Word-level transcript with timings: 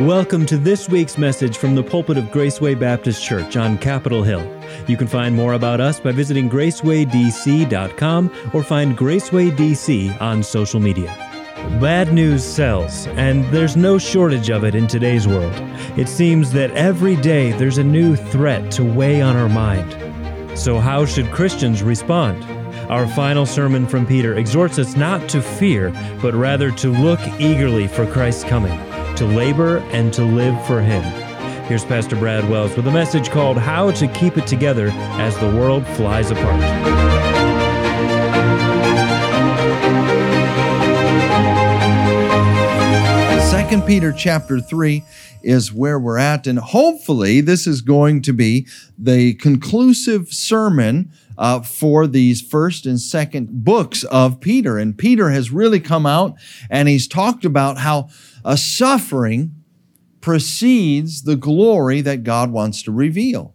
Welcome 0.00 0.44
to 0.46 0.58
this 0.58 0.88
week's 0.88 1.16
message 1.16 1.56
from 1.56 1.76
the 1.76 1.82
pulpit 1.84 2.18
of 2.18 2.24
Graceway 2.24 2.76
Baptist 2.76 3.22
Church 3.22 3.56
on 3.56 3.78
Capitol 3.78 4.24
Hill. 4.24 4.44
You 4.88 4.96
can 4.96 5.06
find 5.06 5.36
more 5.36 5.52
about 5.52 5.80
us 5.80 6.00
by 6.00 6.10
visiting 6.10 6.50
gracewaydc.com 6.50 8.50
or 8.52 8.64
find 8.64 8.98
Graceway 8.98 9.52
DC 9.52 10.20
on 10.20 10.42
social 10.42 10.80
media. 10.80 11.14
Bad 11.80 12.12
news 12.12 12.42
sells, 12.42 13.06
and 13.06 13.44
there's 13.52 13.76
no 13.76 13.96
shortage 13.96 14.50
of 14.50 14.64
it 14.64 14.74
in 14.74 14.88
today's 14.88 15.28
world. 15.28 15.54
It 15.96 16.08
seems 16.08 16.50
that 16.54 16.72
every 16.72 17.14
day 17.14 17.52
there's 17.52 17.78
a 17.78 17.84
new 17.84 18.16
threat 18.16 18.72
to 18.72 18.82
weigh 18.82 19.22
on 19.22 19.36
our 19.36 19.48
mind. 19.48 20.58
So, 20.58 20.80
how 20.80 21.06
should 21.06 21.30
Christians 21.30 21.84
respond? 21.84 22.42
Our 22.90 23.06
final 23.06 23.46
sermon 23.46 23.86
from 23.86 24.08
Peter 24.08 24.36
exhorts 24.36 24.80
us 24.80 24.96
not 24.96 25.28
to 25.28 25.40
fear, 25.40 25.92
but 26.20 26.34
rather 26.34 26.72
to 26.72 26.90
look 26.90 27.20
eagerly 27.38 27.86
for 27.86 28.10
Christ's 28.10 28.42
coming 28.42 28.76
to 29.16 29.26
labor 29.26 29.78
and 29.92 30.12
to 30.12 30.24
live 30.24 30.66
for 30.66 30.80
Him. 30.80 31.02
Here's 31.64 31.84
Pastor 31.84 32.16
Brad 32.16 32.48
Wells 32.50 32.76
with 32.76 32.86
a 32.88 32.90
message 32.90 33.30
called 33.30 33.56
How 33.56 33.90
to 33.92 34.08
Keep 34.08 34.38
It 34.38 34.46
Together 34.46 34.88
as 35.20 35.38
the 35.38 35.46
World 35.46 35.86
Flies 35.86 36.30
Apart. 36.30 36.60
Second 43.50 43.86
Peter 43.86 44.12
chapter 44.12 44.60
3 44.60 45.04
is 45.42 45.72
where 45.72 45.98
we're 45.98 46.18
at 46.18 46.46
and 46.46 46.58
hopefully 46.58 47.40
this 47.40 47.66
is 47.66 47.82
going 47.82 48.20
to 48.22 48.32
be 48.32 48.66
the 48.98 49.34
conclusive 49.34 50.28
sermon 50.28 51.10
uh, 51.36 51.60
for 51.60 52.06
these 52.06 52.40
first 52.40 52.86
and 52.86 53.00
second 53.00 53.64
books 53.64 54.04
of 54.04 54.40
Peter 54.40 54.78
and 54.78 54.96
Peter 54.96 55.30
has 55.30 55.50
really 55.50 55.80
come 55.80 56.06
out 56.06 56.34
and 56.70 56.88
he's 56.88 57.06
talked 57.06 57.44
about 57.44 57.78
how 57.78 58.08
a 58.44 58.56
suffering 58.56 59.54
precedes 60.20 61.22
the 61.22 61.36
glory 61.36 62.00
that 62.00 62.24
God 62.24 62.50
wants 62.50 62.82
to 62.82 62.92
reveal. 62.92 63.54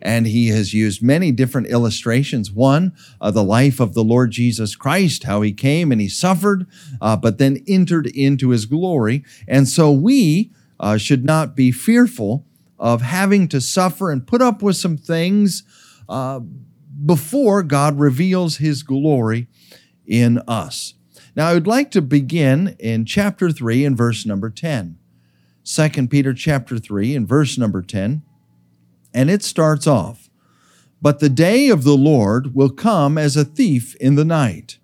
And 0.00 0.26
he 0.26 0.48
has 0.48 0.72
used 0.72 1.02
many 1.02 1.32
different 1.32 1.68
illustrations. 1.68 2.52
One, 2.52 2.92
uh, 3.20 3.32
the 3.32 3.42
life 3.42 3.80
of 3.80 3.94
the 3.94 4.04
Lord 4.04 4.30
Jesus 4.30 4.76
Christ, 4.76 5.24
how 5.24 5.42
he 5.42 5.52
came 5.52 5.90
and 5.90 6.00
he 6.00 6.08
suffered, 6.08 6.66
uh, 7.00 7.16
but 7.16 7.38
then 7.38 7.64
entered 7.66 8.06
into 8.06 8.50
his 8.50 8.66
glory. 8.66 9.24
And 9.48 9.68
so 9.68 9.90
we 9.90 10.52
uh, 10.78 10.98
should 10.98 11.24
not 11.24 11.56
be 11.56 11.72
fearful 11.72 12.46
of 12.78 13.02
having 13.02 13.48
to 13.48 13.60
suffer 13.60 14.10
and 14.10 14.26
put 14.26 14.40
up 14.40 14.62
with 14.62 14.76
some 14.76 14.96
things 14.96 15.64
uh, 16.08 16.40
before 17.04 17.62
God 17.62 17.98
reveals 17.98 18.58
his 18.58 18.82
glory 18.82 19.48
in 20.06 20.38
us. 20.46 20.94
Now, 21.38 21.46
I 21.46 21.54
would 21.54 21.68
like 21.68 21.92
to 21.92 22.02
begin 22.02 22.74
in 22.80 23.04
chapter 23.04 23.52
3 23.52 23.84
and 23.84 23.96
verse 23.96 24.26
number 24.26 24.50
10. 24.50 24.98
2 25.62 26.08
Peter 26.08 26.34
chapter 26.34 26.80
3 26.80 27.14
and 27.14 27.28
verse 27.28 27.56
number 27.56 27.80
10. 27.80 28.22
And 29.14 29.30
it 29.30 29.44
starts 29.44 29.86
off 29.86 30.28
But 31.00 31.20
the 31.20 31.28
day 31.28 31.68
of 31.68 31.84
the 31.84 31.96
Lord 31.96 32.56
will 32.56 32.70
come 32.70 33.16
as 33.16 33.36
a 33.36 33.44
thief 33.44 33.94
in 34.00 34.16
the 34.16 34.24
night, 34.24 34.78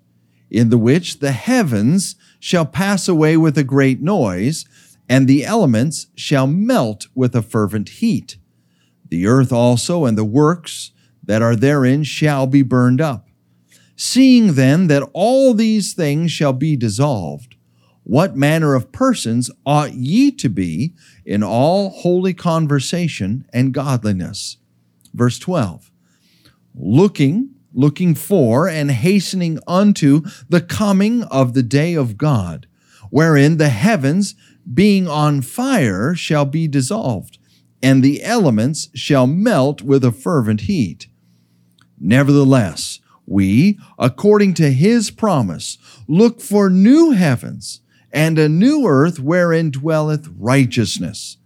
in 0.48 0.70
the 0.70 0.78
which 0.78 1.18
the 1.18 1.32
heavens 1.32 2.14
shall 2.38 2.66
pass 2.66 3.08
away 3.08 3.36
with 3.36 3.58
a 3.58 3.64
great 3.64 4.00
noise, 4.00 4.64
and 5.08 5.26
the 5.26 5.44
elements 5.44 6.06
shall 6.14 6.46
melt 6.46 7.08
with 7.16 7.34
a 7.34 7.42
fervent 7.42 7.88
heat. 7.88 8.36
The 9.08 9.26
earth 9.26 9.52
also 9.52 10.04
and 10.04 10.16
the 10.16 10.24
works 10.24 10.92
that 11.20 11.42
are 11.42 11.56
therein 11.56 12.04
shall 12.04 12.46
be 12.46 12.62
burned 12.62 13.00
up. 13.00 13.23
Seeing 13.96 14.54
then 14.54 14.88
that 14.88 15.08
all 15.12 15.54
these 15.54 15.92
things 15.92 16.32
shall 16.32 16.52
be 16.52 16.76
dissolved, 16.76 17.54
what 18.02 18.36
manner 18.36 18.74
of 18.74 18.92
persons 18.92 19.50
ought 19.64 19.94
ye 19.94 20.30
to 20.32 20.48
be 20.48 20.94
in 21.24 21.42
all 21.42 21.88
holy 21.88 22.34
conversation 22.34 23.46
and 23.52 23.72
godliness? 23.72 24.58
Verse 25.14 25.38
12. 25.38 25.90
Looking, 26.74 27.54
looking 27.72 28.14
for, 28.14 28.68
and 28.68 28.90
hastening 28.90 29.58
unto 29.66 30.22
the 30.48 30.60
coming 30.60 31.22
of 31.24 31.54
the 31.54 31.62
day 31.62 31.94
of 31.94 32.18
God, 32.18 32.66
wherein 33.10 33.56
the 33.56 33.70
heavens, 33.70 34.34
being 34.72 35.08
on 35.08 35.40
fire, 35.40 36.14
shall 36.14 36.44
be 36.44 36.68
dissolved, 36.68 37.38
and 37.82 38.02
the 38.02 38.22
elements 38.22 38.88
shall 38.94 39.26
melt 39.26 39.82
with 39.82 40.04
a 40.04 40.12
fervent 40.12 40.62
heat. 40.62 41.06
Nevertheless, 41.98 43.00
we, 43.26 43.78
according 43.98 44.54
to 44.54 44.70
his 44.70 45.10
promise, 45.10 45.78
look 46.06 46.40
for 46.40 46.68
new 46.68 47.12
heavens 47.12 47.80
and 48.12 48.38
a 48.38 48.48
new 48.48 48.86
earth 48.86 49.18
wherein 49.18 49.70
dwelleth 49.70 50.28
righteousness. 50.38 51.38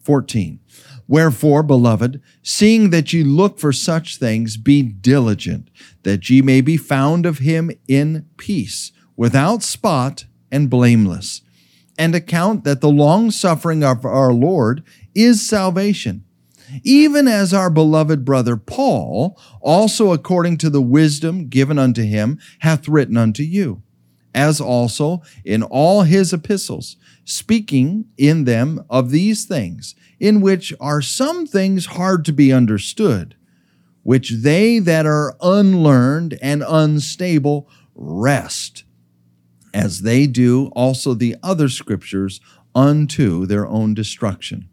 14. 0.00 0.58
Wherefore, 1.06 1.62
beloved, 1.62 2.20
seeing 2.42 2.90
that 2.90 3.12
ye 3.12 3.22
look 3.22 3.58
for 3.58 3.72
such 3.72 4.16
things, 4.16 4.56
be 4.56 4.82
diligent, 4.82 5.68
that 6.02 6.30
ye 6.30 6.40
may 6.40 6.60
be 6.60 6.76
found 6.76 7.26
of 7.26 7.38
him 7.38 7.70
in 7.86 8.26
peace, 8.36 8.92
without 9.16 9.62
spot 9.62 10.24
and 10.50 10.70
blameless, 10.70 11.42
and 11.98 12.14
account 12.14 12.64
that 12.64 12.80
the 12.80 12.88
long 12.88 13.30
suffering 13.30 13.84
of 13.84 14.04
our 14.04 14.32
Lord 14.32 14.82
is 15.14 15.46
salvation 15.46 16.24
even 16.82 17.28
as 17.28 17.52
our 17.52 17.70
beloved 17.70 18.24
brother 18.24 18.56
Paul, 18.56 19.38
also 19.60 20.12
according 20.12 20.58
to 20.58 20.70
the 20.70 20.82
wisdom 20.82 21.48
given 21.48 21.78
unto 21.78 22.02
him, 22.02 22.38
hath 22.60 22.88
written 22.88 23.16
unto 23.16 23.42
you, 23.42 23.82
as 24.34 24.60
also 24.60 25.22
in 25.44 25.62
all 25.62 26.02
his 26.02 26.32
epistles, 26.32 26.96
speaking 27.24 28.06
in 28.16 28.44
them 28.44 28.84
of 28.88 29.10
these 29.10 29.44
things, 29.44 29.94
in 30.18 30.40
which 30.40 30.72
are 30.80 31.02
some 31.02 31.46
things 31.46 31.86
hard 31.86 32.24
to 32.24 32.32
be 32.32 32.52
understood, 32.52 33.36
which 34.02 34.30
they 34.30 34.78
that 34.78 35.06
are 35.06 35.36
unlearned 35.42 36.38
and 36.40 36.64
unstable 36.66 37.68
wrest, 37.94 38.84
as 39.74 40.00
they 40.00 40.26
do 40.26 40.66
also 40.68 41.14
the 41.14 41.36
other 41.42 41.68
scriptures 41.68 42.40
unto 42.74 43.46
their 43.46 43.66
own 43.66 43.94
destruction. 43.94 44.69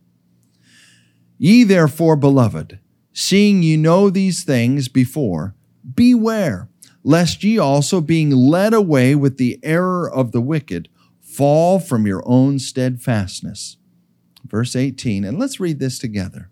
Ye 1.37 1.63
therefore, 1.63 2.15
beloved, 2.15 2.79
seeing 3.13 3.63
ye 3.63 3.77
know 3.77 4.09
these 4.09 4.43
things 4.43 4.87
before, 4.87 5.55
beware, 5.95 6.69
lest 7.03 7.43
ye 7.43 7.57
also, 7.57 8.01
being 8.01 8.31
led 8.31 8.73
away 8.73 9.15
with 9.15 9.37
the 9.37 9.59
error 9.63 10.09
of 10.09 10.31
the 10.31 10.41
wicked, 10.41 10.89
fall 11.21 11.79
from 11.79 12.07
your 12.07 12.23
own 12.25 12.59
steadfastness. 12.59 13.77
Verse 14.45 14.75
18, 14.75 15.23
and 15.23 15.39
let's 15.39 15.59
read 15.59 15.79
this 15.79 15.99
together. 15.99 16.49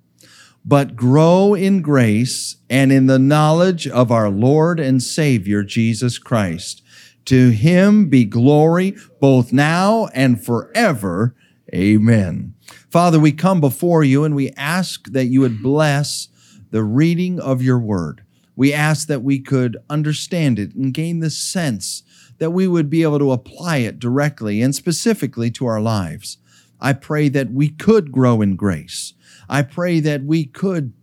But 0.64 0.96
grow 0.96 1.54
in 1.54 1.82
grace 1.82 2.58
and 2.70 2.92
in 2.92 3.06
the 3.06 3.20
knowledge 3.20 3.88
of 3.88 4.12
our 4.12 4.30
Lord 4.30 4.80
and 4.80 5.02
Savior 5.02 5.64
Jesus 5.64 6.18
Christ. 6.18 6.82
To 7.26 7.50
him 7.50 8.10
be 8.10 8.26
glory 8.26 8.96
both 9.20 9.54
now 9.54 10.08
and 10.14 10.44
forever. 10.44 11.36
Amen. 11.74 12.55
Father, 12.96 13.20
we 13.20 13.34
come 13.34 13.60
before 13.60 14.06
you 14.06 14.24
and 14.24 14.34
we 14.34 14.52
ask 14.52 15.12
that 15.12 15.26
you 15.26 15.42
would 15.42 15.62
bless 15.62 16.30
the 16.72 16.82
reading 16.82 17.42
of 17.42 17.62
your 17.62 17.78
word. 17.78 18.24
We 18.56 18.72
ask 18.72 19.10
that 19.10 19.22
we 19.22 19.38
could 19.38 19.76
understand 19.90 20.60
it 20.60 20.74
and 20.76 20.94
gain 20.94 21.20
the 21.20 21.30
sense 21.30 22.04
that 22.38 22.52
we 22.52 22.70
would 22.70 22.90
be 22.90 23.04
able 23.04 23.20
to 23.20 23.34
apply 23.34 23.80
it 23.80 24.00
directly 24.00 24.62
and 24.62 24.74
specifically 24.74 25.52
to 25.52 25.66
our 25.66 25.82
lives. 25.82 26.38
I 26.80 26.94
pray 26.94 27.28
that 27.28 27.52
we 27.52 27.68
could 27.68 28.14
grow 28.14 28.42
in 28.42 28.56
grace. 28.56 29.14
I 29.50 29.62
pray 29.64 30.00
that 30.00 30.24
we 30.24 30.46
could 30.46 30.94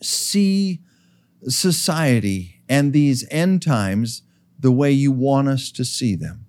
see 0.00 0.82
society 1.48 2.60
and 2.68 2.92
these 2.92 3.26
end 3.28 3.60
times 3.60 4.22
the 4.56 4.70
way 4.70 4.92
you 4.92 5.10
want 5.10 5.48
us 5.48 5.72
to 5.72 5.84
see 5.84 6.14
them. 6.14 6.46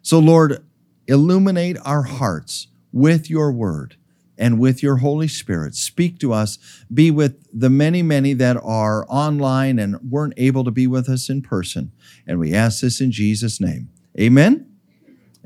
So, 0.00 0.18
Lord, 0.18 0.64
illuminate 1.06 1.76
our 1.84 2.04
hearts 2.04 2.68
with 2.98 3.30
your 3.30 3.52
word 3.52 3.96
and 4.36 4.60
with 4.60 4.82
your 4.82 4.96
Holy 4.96 5.28
Spirit. 5.28 5.74
Speak 5.74 6.18
to 6.20 6.32
us. 6.32 6.58
Be 6.92 7.10
with 7.10 7.46
the 7.52 7.68
many, 7.68 8.02
many 8.02 8.32
that 8.34 8.56
are 8.62 9.04
online 9.08 9.78
and 9.78 9.96
weren't 10.10 10.34
able 10.36 10.64
to 10.64 10.70
be 10.70 10.86
with 10.86 11.08
us 11.08 11.28
in 11.28 11.42
person. 11.42 11.92
And 12.26 12.38
we 12.38 12.54
ask 12.54 12.80
this 12.80 13.00
in 13.00 13.10
Jesus' 13.10 13.60
name. 13.60 13.88
Amen. 14.18 14.70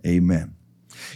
Amen. 0.07 0.55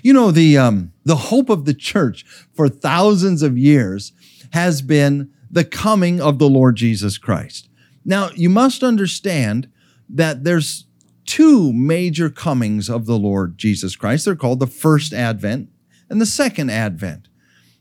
You 0.03 0.13
know, 0.13 0.31
the, 0.31 0.57
um, 0.57 0.93
the 1.05 1.17
hope 1.17 1.51
of 1.51 1.65
the 1.65 1.75
church 1.75 2.25
for 2.55 2.69
thousands 2.69 3.43
of 3.43 3.59
years 3.59 4.13
has 4.53 4.83
been 4.83 5.31
the 5.51 5.65
coming 5.65 6.21
of 6.21 6.39
the 6.39 6.49
Lord 6.49 6.77
Jesus 6.77 7.19
Christ. 7.19 7.69
Now, 8.05 8.31
you 8.35 8.49
must 8.49 8.83
understand 8.83 9.71
that 10.09 10.45
there's 10.45 10.87
two 11.25 11.73
major 11.73 12.31
comings 12.31 12.89
of 12.89 13.07
the 13.07 13.19
Lord 13.19 13.59
Jesus 13.59 13.97
Christ. 13.97 14.25
They're 14.25 14.37
called 14.37 14.61
the 14.61 14.67
first 14.67 15.13
advent 15.13 15.69
and 16.09 16.21
the 16.21 16.27
second 16.27 16.71
advent. 16.71 17.29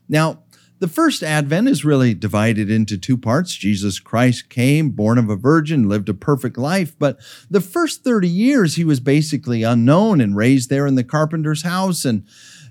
Now, 0.08 0.42
the 0.78 0.88
first 0.88 1.22
advent 1.22 1.68
is 1.68 1.86
really 1.86 2.12
divided 2.12 2.70
into 2.70 2.98
two 2.98 3.16
parts. 3.16 3.54
Jesus 3.54 3.98
Christ 3.98 4.50
came, 4.50 4.90
born 4.90 5.16
of 5.16 5.30
a 5.30 5.36
virgin, 5.36 5.88
lived 5.88 6.08
a 6.10 6.14
perfect 6.14 6.58
life, 6.58 6.94
but 6.98 7.18
the 7.50 7.62
first 7.62 8.04
30 8.04 8.28
years 8.28 8.76
he 8.76 8.84
was 8.84 9.00
basically 9.00 9.62
unknown 9.62 10.20
and 10.20 10.36
raised 10.36 10.68
there 10.68 10.86
in 10.86 10.94
the 10.94 11.04
carpenter's 11.04 11.62
house 11.62 12.04
and 12.04 12.26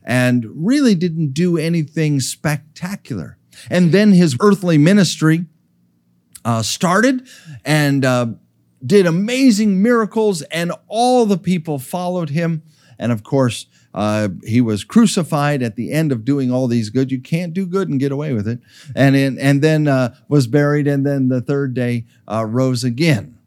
and 0.07 0.46
really 0.54 0.94
didn't 0.94 1.34
do 1.34 1.57
anything 1.57 2.19
spectacular. 2.19 3.40
And 3.72 3.92
then 3.92 4.12
his 4.12 4.38
earthly 4.40 4.78
ministry 4.78 5.46
uh, 6.44 6.62
started 6.62 7.28
and 7.66 8.06
uh, 8.06 8.28
did 8.86 9.07
amazing 9.07 9.81
miracles, 9.81 10.44
and 10.44 10.72
all 10.88 11.25
the 11.25 11.40
people 11.40 11.80
followed 11.80 12.30
him. 12.30 12.62
And 13.00 13.12
of 13.12 13.24
course, 13.24 13.66
uh, 13.95 14.27
he 14.44 14.59
was 14.59 14.83
crucified 14.83 15.63
at 15.63 15.77
the 15.77 15.92
end 15.92 16.12
of 16.12 16.25
doing 16.25 16.51
all 16.51 16.68
these 16.68 16.89
good. 16.89 17.13
You 17.13 17.21
can't 17.21 17.53
do 17.53 17.65
good 17.65 17.88
and 17.88 17.97
get 17.97 18.12
away 18.12 18.33
with 18.33 18.45
it. 18.45 18.59
And 18.94 19.15
in, 19.15 19.39
and 19.39 19.62
then 19.62 19.88
uh, 19.88 20.13
was 20.27 20.47
buried, 20.47 20.86
and 20.86 21.06
then 21.06 21.30
the 21.30 21.39
third 21.39 21.74
day 21.74 22.06
uh, 22.27 22.45
rose 22.45 22.83
again. 22.83 23.38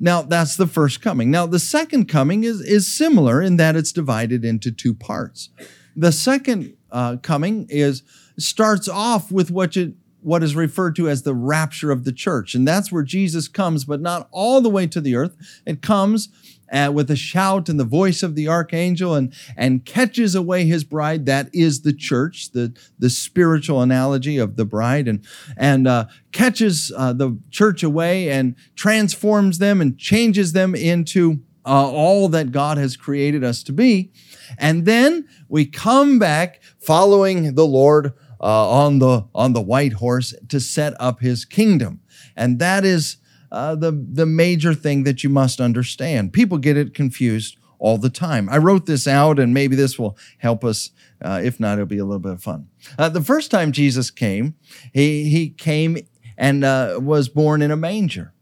Now 0.00 0.22
that's 0.22 0.56
the 0.56 0.66
first 0.66 1.00
coming. 1.00 1.30
Now 1.30 1.46
the 1.46 1.60
second 1.60 2.06
coming 2.06 2.42
is 2.42 2.60
is 2.60 2.92
similar 2.92 3.40
in 3.40 3.58
that 3.58 3.76
it's 3.76 3.92
divided 3.92 4.44
into 4.44 4.72
two 4.72 4.94
parts. 4.94 5.50
The 5.94 6.10
second 6.10 6.76
uh, 6.90 7.18
coming 7.22 7.66
is 7.68 8.02
starts 8.38 8.88
off 8.88 9.30
with 9.30 9.50
what 9.52 9.76
you 9.76 9.94
what 10.22 10.42
is 10.42 10.54
referred 10.54 10.96
to 10.96 11.08
as 11.08 11.22
the 11.22 11.34
rapture 11.34 11.90
of 11.90 12.04
the 12.04 12.12
church. 12.12 12.54
And 12.54 12.66
that's 12.66 12.92
where 12.92 13.02
Jesus 13.02 13.48
comes, 13.48 13.84
but 13.84 14.00
not 14.00 14.28
all 14.30 14.60
the 14.60 14.68
way 14.68 14.86
to 14.86 15.00
the 15.00 15.14
earth. 15.14 15.36
It 15.64 15.80
comes 15.80 16.28
uh, 16.72 16.90
with 16.92 17.10
a 17.10 17.16
shout 17.16 17.68
and 17.68 17.78
the 17.78 17.84
voice 17.84 18.22
of 18.22 18.34
the 18.34 18.48
archangel 18.48 19.14
and, 19.14 19.32
and 19.56 19.84
catches 19.84 20.34
away 20.34 20.64
his 20.64 20.84
bride. 20.84 21.26
That 21.26 21.48
is 21.52 21.82
the 21.82 21.92
church, 21.92 22.52
the, 22.52 22.76
the 22.98 23.10
spiritual 23.10 23.82
analogy 23.82 24.38
of 24.38 24.56
the 24.56 24.64
bride, 24.64 25.08
and, 25.08 25.24
and 25.56 25.86
uh, 25.86 26.06
catches 26.32 26.92
uh, 26.96 27.12
the 27.12 27.38
church 27.50 27.82
away 27.82 28.30
and 28.30 28.54
transforms 28.76 29.58
them 29.58 29.80
and 29.80 29.98
changes 29.98 30.52
them 30.52 30.74
into 30.74 31.40
uh, 31.66 31.90
all 31.90 32.28
that 32.28 32.52
God 32.52 32.78
has 32.78 32.96
created 32.96 33.44
us 33.44 33.62
to 33.64 33.72
be. 33.72 34.10
And 34.58 34.86
then 34.86 35.28
we 35.48 35.66
come 35.66 36.18
back 36.18 36.62
following 36.78 37.54
the 37.54 37.66
Lord 37.66 38.14
uh, 38.40 38.70
on 38.70 38.98
the 38.98 39.26
on 39.34 39.52
the 39.52 39.60
white 39.60 39.94
horse 39.94 40.34
to 40.48 40.60
set 40.60 40.94
up 40.98 41.20
his 41.20 41.44
kingdom, 41.44 42.00
and 42.34 42.58
that 42.58 42.84
is 42.84 43.18
uh, 43.52 43.74
the 43.74 43.92
the 43.92 44.26
major 44.26 44.74
thing 44.74 45.04
that 45.04 45.24
you 45.24 45.30
must 45.30 45.60
understand. 45.60 46.32
People 46.32 46.58
get 46.58 46.76
it 46.76 46.94
confused 46.94 47.56
all 47.78 47.98
the 47.98 48.10
time. 48.10 48.48
I 48.48 48.58
wrote 48.58 48.86
this 48.86 49.06
out, 49.06 49.38
and 49.38 49.54
maybe 49.54 49.74
this 49.74 49.98
will 49.98 50.16
help 50.38 50.64
us. 50.64 50.90
Uh, 51.22 51.40
if 51.42 51.58
not, 51.58 51.74
it'll 51.74 51.86
be 51.86 51.98
a 51.98 52.04
little 52.04 52.20
bit 52.20 52.32
of 52.32 52.42
fun. 52.42 52.68
Uh, 52.98 53.08
the 53.08 53.22
first 53.22 53.50
time 53.50 53.72
Jesus 53.72 54.10
came, 54.10 54.54
he 54.92 55.30
he 55.30 55.50
came 55.50 55.98
and 56.36 56.64
uh, 56.64 56.98
was 57.02 57.28
born 57.28 57.62
in 57.62 57.70
a 57.70 57.76
manger. 57.76 58.32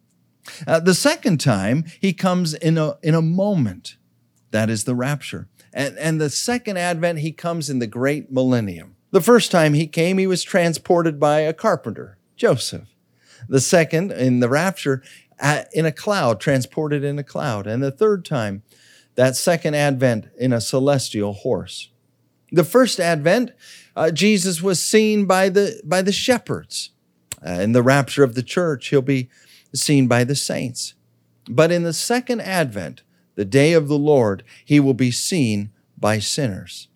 Uh, 0.67 0.81
the 0.81 0.95
second 0.95 1.41
time, 1.41 1.85
he 2.01 2.13
comes 2.13 2.55
in 2.55 2.79
a 2.79 2.97
in 3.03 3.15
a 3.15 3.23
moment. 3.23 3.97
That 4.51 4.71
is 4.71 4.85
the 4.85 4.95
rapture. 4.95 5.49
And, 5.75 5.99
and 5.99 6.21
the 6.21 6.31
second 6.31 6.79
advent, 6.79 7.19
he 7.19 7.33
comes 7.33 7.69
in 7.69 7.79
the 7.79 7.87
great 7.87 8.33
millennium. 8.33 8.97
The 9.11 9.21
first 9.21 9.51
time 9.51 9.75
he 9.75 9.87
came, 9.87 10.19
he 10.19 10.27
was 10.27 10.43
transported 10.43 11.21
by 11.21 11.41
a 11.41 11.53
carpenter, 11.53 12.19
Joseph. 12.37 12.89
The 13.49 13.61
second, 13.61 14.13
in 14.13 14.41
the 14.41 14.49
rapture, 14.49 15.03
in 15.73 15.87
a 15.87 15.93
cloud, 15.93 16.41
transported 16.41 17.05
in 17.05 17.19
a 17.19 17.25
cloud. 17.25 17.67
And 17.67 17.83
the 17.83 17.91
third 17.91 18.25
time, 18.25 18.63
that 19.15 19.37
second 19.37 19.75
advent 19.75 20.29
in 20.39 20.53
a 20.53 20.61
celestial 20.61 21.33
horse. 21.33 21.91
The 22.53 22.65
first 22.65 23.01
advent, 23.01 23.53
uh, 23.97 24.11
Jesus 24.11 24.63
was 24.63 24.85
seen 24.85 25.27
by 25.27 25.49
the, 25.49 25.81
by 25.85 26.03
the 26.03 26.13
shepherds. 26.13 26.91
Uh, 27.45 27.51
in 27.51 27.73
the 27.73 27.83
rapture 27.83 28.25
of 28.25 28.35
the 28.35 28.43
church, 28.43 28.89
he'll 28.89 29.03
be 29.03 29.29
seen 29.75 30.09
by 30.09 30.25
the 30.25 30.35
saints. 30.35 30.95
But 31.49 31.71
in 31.71 31.85
the 31.85 31.93
second 31.93 32.41
advent, 32.41 33.03
the 33.35 33.45
day 33.45 33.73
of 33.73 33.89
the 33.89 33.99
Lord, 33.99 34.43
he 34.65 34.81
will 34.81 34.95
be 34.95 35.11
seen 35.11 35.71
by 35.97 36.19
sinners 36.19 36.89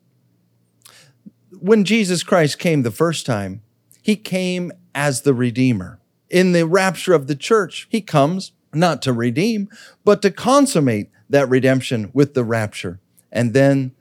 when 1.63 1.85
Jesus 1.85 2.25
Christ 2.25 2.59
came 2.59 2.83
the 2.83 2.91
first 2.91 3.25
time, 3.25 3.63
he 4.03 4.17
came 4.17 4.73
as 4.97 5.23
the 5.23 5.33
Redeemer. 5.33 6.01
In 6.33 6.53
the 6.53 6.67
rapture 6.67 7.13
of 7.13 7.27
the 7.27 7.37
church, 7.37 7.87
he 7.91 8.01
comes 8.01 8.53
not 8.73 9.03
to 9.03 9.13
redeem, 9.13 9.69
but 10.03 10.23
to 10.23 10.31
consummate 10.31 11.11
that 11.29 11.49
redemption 11.49 12.11
with 12.15 12.33
the 12.33 12.43
rapture, 12.43 13.01
and 13.31 13.53
then 13.53 13.93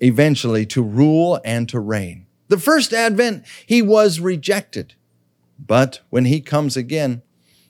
eventually 0.00 0.64
to 0.64 0.82
rule 0.82 1.38
and 1.44 1.68
to 1.68 1.78
reign. 1.78 2.26
The 2.48 2.58
first 2.58 2.94
advent, 2.94 3.44
he 3.66 3.82
was 3.82 4.20
rejected. 4.20 4.94
But 5.58 6.00
when 6.08 6.24
he 6.24 6.40
comes 6.40 6.78
again, 6.78 7.22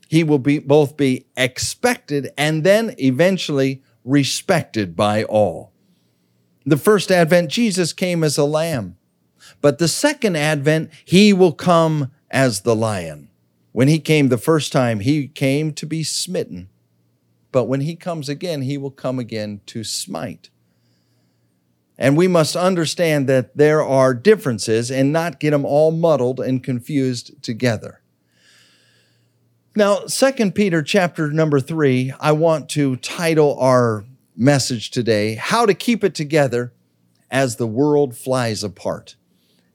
he 0.09 0.23
will 0.23 0.39
be 0.39 0.61
both 0.61 0.97
be 0.97 1.27
expected 1.37 2.31
and 2.39 2.63
then 2.63 2.95
eventually 2.99 3.83
respected 4.05 4.95
by 4.95 5.25
all. 5.25 5.73
The 6.65 6.77
first 6.77 7.11
advent, 7.11 7.51
Jesus 7.51 7.93
came 7.93 8.23
as 8.23 8.39
a 8.39 8.45
lamb. 8.45 8.97
But 9.61 9.79
the 9.79 9.89
second 9.89 10.37
advent, 10.37 10.91
he 11.05 11.33
will 11.33 11.53
come 11.53 12.13
as 12.31 12.61
the 12.61 12.77
lion. 12.77 13.31
When 13.75 13.89
he 13.89 13.99
came 13.99 14.29
the 14.29 14.39
first 14.39 14.73
time, 14.73 15.01
he 15.01 15.27
came 15.27 15.73
to 15.73 15.85
be 15.85 16.05
smitten. 16.05 16.69
But 17.51 17.65
when 17.65 17.81
he 17.81 17.97
comes 17.97 18.29
again, 18.29 18.63
he 18.63 18.79
will 18.79 18.93
come 18.93 19.19
again 19.19 19.63
to 19.67 19.83
smite. 19.83 20.49
And 21.99 22.17
we 22.17 22.29
must 22.29 22.55
understand 22.55 23.29
that 23.29 23.57
there 23.57 23.83
are 23.83 24.15
differences 24.15 24.93
and 24.93 25.13
not 25.13 25.41
get 25.41 25.51
them 25.51 25.65
all 25.65 25.91
muddled 25.91 26.39
and 26.39 26.63
confused 26.63 27.43
together. 27.43 28.01
Now, 29.75 30.05
2 30.07 30.53
Peter 30.53 30.81
chapter 30.81 31.33
number 31.33 31.59
3, 31.59 32.13
I 32.21 32.31
want 32.31 32.69
to 32.71 32.95
title 32.95 33.59
our 33.59 34.05
message 34.37 34.93
today, 34.93 35.35
How 35.35 35.67
to 35.67 35.75
Keep 35.75 36.05
It 36.05 36.15
Together 36.15 36.73
as 37.29 37.57
the 37.57 37.67
World 37.67 38.17
Flies 38.17 38.63
Apart. 38.63 39.17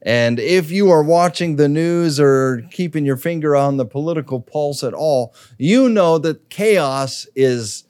And 0.02 0.40
if 0.40 0.70
you 0.70 0.90
are 0.90 1.02
watching 1.02 1.56
the 1.56 1.68
news 1.68 2.18
or 2.18 2.62
keeping 2.70 3.04
your 3.04 3.18
finger 3.18 3.54
on 3.54 3.76
the 3.76 3.84
political 3.84 4.40
pulse 4.40 4.82
at 4.82 4.94
all, 4.94 5.34
you 5.58 5.88
know 5.88 6.16
that 6.18 6.48
chaos 6.48 7.26
is, 7.34 7.84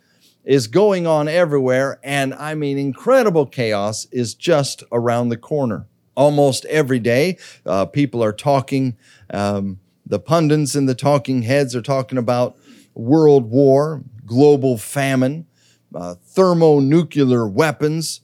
is 0.44 0.66
going 0.66 1.06
on 1.06 1.28
everywhere. 1.28 2.00
And 2.02 2.34
I 2.34 2.54
mean, 2.54 2.78
incredible 2.78 3.46
chaos 3.46 4.06
is 4.10 4.34
just 4.34 4.82
around 4.90 5.28
the 5.28 5.36
corner. 5.36 5.86
Almost 6.16 6.64
every 6.66 6.98
day, 6.98 7.38
uh, 7.64 7.86
people 7.86 8.22
are 8.24 8.32
talking, 8.32 8.96
um, 9.32 9.78
the 10.04 10.18
pundits 10.18 10.74
and 10.74 10.88
the 10.88 10.94
talking 10.94 11.42
heads 11.42 11.76
are 11.76 11.82
talking 11.82 12.18
about 12.18 12.56
world 12.94 13.48
war, 13.48 14.02
global 14.26 14.76
famine, 14.76 15.46
uh, 15.94 16.16
thermonuclear 16.16 17.46
weapons, 17.46 18.20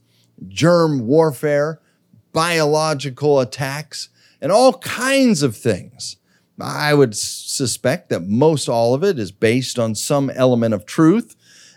germ 0.48 1.06
warfare, 1.06 1.80
biological 2.36 3.40
attacks, 3.40 4.10
and 4.42 4.52
all 4.52 4.74
kinds 4.74 5.42
of 5.42 5.56
things. 5.56 6.18
I 6.60 6.92
would 6.92 7.16
suspect 7.16 8.10
that 8.10 8.26
most 8.26 8.68
all 8.68 8.92
of 8.92 9.02
it 9.02 9.18
is 9.18 9.32
based 9.32 9.78
on 9.78 9.94
some 9.94 10.28
element 10.28 10.74
of 10.74 10.84
truth 10.84 11.34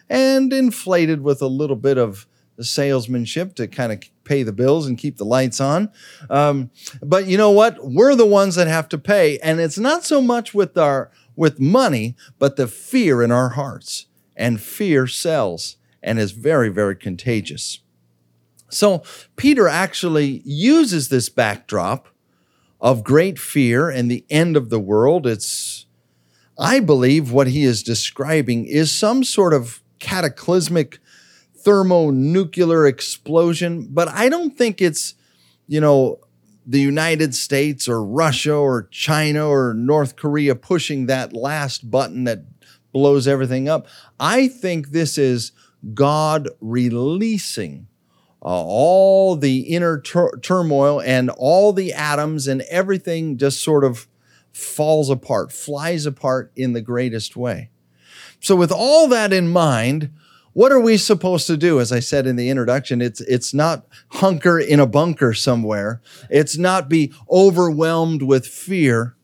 and 0.09 0.51
inflated 0.51 1.21
with 1.21 1.41
a 1.41 1.47
little 1.47 1.77
bit 1.77 1.97
of 1.97 2.27
salesmanship 2.59 3.55
to 3.55 3.69
kind 3.69 3.93
of 3.93 4.01
pay 4.25 4.43
the 4.43 4.51
bills 4.51 4.85
and 4.85 4.97
keep 4.97 5.15
the 5.15 5.23
lights 5.23 5.61
on. 5.61 5.93
Um, 6.29 6.71
but 7.01 7.25
you 7.25 7.37
know 7.37 7.51
what? 7.51 7.77
We're 7.81 8.15
the 8.15 8.25
ones 8.25 8.55
that 8.55 8.67
have 8.67 8.89
to 8.89 8.97
pay, 8.97 9.39
and 9.39 9.61
it's 9.61 9.79
not 9.79 10.03
so 10.03 10.21
much 10.21 10.53
with 10.53 10.77
our 10.77 11.09
with 11.37 11.61
money, 11.61 12.17
but 12.37 12.57
the 12.57 12.67
fear 12.67 13.23
in 13.23 13.31
our 13.31 13.49
hearts. 13.49 14.07
And 14.35 14.59
fear 14.59 15.07
sells 15.07 15.77
and 16.03 16.19
is 16.19 16.33
very, 16.33 16.67
very 16.67 16.97
contagious. 16.97 17.79
So 18.69 19.03
Peter 19.35 19.67
actually 19.67 20.41
uses 20.45 21.09
this 21.09 21.29
backdrop 21.29 22.07
of 22.79 23.03
great 23.03 23.37
fear 23.37 23.89
and 23.89 24.09
the 24.09 24.25
end 24.29 24.55
of 24.55 24.69
the 24.69 24.79
world. 24.79 25.27
It's, 25.27 25.85
I 26.57 26.79
believe, 26.79 27.31
what 27.31 27.47
he 27.47 27.63
is 27.63 27.83
describing 27.83 28.65
is 28.65 28.91
some 28.91 29.23
sort 29.23 29.53
of 29.53 29.81
cataclysmic 29.99 30.99
thermonuclear 31.57 32.87
explosion, 32.87 33.87
but 33.91 34.07
I 34.07 34.29
don't 34.29 34.57
think 34.57 34.81
it's, 34.81 35.15
you 35.67 35.81
know, 35.81 36.19
the 36.65 36.79
United 36.79 37.33
States 37.35 37.89
or 37.89 38.03
Russia 38.03 38.53
or 38.53 38.87
China 38.91 39.47
or 39.47 39.73
North 39.73 40.15
Korea 40.15 40.55
pushing 40.55 41.07
that 41.07 41.33
last 41.33 41.89
button 41.89 42.25
that 42.25 42.43
blows 42.93 43.27
everything 43.27 43.67
up. 43.67 43.87
I 44.19 44.47
think 44.47 44.89
this 44.89 45.17
is 45.17 45.51
God 45.93 46.47
releasing 46.61 47.87
Uh, 48.41 48.63
all 48.63 49.35
the 49.35 49.59
inner 49.61 49.99
tur- 49.99 50.37
turmoil 50.41 51.01
and 51.01 51.29
all 51.31 51.73
the 51.73 51.91
atoms 51.91 52.47
and 52.47 52.61
everything 52.69 53.37
just 53.37 53.61
sort 53.61 53.83
of 53.83 54.07
falls 54.53 55.09
apart, 55.09 55.51
flies 55.51 56.05
apart 56.05 56.51
in 56.55 56.73
the 56.73 56.81
greatest 56.81 57.35
way. 57.35 57.69
So, 58.39 58.55
with 58.55 58.71
all 58.71 59.07
that 59.09 59.33
in 59.33 59.49
mind, 59.49 60.11
what 60.53 60.71
are 60.71 60.79
we 60.79 60.97
supposed 60.97 61.47
to 61.47 61.57
do? 61.57 61.79
As 61.79 61.91
I 61.91 61.99
said 61.99 62.25
in 62.25 62.35
the 62.35 62.49
introduction, 62.49 63.01
it's, 63.01 63.21
it's 63.21 63.53
not 63.53 63.85
hunker 64.09 64.59
in 64.59 64.79
a 64.79 64.87
bunker 64.87 65.33
somewhere. 65.33 66.01
It's 66.29 66.57
not 66.57 66.89
be 66.89 67.13
overwhelmed 67.29 68.23
with 68.23 68.47
fear, 68.47 69.15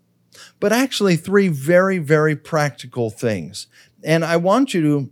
but 0.60 0.72
actually 0.72 1.16
three 1.16 1.48
very, 1.48 1.98
very 1.98 2.36
practical 2.36 3.10
things. 3.10 3.68
And 4.04 4.24
I 4.24 4.38
want 4.38 4.74
you 4.74 4.82
to 4.82 5.12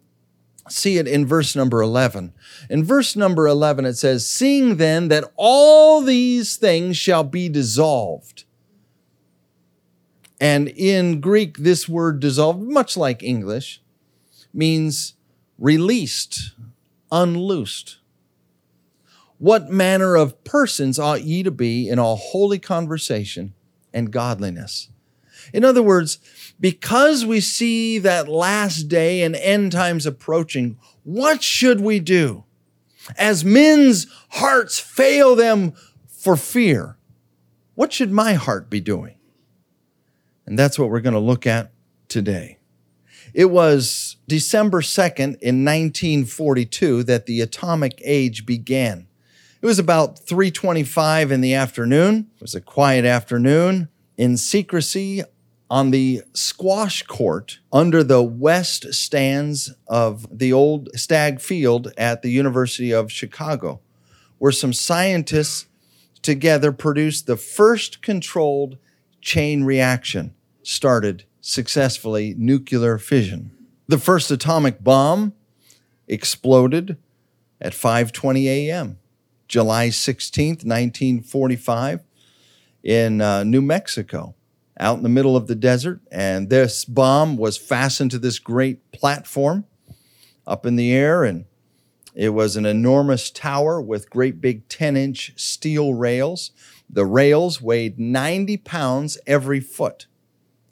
see 0.70 0.98
it 0.98 1.08
in 1.08 1.26
verse 1.26 1.56
number 1.56 1.82
11. 1.82 2.34
In 2.70 2.84
verse 2.84 3.16
number 3.16 3.48
11, 3.48 3.86
it 3.86 3.96
says, 3.96 4.28
Seeing 4.28 4.78
then 4.78 5.10
that 5.10 5.32
all 5.36 6.02
these 6.02 6.56
things 6.58 6.98
shall 6.98 7.24
be 7.24 7.50
dissolved. 7.50 8.46
And 10.40 10.68
in 10.70 11.22
Greek, 11.22 11.58
this 11.58 11.88
word 11.88 12.20
dissolved, 12.20 12.62
much 12.62 12.98
like 12.98 13.24
English, 13.24 13.82
means 14.54 15.14
released, 15.58 16.52
unloosed. 17.12 17.98
What 19.38 19.70
manner 19.70 20.16
of 20.16 20.44
persons 20.44 21.00
ought 21.00 21.24
ye 21.24 21.44
to 21.44 21.52
be 21.52 21.90
in 21.90 22.00
all 22.00 22.16
holy 22.16 22.60
conversation 22.60 23.54
and 23.94 24.12
godliness? 24.12 24.90
In 25.54 25.66
other 25.66 25.84
words, 25.84 26.20
because 26.60 27.26
we 27.26 27.40
see 27.40 28.00
that 28.00 28.28
last 28.28 28.84
day 28.84 29.24
and 29.24 29.36
end 29.36 29.72
times 29.72 30.06
approaching, 30.06 30.78
what 31.04 31.44
should 31.44 31.82
we 31.82 32.00
do? 32.00 32.44
As 33.18 33.44
men's 33.44 34.08
hearts 34.30 34.80
fail 34.80 35.36
them 35.36 35.74
for 36.08 36.38
fear, 36.38 36.98
what 37.76 37.92
should 37.92 38.12
my 38.12 38.34
heart 38.34 38.70
be 38.70 38.80
doing? 38.80 39.16
And 40.46 40.58
that's 40.58 40.78
what 40.78 40.90
we're 40.90 41.02
going 41.02 41.14
to 41.14 41.20
look 41.20 41.48
at 41.48 41.72
today. 42.08 42.60
It 43.34 43.50
was 43.50 44.18
December 44.28 44.82
2nd 44.82 45.40
in 45.42 45.66
1942 45.66 47.04
that 47.04 47.26
the 47.26 47.42
atomic 47.42 48.00
age 48.04 48.46
began. 48.46 49.08
It 49.62 49.66
was 49.66 49.80
about 49.80 50.20
3:25 50.20 51.32
in 51.32 51.42
the 51.42 51.54
afternoon. 51.54 52.28
It 52.36 52.42
was 52.42 52.54
a 52.54 52.62
quiet 52.62 53.06
afternoon. 53.06 53.88
In 54.18 54.38
secrecy, 54.38 55.24
on 55.74 55.90
the 55.90 56.22
squash 56.34 57.02
court 57.02 57.58
under 57.72 58.04
the 58.04 58.22
west 58.22 58.94
stands 58.94 59.74
of 59.88 60.28
the 60.32 60.54
old 60.54 60.88
Stagg 60.94 61.42
Field 61.42 61.92
at 61.98 62.22
the 62.22 62.30
University 62.30 62.94
of 62.94 63.12
Chicago, 63.12 63.82
where 64.38 64.52
some 64.52 64.72
scientists 64.72 65.66
together 66.22 66.72
produced 66.72 67.26
the 67.26 67.36
first 67.36 68.04
controlled 68.04 68.78
chain 69.20 69.64
reaction 69.64 70.36
started 70.62 71.24
successfully 71.42 72.36
nuclear 72.38 73.00
fission. 73.00 73.50
The 73.88 73.98
first 73.98 74.30
atomic 74.30 74.84
bomb 74.84 75.34
exploded 76.08 76.98
at 77.60 77.74
5:20 77.74 78.46
a.m. 78.46 79.00
July 79.48 79.88
16th, 79.88 80.64
1945 80.64 82.02
in 82.84 83.22
uh, 83.22 83.44
New 83.44 83.64
Mexico 83.64 84.36
out 84.84 84.98
in 84.98 85.04
the 85.04 85.10
middle 85.10 85.38
of 85.38 85.48
the 85.48 85.56
desert. 85.56 86.02
And 86.12 86.50
this 86.50 86.84
bomb 86.84 87.38
was 87.38 87.58
fastened 87.58 88.12
to 88.12 88.20
this 88.20 88.38
great 88.38 88.92
platform 88.92 89.66
up 90.46 90.66
in 90.66 90.76
the 90.76 90.94
air. 90.94 91.24
And 91.24 91.46
it 92.14 92.30
was 92.30 92.58
an 92.58 92.66
enormous 92.66 93.32
tower 93.32 93.82
with 93.82 94.10
great 94.10 94.42
big 94.42 94.68
10 94.68 94.98
inch 94.98 95.34
steel 95.38 95.94
rails. 95.94 96.52
The 96.90 97.06
rails 97.06 97.62
weighed 97.62 97.98
90 97.98 98.58
pounds 98.58 99.18
every 99.26 99.62
foot. 99.62 100.08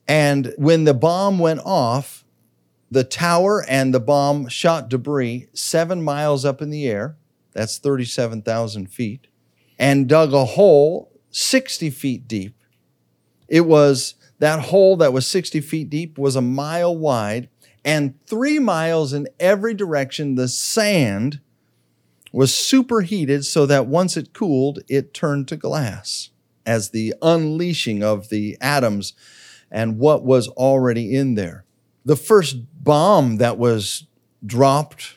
And 0.07 0.53
when 0.57 0.83
the 0.83 0.93
bomb 0.93 1.39
went 1.39 1.61
off, 1.63 2.25
the 2.91 3.05
tower 3.05 3.63
and 3.65 3.93
the 3.93 4.01
bomb 4.01 4.49
shot 4.49 4.89
debris 4.89 5.47
seven 5.53 6.03
miles 6.03 6.43
up 6.43 6.61
in 6.61 6.69
the 6.69 6.85
air. 6.85 7.15
That's 7.53 7.77
37,000 7.77 8.87
feet. 8.87 9.27
And 9.79 10.09
dug 10.09 10.33
a 10.33 10.43
hole 10.43 11.13
60 11.31 11.89
feet 11.91 12.27
deep 12.27 12.60
it 13.51 13.67
was 13.67 14.15
that 14.39 14.59
hole 14.59 14.95
that 14.95 15.11
was 15.11 15.27
60 15.27 15.59
feet 15.59 15.89
deep 15.89 16.17
was 16.17 16.37
a 16.37 16.41
mile 16.41 16.97
wide 16.97 17.49
and 17.83 18.15
three 18.25 18.59
miles 18.59 19.11
in 19.11 19.27
every 19.39 19.73
direction. 19.73 20.35
The 20.35 20.47
sand 20.47 21.41
was 22.31 22.55
superheated 22.55 23.45
so 23.45 23.65
that 23.65 23.87
once 23.87 24.15
it 24.15 24.33
cooled, 24.33 24.79
it 24.87 25.13
turned 25.13 25.49
to 25.49 25.57
glass 25.57 26.29
as 26.65 26.91
the 26.91 27.13
unleashing 27.21 28.01
of 28.01 28.29
the 28.29 28.57
atoms 28.61 29.13
and 29.69 29.99
what 29.99 30.23
was 30.23 30.47
already 30.49 31.13
in 31.13 31.35
there. 31.35 31.65
The 32.05 32.15
first 32.15 32.55
bomb 32.81 33.35
that 33.37 33.57
was 33.57 34.07
dropped 34.45 35.15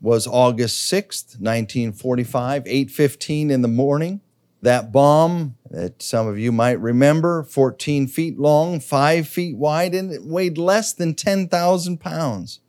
was 0.00 0.26
August 0.26 0.90
6th, 0.92 1.38
1945, 1.38 2.64
8:15 2.66 3.50
in 3.50 3.62
the 3.62 3.68
morning. 3.68 4.20
That 4.62 4.90
bomb 4.90 5.56
that 5.70 6.02
some 6.02 6.26
of 6.26 6.38
you 6.38 6.50
might 6.50 6.80
remember, 6.80 7.42
14 7.42 8.06
feet 8.06 8.38
long, 8.38 8.80
5 8.80 9.28
feet 9.28 9.56
wide, 9.56 9.94
and 9.94 10.10
it 10.12 10.24
weighed 10.24 10.56
less 10.56 10.92
than 10.92 11.14
10,000 11.14 11.98
pounds. 11.98 12.60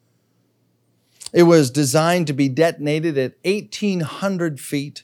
It 1.31 1.43
was 1.43 1.69
designed 1.69 2.27
to 2.27 2.33
be 2.33 2.49
detonated 2.49 3.17
at 3.17 3.35
1,800 3.43 4.59
feet. 4.59 5.03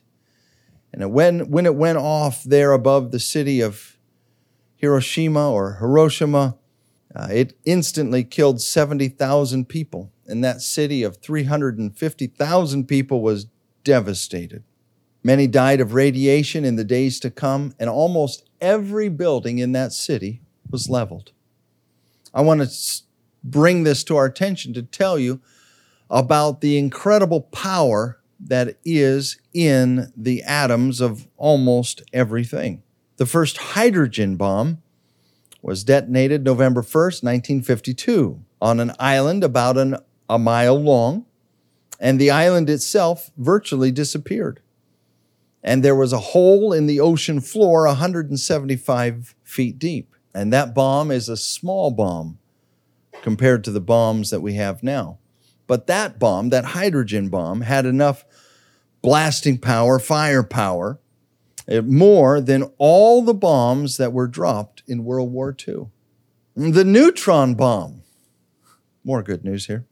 And 0.91 1.11
when, 1.11 1.51
when 1.51 1.65
it 1.65 1.75
went 1.75 1.97
off 1.97 2.43
there 2.43 2.71
above 2.71 3.11
the 3.11 3.19
city 3.19 3.61
of 3.61 3.97
Hiroshima 4.75 5.51
or 5.51 5.75
Hiroshima, 5.75 6.57
uh, 7.15 7.27
it 7.31 7.57
instantly 7.63 8.23
killed 8.23 8.61
70,000 8.61 9.69
people. 9.69 10.11
And 10.25 10.43
that 10.43 10.61
city 10.61 11.03
of 11.03 11.17
350,000 11.17 12.87
people 12.87 13.21
was 13.21 13.47
devastated. 13.83 14.63
Many 15.25 15.47
died 15.47 15.81
of 15.81 15.95
radiation 15.95 16.63
in 16.63 16.75
the 16.75 16.83
days 16.83 17.19
to 17.21 17.31
come, 17.31 17.73
and 17.79 17.89
almost 17.89 18.47
every 18.61 19.09
building 19.09 19.57
in 19.57 19.71
that 19.71 19.91
city 19.91 20.43
was 20.69 20.87
leveled. 20.87 21.31
I 22.31 22.41
want 22.41 22.61
to 22.61 23.01
bring 23.43 23.85
this 23.85 24.03
to 24.03 24.17
our 24.17 24.25
attention 24.25 24.75
to 24.75 24.83
tell 24.83 25.17
you 25.17 25.41
about 26.11 26.61
the 26.61 26.77
incredible 26.77 27.41
power 27.41 28.19
that 28.39 28.77
is 28.85 29.41
in 29.51 30.13
the 30.15 30.43
atoms 30.43 31.01
of 31.01 31.27
almost 31.37 32.03
everything. 32.13 32.83
The 33.17 33.25
first 33.25 33.57
hydrogen 33.57 34.35
bomb 34.35 34.83
was 35.59 35.83
detonated 35.83 36.43
November 36.43 36.83
1st, 36.83 37.23
1952, 37.23 38.41
on 38.61 38.79
an 38.79 38.91
island 38.99 39.43
about 39.43 39.75
an, 39.75 39.97
a 40.29 40.37
mile 40.37 40.79
long, 40.79 41.25
and 41.99 42.21
the 42.21 42.29
island 42.29 42.69
itself 42.69 43.31
virtually 43.35 43.89
disappeared 43.89 44.61
and 45.65 45.81
there 45.81 45.95
was 45.95 46.13
a 46.13 46.19
hole 46.19 46.71
in 46.71 46.85
the 46.85 46.99
ocean 46.99 47.41
floor 47.41 47.87
175 47.87 49.35
feet 49.43 49.79
deep. 49.79 50.15
And 50.31 50.53
that 50.53 50.75
bomb 50.75 51.09
is 51.09 51.27
a 51.27 51.35
small 51.35 51.89
bomb 51.89 52.37
compared 53.23 53.63
to 53.63 53.71
the 53.71 53.81
bombs 53.81 54.29
that 54.29 54.41
we 54.41 54.53
have 54.53 54.83
now. 54.83 55.17
But 55.65 55.87
that 55.87 56.19
bomb, 56.19 56.49
that 56.49 56.65
hydrogen 56.65 57.29
bomb, 57.29 57.61
had 57.61 57.87
enough 57.87 58.25
blasting 59.01 59.57
power, 59.57 59.97
firepower, 59.97 60.99
eh, 61.67 61.81
more 61.81 62.39
than 62.39 62.71
all 62.77 63.23
the 63.23 63.33
bombs 63.33 63.97
that 63.97 64.13
were 64.13 64.27
dropped 64.27 64.83
in 64.85 65.03
World 65.03 65.31
War 65.31 65.55
II. 65.67 65.87
The 66.55 66.83
neutron 66.83 67.55
bomb, 67.55 68.03
more 69.03 69.23
good 69.23 69.43
news 69.43 69.65
here 69.65 69.87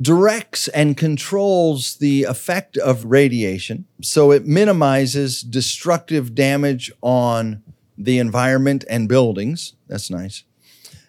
directs 0.00 0.68
and 0.68 0.96
controls 0.96 1.96
the 1.96 2.24
effect 2.24 2.76
of 2.76 3.04
radiation. 3.06 3.86
So 4.02 4.32
it 4.32 4.46
minimizes 4.46 5.42
destructive 5.42 6.34
damage 6.34 6.92
on 7.00 7.62
the 7.96 8.18
environment 8.18 8.84
and 8.88 9.08
buildings. 9.08 9.74
That's 9.88 10.10
nice. 10.10 10.44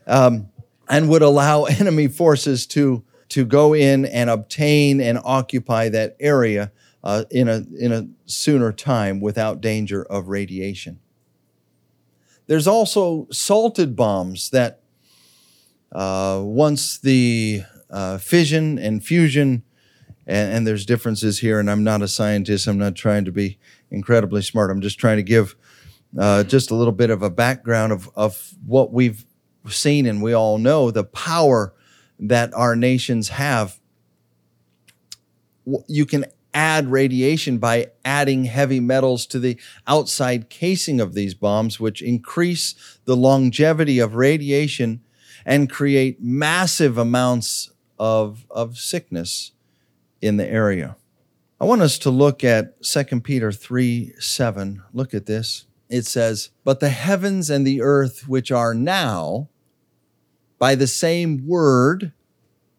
Um, 0.08 0.50
and 0.90 1.10
would 1.10 1.22
allow 1.22 1.64
enemy 1.66 2.08
forces 2.08 2.68
to, 2.68 3.04
to 3.30 3.46
go 3.46 3.74
in 3.74 4.06
and 4.06 4.30
obtain 4.30 5.02
and 5.02 5.20
occupy 5.24 5.90
that 5.90 6.16
area 6.20 6.72
uh, 7.04 7.24
in, 7.30 7.48
a, 7.48 7.64
in 7.78 7.92
a 7.92 8.08
sooner 8.26 8.72
time 8.72 9.20
without 9.20 9.62
danger 9.62 10.04
of 10.04 10.28
radiation. 10.28 11.00
There's 12.48 12.68
also 12.68 13.28
salted 13.32 13.96
bombs 13.96 14.52
that 14.52 14.82
uh, 15.92 16.42
once 16.44 16.98
the 16.98 17.64
uh, 17.90 18.18
fission 18.18 18.78
and 18.78 19.04
fusion, 19.04 19.64
and, 20.28 20.54
and, 20.54 20.68
there's 20.68 20.86
differences 20.86 21.40
here. 21.40 21.60
And 21.60 21.70
I'm 21.70 21.84
not 21.84 22.02
a 22.02 22.08
scientist. 22.08 22.68
I'm 22.68 22.78
not 22.78 22.96
trying 22.96 23.26
to 23.26 23.32
be 23.32 23.60
incredibly 23.92 24.42
smart. 24.42 24.72
I'm 24.72 24.82
just 24.82 25.00
trying 25.00 25.18
to 25.18 25.24
give 25.24 25.56
uh, 26.18 26.44
just 26.44 26.72
a 26.72 26.76
little 26.76 26.94
bit 26.94 27.10
of 27.10 27.22
a 27.22 27.30
background 27.30 27.92
of, 27.92 28.10
of 28.16 28.54
what 28.66 28.92
we've 28.92 29.26
seen, 29.70 30.06
and 30.06 30.22
we 30.22 30.34
all 30.34 30.58
know 30.58 30.92
the 30.92 31.04
power 31.04 31.74
that 32.20 32.54
our 32.54 32.76
nations 32.76 33.30
have. 33.30 33.80
You 35.88 36.06
can 36.06 36.26
add 36.54 36.90
radiation 36.90 37.58
by 37.58 37.92
adding 38.06 38.46
heavy 38.46 38.80
metals 38.80 39.26
to 39.28 39.40
the 39.40 39.60
outside 39.86 40.50
casing 40.50 41.02
of 41.02 41.14
these 41.14 41.34
bombs, 41.34 41.80
which 41.80 42.02
increase 42.02 43.00
the 43.04 43.16
longevity 43.16 44.00
of 44.00 44.16
radiation 44.16 45.02
and 45.46 45.70
create 45.70 46.22
massive 46.22 46.98
amounts 46.98 47.70
of, 48.00 48.46
of 48.50 48.78
sickness 48.78 49.52
in 50.22 50.38
the 50.38 50.48
area. 50.48 50.96
I 51.60 51.66
want 51.66 51.82
us 51.82 51.98
to 52.00 52.10
look 52.10 52.44
at 52.44 52.82
2 52.84 53.22
Peter 53.22 53.52
3 53.52 54.14
7. 54.20 54.84
Look 54.94 55.14
at 55.14 55.26
this. 55.26 55.66
It 55.90 56.06
says, 56.06 56.50
But 56.64 56.80
the 56.80 56.90
heavens 56.90 57.50
and 57.50 57.66
the 57.66 57.82
earth, 57.82 58.28
which 58.28 58.52
are 58.52 58.74
now, 58.74 59.50
by 60.58 60.76
the 60.76 60.88
same 60.88 61.46
word 61.48 62.12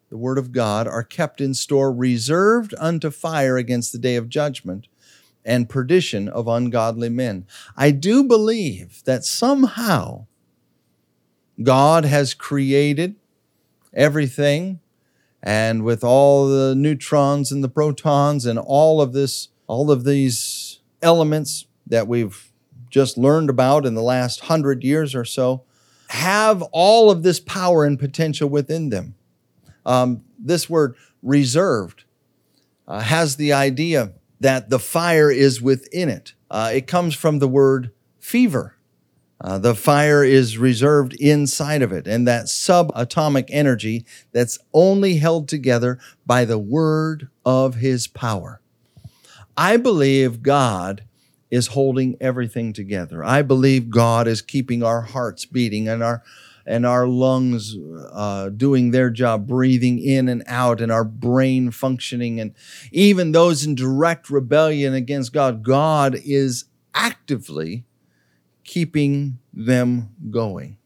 the 0.09 0.17
word 0.17 0.39
of 0.39 0.53
God, 0.53 0.87
are 0.87 1.03
kept 1.03 1.41
in 1.41 1.53
store, 1.55 1.93
reserved 1.93 2.75
unto 2.79 3.11
fire 3.11 3.57
against 3.57 3.93
the 3.93 3.99
day 3.99 4.17
of 4.17 4.29
judgment 4.29 4.87
and 5.45 5.69
perdition 5.69 6.29
of 6.29 6.49
ungodly 6.49 7.09
men. 7.09 7.47
I 7.77 7.91
do 7.91 8.25
believe 8.25 9.03
that 9.05 9.25
somehow 9.25 10.27
God 11.63 12.05
has 12.05 12.35
created 12.35 13.17
everything 13.93 14.81
and 15.47 15.85
with 15.85 16.03
all 16.03 16.49
the 16.49 16.75
neutrons 16.75 17.53
and 17.53 17.63
the 17.63 17.69
protons 17.69 18.45
and 18.45 18.59
all 18.59 19.01
of 19.01 19.13
this 19.13 19.49
all 19.69 19.91
of 19.91 20.05
these 20.05 20.81
elements 21.01 21.67
that 21.87 22.09
we've 22.09 22.51
just 22.91 23.17
learned 23.17 23.49
about 23.49 23.87
in 23.87 23.95
the 23.95 24.03
last 24.03 24.43
100 24.43 24.83
years 24.83 25.15
or 25.15 25.25
so 25.25 25.63
have 26.09 26.63
all 26.73 27.11
of 27.11 27.23
this 27.23 27.39
power 27.39 27.85
and 27.85 27.99
potential 27.99 28.49
within 28.49 28.91
them 28.91 29.15
um, 29.85 30.25
this 30.39 30.69
word 30.69 30.97
reserved 31.23 32.05
uh, 32.89 33.01
has 33.01 33.37
the 33.37 33.53
idea 33.53 34.13
that 34.41 34.71
the 34.71 34.79
fire 34.79 35.31
is 35.31 35.63
within 35.63 36.09
it. 36.09 36.35
Uh, 36.51 36.71
it 36.73 36.87
comes 36.87 37.15
from 37.15 37.39
the 37.39 37.49
word 37.49 37.91
fever. 38.19 38.76
Uh, 39.41 39.59
the 39.59 39.75
fire 39.75 40.25
is 40.25 40.57
reserved 40.57 41.13
inside 41.15 41.83
of 41.83 41.93
it, 41.93 42.07
and 42.07 42.27
that 42.27 42.47
subatomic 42.47 43.47
energy 43.51 44.05
that's 44.33 44.59
only 44.73 45.17
held 45.17 45.49
together 45.49 45.99
by 46.25 46.45
the 46.45 46.59
word 46.59 47.29
of 47.45 47.77
his 47.77 48.07
power. 48.07 48.61
I 49.57 49.77
believe 49.77 50.43
God 50.43 51.05
is 51.51 51.69
holding 51.69 52.17
everything 52.21 52.73
together. 52.73 53.23
I 53.23 53.43
believe 53.43 53.91
God 53.91 54.27
is 54.27 54.43
keeping 54.43 54.83
our 54.83 55.03
hearts 55.03 55.45
beating 55.45 55.89
and 55.89 56.03
our 56.03 56.23
and 56.69 56.85
our 56.85 57.07
lungs 57.07 57.77
uh, 58.13 58.49
doing 58.49 58.91
their 58.91 59.09
job, 59.09 59.47
breathing 59.47 60.01
in 60.01 60.29
and 60.29 60.43
out, 60.49 60.81
and 60.81 60.91
our 60.91 61.05
brain 61.05 61.71
functioning, 61.71 62.41
and 62.41 62.55
even 62.91 63.31
those 63.31 63.65
in 63.65 63.77
direct 63.77 64.29
rebellion 64.31 64.93
against 64.93 65.33
God, 65.33 65.63
God 65.63 66.19
is 66.25 66.65
actively 66.93 67.85
keeping 68.67 69.39
them 69.53 70.11
going. 70.31 70.77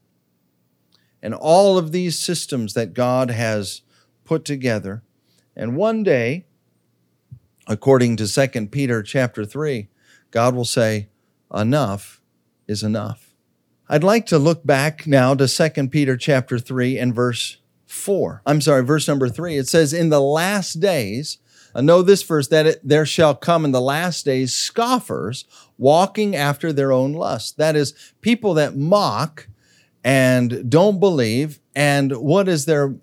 And 1.22 1.34
all 1.34 1.76
of 1.76 1.92
these 1.92 2.18
systems 2.18 2.74
that 2.74 2.94
God 2.94 3.30
has 3.30 3.82
put 4.24 4.44
together, 4.44 5.02
and 5.56 5.76
one 5.76 6.02
day, 6.02 6.46
according 7.66 8.16
to 8.16 8.26
2 8.26 8.66
Peter 8.68 9.02
chapter 9.02 9.44
3, 9.44 9.88
God 10.30 10.54
will 10.54 10.64
say, 10.64 11.08
enough 11.52 12.20
is 12.68 12.82
enough. 12.82 13.34
I'd 13.88 14.04
like 14.04 14.26
to 14.26 14.38
look 14.38 14.64
back 14.64 15.06
now 15.06 15.34
to 15.34 15.48
2 15.48 15.88
Peter 15.88 16.16
chapter 16.16 16.58
3 16.58 16.96
and 16.96 17.14
verse 17.14 17.58
4. 17.86 18.42
I'm 18.46 18.60
sorry, 18.60 18.84
verse 18.84 19.08
number 19.08 19.28
3. 19.28 19.56
It 19.56 19.66
says, 19.66 19.92
In 19.92 20.10
the 20.10 20.20
last 20.20 20.74
days, 20.74 21.38
I 21.74 21.80
know 21.80 22.02
this 22.02 22.22
verse, 22.22 22.48
that 22.48 22.66
it, 22.66 22.80
there 22.84 23.06
shall 23.06 23.34
come 23.34 23.64
in 23.64 23.72
the 23.72 23.80
last 23.80 24.24
days 24.24 24.54
scoffers 24.54 25.44
walking 25.80 26.36
after 26.36 26.72
their 26.72 26.92
own 26.92 27.14
lust. 27.14 27.56
That 27.56 27.74
is, 27.74 27.94
people 28.20 28.52
that 28.54 28.76
mock 28.76 29.48
and 30.04 30.70
don't 30.70 31.00
believe. 31.00 31.58
And 31.74 32.12
what 32.18 32.48
is 32.48 32.66
their 32.66 32.94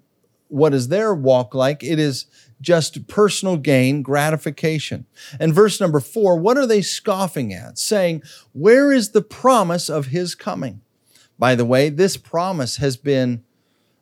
what 0.49 0.73
is 0.73 0.87
their 0.87 1.13
walk 1.13 1.53
like? 1.53 1.83
It 1.83 1.99
is 1.99 2.25
just 2.61 3.07
personal 3.07 3.57
gain, 3.57 4.01
gratification. 4.01 5.05
And 5.41 5.53
verse 5.53 5.81
number 5.81 5.99
four, 5.99 6.37
what 6.37 6.57
are 6.57 6.65
they 6.65 6.81
scoffing 6.81 7.51
at? 7.51 7.77
Saying, 7.77 8.23
Where 8.53 8.93
is 8.93 9.11
the 9.11 9.21
promise 9.21 9.89
of 9.89 10.07
his 10.07 10.35
coming? 10.35 10.81
By 11.37 11.55
the 11.55 11.65
way, 11.65 11.89
this 11.89 12.15
promise 12.15 12.77
has 12.77 12.95
been 12.95 13.43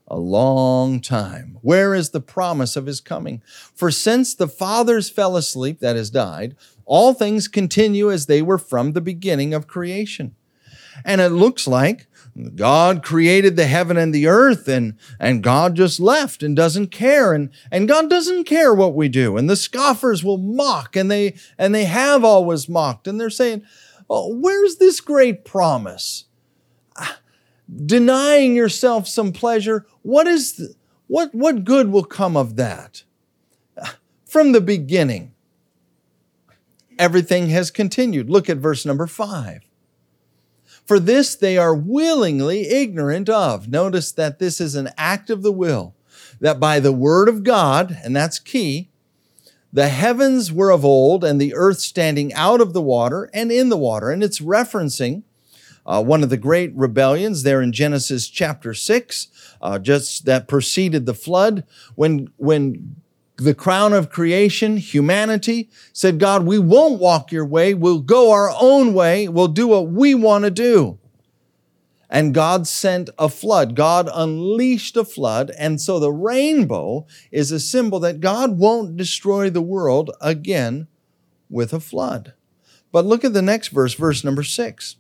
a 0.08 0.18
long 0.18 1.02
time. 1.02 1.58
Where 1.62 1.96
is 1.96 2.12
the 2.12 2.22
promise 2.22 2.76
of 2.76 2.86
his 2.86 3.02
coming? 3.02 3.42
For 3.74 3.90
since 3.90 4.36
the 4.36 4.48
fathers 4.48 5.10
fell 5.10 5.36
asleep, 5.36 5.80
that 5.80 5.96
is, 5.96 6.12
died, 6.12 6.56
all 6.86 7.14
things 7.14 7.48
continue 7.48 8.12
as 8.12 8.26
they 8.26 8.42
were 8.42 8.58
from 8.58 8.94
the 8.94 9.02
beginning 9.02 9.54
of 9.54 9.68
creation. 9.68 10.36
And 11.04 11.20
it 11.20 11.30
looks 11.30 11.68
like 11.68 12.08
God 12.56 13.04
created 13.04 13.56
the 13.56 13.66
heaven 13.66 13.98
and 13.98 14.14
the 14.14 14.28
earth 14.28 14.68
and, 14.68 14.98
and 15.20 15.44
God 15.44 15.76
just 15.76 16.00
left 16.00 16.44
and 16.44 16.56
doesn't 16.56 16.88
care. 16.88 17.34
And, 17.34 17.50
and 17.72 17.88
God 17.88 18.10
doesn't 18.10 18.46
care 18.46 18.74
what 18.74 18.94
we 18.94 19.10
do. 19.10 19.38
And 19.38 19.50
the 19.50 19.56
scoffers 19.56 20.24
will 20.24 20.38
mock 20.38 20.96
and 20.96 21.10
they, 21.10 21.36
and 21.58 21.74
they 21.74 21.86
have 21.86 22.24
always 22.24 22.70
mocked. 22.70 23.08
And 23.08 23.20
they're 23.20 23.30
saying, 23.30 23.64
oh, 24.10 24.36
where's 24.36 24.78
this 24.78 25.02
great 25.02 25.46
promise? 25.46 26.26
Ah, 26.98 27.20
denying 27.86 28.56
yourself 28.56 29.08
some 29.08 29.32
pleasure, 29.32 29.86
what 30.02 30.28
is, 30.28 30.54
the, 30.54 30.76
what, 31.08 31.34
what 31.34 31.66
good 31.66 31.90
will 31.92 32.04
come 32.04 32.38
of 32.38 32.56
that? 32.56 33.04
Ah, 33.82 33.96
from 34.26 34.52
the 34.52 34.62
beginning, 34.62 35.35
everything 37.00 37.48
has 37.50 37.72
continued. 37.72 38.30
Look 38.30 38.50
at 38.50 38.58
verse 38.58 38.86
number 38.86 39.08
five. 39.08 39.62
For 40.86 41.00
this 41.00 41.36
they 41.36 41.58
are 41.58 41.74
willingly 41.74 42.70
ignorant 42.70 43.30
of. 43.30 43.68
Notice 43.68 44.12
that 44.12 44.40
this 44.40 44.62
is 44.62 44.76
an 44.76 44.90
act 44.98 45.30
of 45.30 45.42
the 45.42 45.52
will, 45.52 45.96
that 46.40 46.60
by 46.60 46.80
the 46.80 46.92
word 46.94 47.28
of 47.28 47.44
God, 47.44 47.98
and 48.04 48.16
that's 48.16 48.40
key, 48.40 48.90
the 49.74 49.90
heavens 49.90 50.54
were 50.54 50.72
of 50.72 50.86
old 50.86 51.24
and 51.24 51.42
the 51.42 51.54
earth 51.54 51.80
standing 51.80 52.34
out 52.34 52.62
of 52.62 52.72
the 52.72 52.82
water 52.82 53.30
and 53.34 53.52
in 53.52 53.70
the 53.70 53.78
water. 53.78 54.10
And 54.10 54.24
it's 54.24 54.40
referencing 54.40 55.24
uh, 55.86 56.02
one 56.02 56.24
of 56.24 56.30
the 56.30 56.38
great 56.38 56.72
rebellions 56.76 57.44
there 57.44 57.62
in 57.62 57.72
Genesis 57.72 58.30
chapter 58.30 58.74
6, 58.74 59.28
uh, 59.62 59.78
just 59.80 60.26
that 60.26 60.48
preceded 60.48 61.06
the 61.06 61.14
flood, 61.14 61.66
when, 61.96 62.30
when 62.38 62.96
the 63.38 63.54
crown 63.54 63.94
of 63.94 64.10
creation, 64.10 64.78
humanity, 64.78 65.70
said, 65.92 66.20
God, 66.20 66.46
we 66.46 66.58
won't 66.58 67.00
walk 67.00 67.32
your 67.32 67.46
way. 67.46 67.74
We'll 67.74 68.00
go 68.00 68.32
our 68.32 68.52
own 68.60 68.94
way. 68.94 69.28
We'll 69.28 69.50
do 69.50 69.68
what 69.68 69.90
we 69.90 70.16
want 70.16 70.46
to 70.46 70.52
do. 70.52 71.00
And 72.10 72.34
God 72.34 72.68
sent 72.68 73.10
a 73.20 73.28
flood. 73.28 73.76
God 73.76 74.10
unleashed 74.14 74.96
a 74.96 75.04
flood. 75.04 75.52
And 75.58 75.82
so 75.82 76.00
the 76.00 76.12
rainbow 76.12 77.08
is 77.32 77.52
a 77.52 77.60
symbol 77.60 78.00
that 78.02 78.22
God 78.22 78.58
won't 78.58 78.96
destroy 78.96 79.50
the 79.50 79.62
world 79.62 80.12
again 80.22 80.88
with 81.50 81.74
a 81.74 81.80
flood. 81.80 82.34
But 82.92 83.06
look 83.06 83.26
at 83.26 83.34
the 83.34 83.42
next 83.42 83.70
verse, 83.70 83.96
verse 83.96 84.24
number 84.24 84.44
six. 84.44 84.96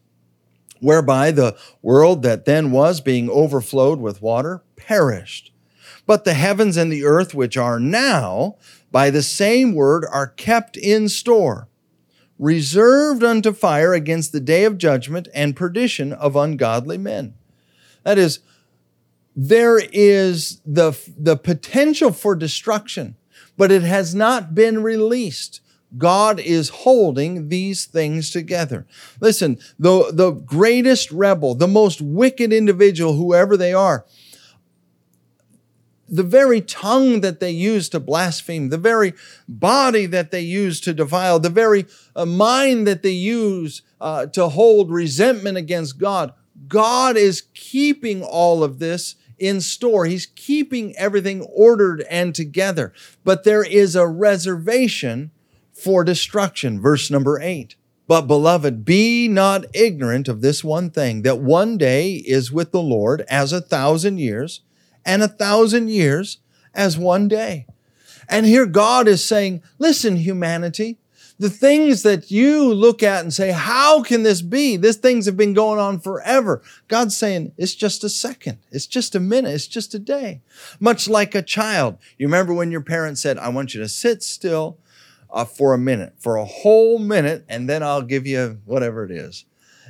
Whereby 0.81 1.31
the 1.31 1.55
world 1.81 2.21
that 2.23 2.43
then 2.43 2.71
was 2.71 2.99
being 2.99 3.29
overflowed 3.29 4.01
with 4.01 4.21
water 4.21 4.63
perished 4.75 5.51
but 6.05 6.23
the 6.23 6.33
heavens 6.33 6.77
and 6.77 6.91
the 6.91 7.03
earth, 7.03 7.33
which 7.33 7.57
are 7.57 7.79
now, 7.79 8.55
by 8.91 9.09
the 9.09 9.23
same 9.23 9.73
word, 9.73 10.05
are 10.11 10.27
kept 10.27 10.77
in 10.77 11.09
store, 11.09 11.67
reserved 12.37 13.23
unto 13.23 13.53
fire 13.53 13.93
against 13.93 14.31
the 14.31 14.39
day 14.39 14.65
of 14.65 14.77
judgment 14.77 15.27
and 15.33 15.55
perdition 15.55 16.13
of 16.13 16.35
ungodly 16.35 16.97
men. 16.97 17.33
That 18.03 18.17
is, 18.17 18.39
there 19.35 19.79
is 19.91 20.61
the, 20.65 20.97
the 21.17 21.37
potential 21.37 22.11
for 22.11 22.35
destruction, 22.35 23.15
but 23.57 23.71
it 23.71 23.83
has 23.83 24.13
not 24.13 24.53
been 24.53 24.83
released. 24.83 25.61
God 25.97 26.39
is 26.39 26.69
holding 26.69 27.49
these 27.49 27.85
things 27.85 28.31
together. 28.31 28.85
Listen, 29.21 29.57
the, 29.79 30.11
the 30.11 30.31
greatest 30.31 31.11
rebel, 31.11 31.55
the 31.55 31.67
most 31.67 32.01
wicked 32.01 32.51
individual, 32.51 33.13
whoever 33.13 33.55
they 33.55 33.73
are, 33.73 34.05
the 36.07 36.23
very 36.23 36.61
tongue 36.61 37.21
that 37.21 37.39
they 37.39 37.51
use 37.51 37.89
to 37.89 37.99
blaspheme, 37.99 38.69
the 38.69 38.77
very 38.77 39.13
body 39.47 40.05
that 40.05 40.31
they 40.31 40.41
use 40.41 40.79
to 40.81 40.93
defile, 40.93 41.39
the 41.39 41.49
very 41.49 41.85
uh, 42.15 42.25
mind 42.25 42.87
that 42.87 43.01
they 43.01 43.11
use 43.11 43.81
uh, 43.99 44.25
to 44.27 44.49
hold 44.49 44.91
resentment 44.91 45.57
against 45.57 45.97
God. 45.97 46.33
God 46.67 47.17
is 47.17 47.43
keeping 47.53 48.23
all 48.23 48.63
of 48.63 48.79
this 48.79 49.15
in 49.37 49.61
store. 49.61 50.05
He's 50.05 50.25
keeping 50.25 50.95
everything 50.95 51.41
ordered 51.41 52.01
and 52.09 52.33
together. 52.33 52.93
But 53.23 53.43
there 53.43 53.63
is 53.63 53.95
a 53.95 54.07
reservation 54.07 55.31
for 55.73 56.03
destruction. 56.03 56.79
Verse 56.79 57.11
number 57.11 57.39
eight. 57.41 57.75
But 58.07 58.27
beloved, 58.27 58.85
be 58.85 59.27
not 59.27 59.65
ignorant 59.73 60.27
of 60.27 60.41
this 60.41 60.63
one 60.63 60.91
thing, 60.91 61.23
that 61.23 61.39
one 61.39 61.77
day 61.77 62.13
is 62.13 62.51
with 62.51 62.71
the 62.71 62.81
Lord 62.81 63.25
as 63.29 63.51
a 63.51 63.61
thousand 63.61 64.19
years 64.19 64.61
and 65.05 65.21
a 65.21 65.27
thousand 65.27 65.89
years 65.89 66.39
as 66.73 66.97
one 66.97 67.27
day. 67.27 67.67
And 68.27 68.45
here 68.45 68.65
God 68.65 69.07
is 69.07 69.23
saying, 69.23 69.61
listen, 69.77 70.17
humanity, 70.17 70.97
the 71.37 71.49
things 71.49 72.03
that 72.03 72.31
you 72.31 72.73
look 72.73 73.03
at 73.03 73.21
and 73.21 73.33
say, 73.33 73.51
how 73.51 74.01
can 74.01 74.23
this 74.23 74.41
be? 74.41 74.77
These 74.77 74.97
things 74.97 75.25
have 75.25 75.35
been 75.35 75.53
going 75.53 75.79
on 75.79 75.99
forever. 75.99 76.61
God's 76.87 77.15
saying, 77.15 77.51
it's 77.57 77.75
just 77.75 78.03
a 78.03 78.09
second. 78.09 78.59
It's 78.71 78.87
just 78.87 79.15
a 79.15 79.19
minute. 79.19 79.53
It's 79.53 79.67
just 79.67 79.93
a 79.93 79.99
day. 79.99 80.41
Much 80.79 81.09
like 81.09 81.35
a 81.35 81.41
child. 81.41 81.97
You 82.17 82.27
remember 82.27 82.53
when 82.53 82.71
your 82.71 82.81
parents 82.81 83.21
said, 83.21 83.37
I 83.37 83.49
want 83.49 83.73
you 83.73 83.81
to 83.81 83.89
sit 83.89 84.23
still 84.23 84.79
uh, 85.29 85.43
for 85.43 85.73
a 85.73 85.77
minute, 85.77 86.13
for 86.17 86.37
a 86.37 86.45
whole 86.45 86.99
minute, 86.99 87.45
and 87.49 87.69
then 87.69 87.83
I'll 87.83 88.01
give 88.01 88.25
you 88.25 88.59
whatever 88.65 89.03
it 89.03 89.11
is 89.11 89.45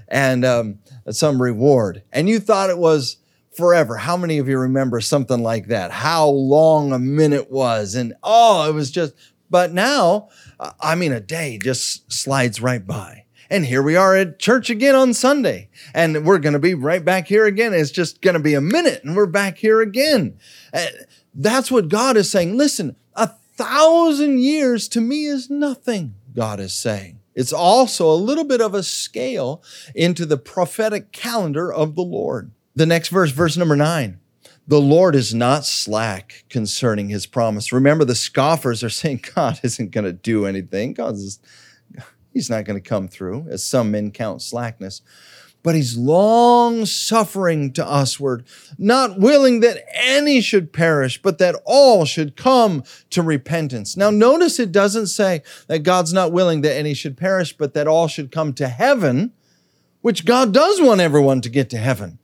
and 0.08 0.43
um, 0.43 0.80
some 1.12 1.41
reward. 1.41 2.04
And 2.12 2.28
you 2.28 2.39
thought 2.39 2.69
it 2.69 2.78
was 2.78 3.17
forever. 3.55 3.97
How 3.97 4.17
many 4.17 4.37
of 4.37 4.47
you 4.47 4.57
remember 4.57 5.01
something 5.01 5.41
like 5.41 5.67
that? 5.67 5.91
How 5.91 6.27
long 6.27 6.91
a 6.91 6.99
minute 6.99 7.49
was, 7.51 7.95
and 7.95 8.13
oh, 8.23 8.69
it 8.69 8.73
was 8.73 8.91
just. 8.91 9.13
But 9.49 9.71
now, 9.71 10.29
uh, 10.59 10.71
I 10.81 10.95
mean, 10.95 11.13
a 11.13 11.19
day 11.19 11.59
just 11.61 12.11
slides 12.11 12.61
right 12.61 12.85
by. 12.85 13.25
And 13.49 13.65
here 13.65 13.83
we 13.83 13.95
are 13.95 14.15
at 14.15 14.39
church 14.39 14.69
again 14.69 14.95
on 14.95 15.13
Sunday. 15.13 15.69
And 15.93 16.25
we're 16.25 16.39
going 16.39 16.53
to 16.53 16.59
be 16.59 16.73
right 16.73 17.03
back 17.03 17.27
here 17.27 17.45
again. 17.45 17.73
It's 17.73 17.91
just 17.91 18.21
going 18.21 18.33
to 18.33 18.39
be 18.39 18.55
a 18.55 18.61
minute 18.61 19.03
and 19.03 19.15
we're 19.15 19.27
back 19.27 19.57
here 19.57 19.81
again. 19.81 20.39
Uh, 20.73 20.87
that's 21.33 21.69
what 21.69 21.89
God 21.89 22.17
is 22.17 22.31
saying. 22.31 22.57
Listen, 22.57 22.95
a 23.13 23.27
thousand 23.27 24.39
years 24.39 24.87
to 24.89 25.01
me 25.01 25.25
is 25.25 25.49
nothing, 25.49 26.15
God 26.33 26.59
is 26.59 26.73
saying. 26.73 27.19
It's 27.35 27.53
also 27.53 28.09
a 28.09 28.15
little 28.15 28.45
bit 28.45 28.61
of 28.61 28.73
a 28.73 28.81
scale 28.81 29.61
into 29.93 30.25
the 30.25 30.37
prophetic 30.37 31.11
calendar 31.11 31.71
of 31.71 31.95
the 31.95 32.01
Lord. 32.01 32.51
The 32.75 32.85
next 32.85 33.09
verse, 33.09 33.31
verse 33.31 33.57
number 33.57 33.75
nine. 33.75 34.19
The 34.67 34.81
Lord 34.81 35.15
is 35.15 35.33
not 35.33 35.63
slack 35.63 36.45
concerning 36.49 37.09
his 37.09 37.27
promise. 37.27 37.71
Remember, 37.71 38.03
the 38.03 38.15
scoffers 38.15 38.83
are 38.83 38.89
saying 38.89 39.23
God 39.35 39.59
isn't 39.63 39.91
going 39.91 40.05
to 40.05 40.13
do 40.13 40.45
anything. 40.45 40.93
God's 40.93 41.39
He's 42.35 42.49
not 42.49 42.65
going 42.65 42.79
to 42.79 42.88
come 42.88 43.07
through, 43.07 43.47
as 43.49 43.63
some 43.65 43.91
men 43.91 44.11
count 44.11 44.41
slackness. 44.41 45.01
But 45.63 45.73
he's 45.73 45.97
long 45.97 46.85
suffering 46.85 47.71
to 47.73 47.81
usward, 47.81 48.45
not 48.77 49.17
willing 49.17 49.61
that 49.61 49.83
any 49.93 50.41
should 50.41 50.73
perish, 50.73 51.21
but 51.21 51.38
that 51.38 51.55
all 51.63 52.03
should 52.03 52.35
come 52.35 52.83
to 53.11 53.23
repentance. 53.23 53.95
Now, 53.95 54.09
notice 54.09 54.59
it 54.59 54.73
doesn't 54.73 55.07
say 55.07 55.43
that 55.67 55.79
God's 55.79 56.11
not 56.11 56.33
willing 56.33 56.59
that 56.61 56.75
any 56.75 56.93
should 56.93 57.15
perish, 57.15 57.55
but 57.55 57.73
that 57.73 57.88
all 57.88 58.09
should 58.09 58.33
come 58.33 58.51
to 58.55 58.67
heaven, 58.67 59.31
which 60.01 60.25
God 60.25 60.53
does 60.53 60.81
want 60.81 60.99
everyone 60.99 61.39
to 61.39 61.49
get 61.49 61.69
to 61.69 61.77
heaven. 61.77 62.19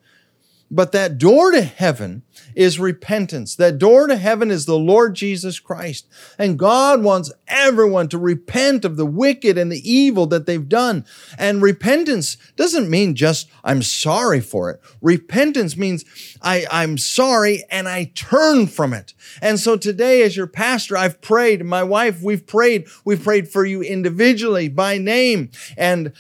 But 0.73 0.93
that 0.93 1.17
door 1.17 1.51
to 1.51 1.61
heaven 1.61 2.23
is 2.55 2.79
repentance. 2.79 3.57
That 3.57 3.77
door 3.77 4.07
to 4.07 4.15
heaven 4.15 4.49
is 4.49 4.65
the 4.65 4.77
Lord 4.77 5.15
Jesus 5.15 5.59
Christ. 5.59 6.07
And 6.39 6.57
God 6.57 7.03
wants 7.03 7.29
everyone 7.49 8.07
to 8.07 8.17
repent 8.17 8.85
of 8.85 8.95
the 8.95 9.05
wicked 9.05 9.57
and 9.57 9.69
the 9.69 9.91
evil 9.91 10.27
that 10.27 10.45
they've 10.45 10.69
done. 10.69 11.05
And 11.37 11.61
repentance 11.61 12.37
doesn't 12.55 12.89
mean 12.89 13.15
just, 13.15 13.49
I'm 13.65 13.81
sorry 13.81 14.39
for 14.39 14.71
it. 14.71 14.79
Repentance 15.01 15.75
means 15.75 16.05
I, 16.41 16.65
I'm 16.71 16.97
sorry 16.97 17.65
and 17.69 17.89
I 17.89 18.05
turn 18.15 18.67
from 18.67 18.93
it. 18.93 19.13
And 19.41 19.59
so 19.59 19.75
today, 19.75 20.23
as 20.23 20.37
your 20.37 20.47
pastor, 20.47 20.95
I've 20.95 21.19
prayed, 21.19 21.65
my 21.65 21.83
wife, 21.83 22.21
we've 22.23 22.47
prayed, 22.47 22.87
we've 23.03 23.21
prayed 23.21 23.49
for 23.49 23.65
you 23.65 23.81
individually 23.81 24.69
by 24.69 24.97
name. 24.97 25.51
And 25.75 26.13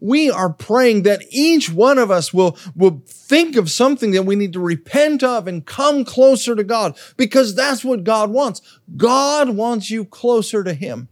we 0.00 0.30
are 0.30 0.52
praying 0.52 1.02
that 1.02 1.22
each 1.30 1.70
one 1.72 1.98
of 1.98 2.10
us 2.10 2.32
will, 2.32 2.56
will 2.76 3.02
think 3.06 3.56
of 3.56 3.70
something 3.70 4.12
that 4.12 4.22
we 4.22 4.36
need 4.36 4.52
to 4.52 4.60
repent 4.60 5.22
of 5.22 5.48
and 5.48 5.66
come 5.66 6.04
closer 6.04 6.54
to 6.54 6.64
God 6.64 6.96
because 7.16 7.54
that's 7.54 7.84
what 7.84 8.04
God 8.04 8.30
wants. 8.30 8.60
God 8.96 9.50
wants 9.50 9.90
you 9.90 10.04
closer 10.04 10.62
to 10.62 10.74
Him. 10.74 11.08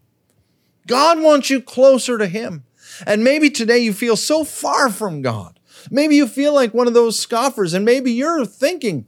God 0.86 1.20
wants 1.20 1.50
you 1.50 1.60
closer 1.60 2.16
to 2.18 2.26
Him. 2.26 2.64
And 3.06 3.24
maybe 3.24 3.50
today 3.50 3.78
you 3.78 3.92
feel 3.92 4.16
so 4.16 4.44
far 4.44 4.90
from 4.90 5.20
God. 5.20 5.58
Maybe 5.90 6.16
you 6.16 6.26
feel 6.26 6.54
like 6.54 6.72
one 6.72 6.86
of 6.86 6.94
those 6.94 7.18
scoffers, 7.18 7.74
and 7.74 7.84
maybe 7.84 8.12
you're 8.12 8.46
thinking, 8.46 9.06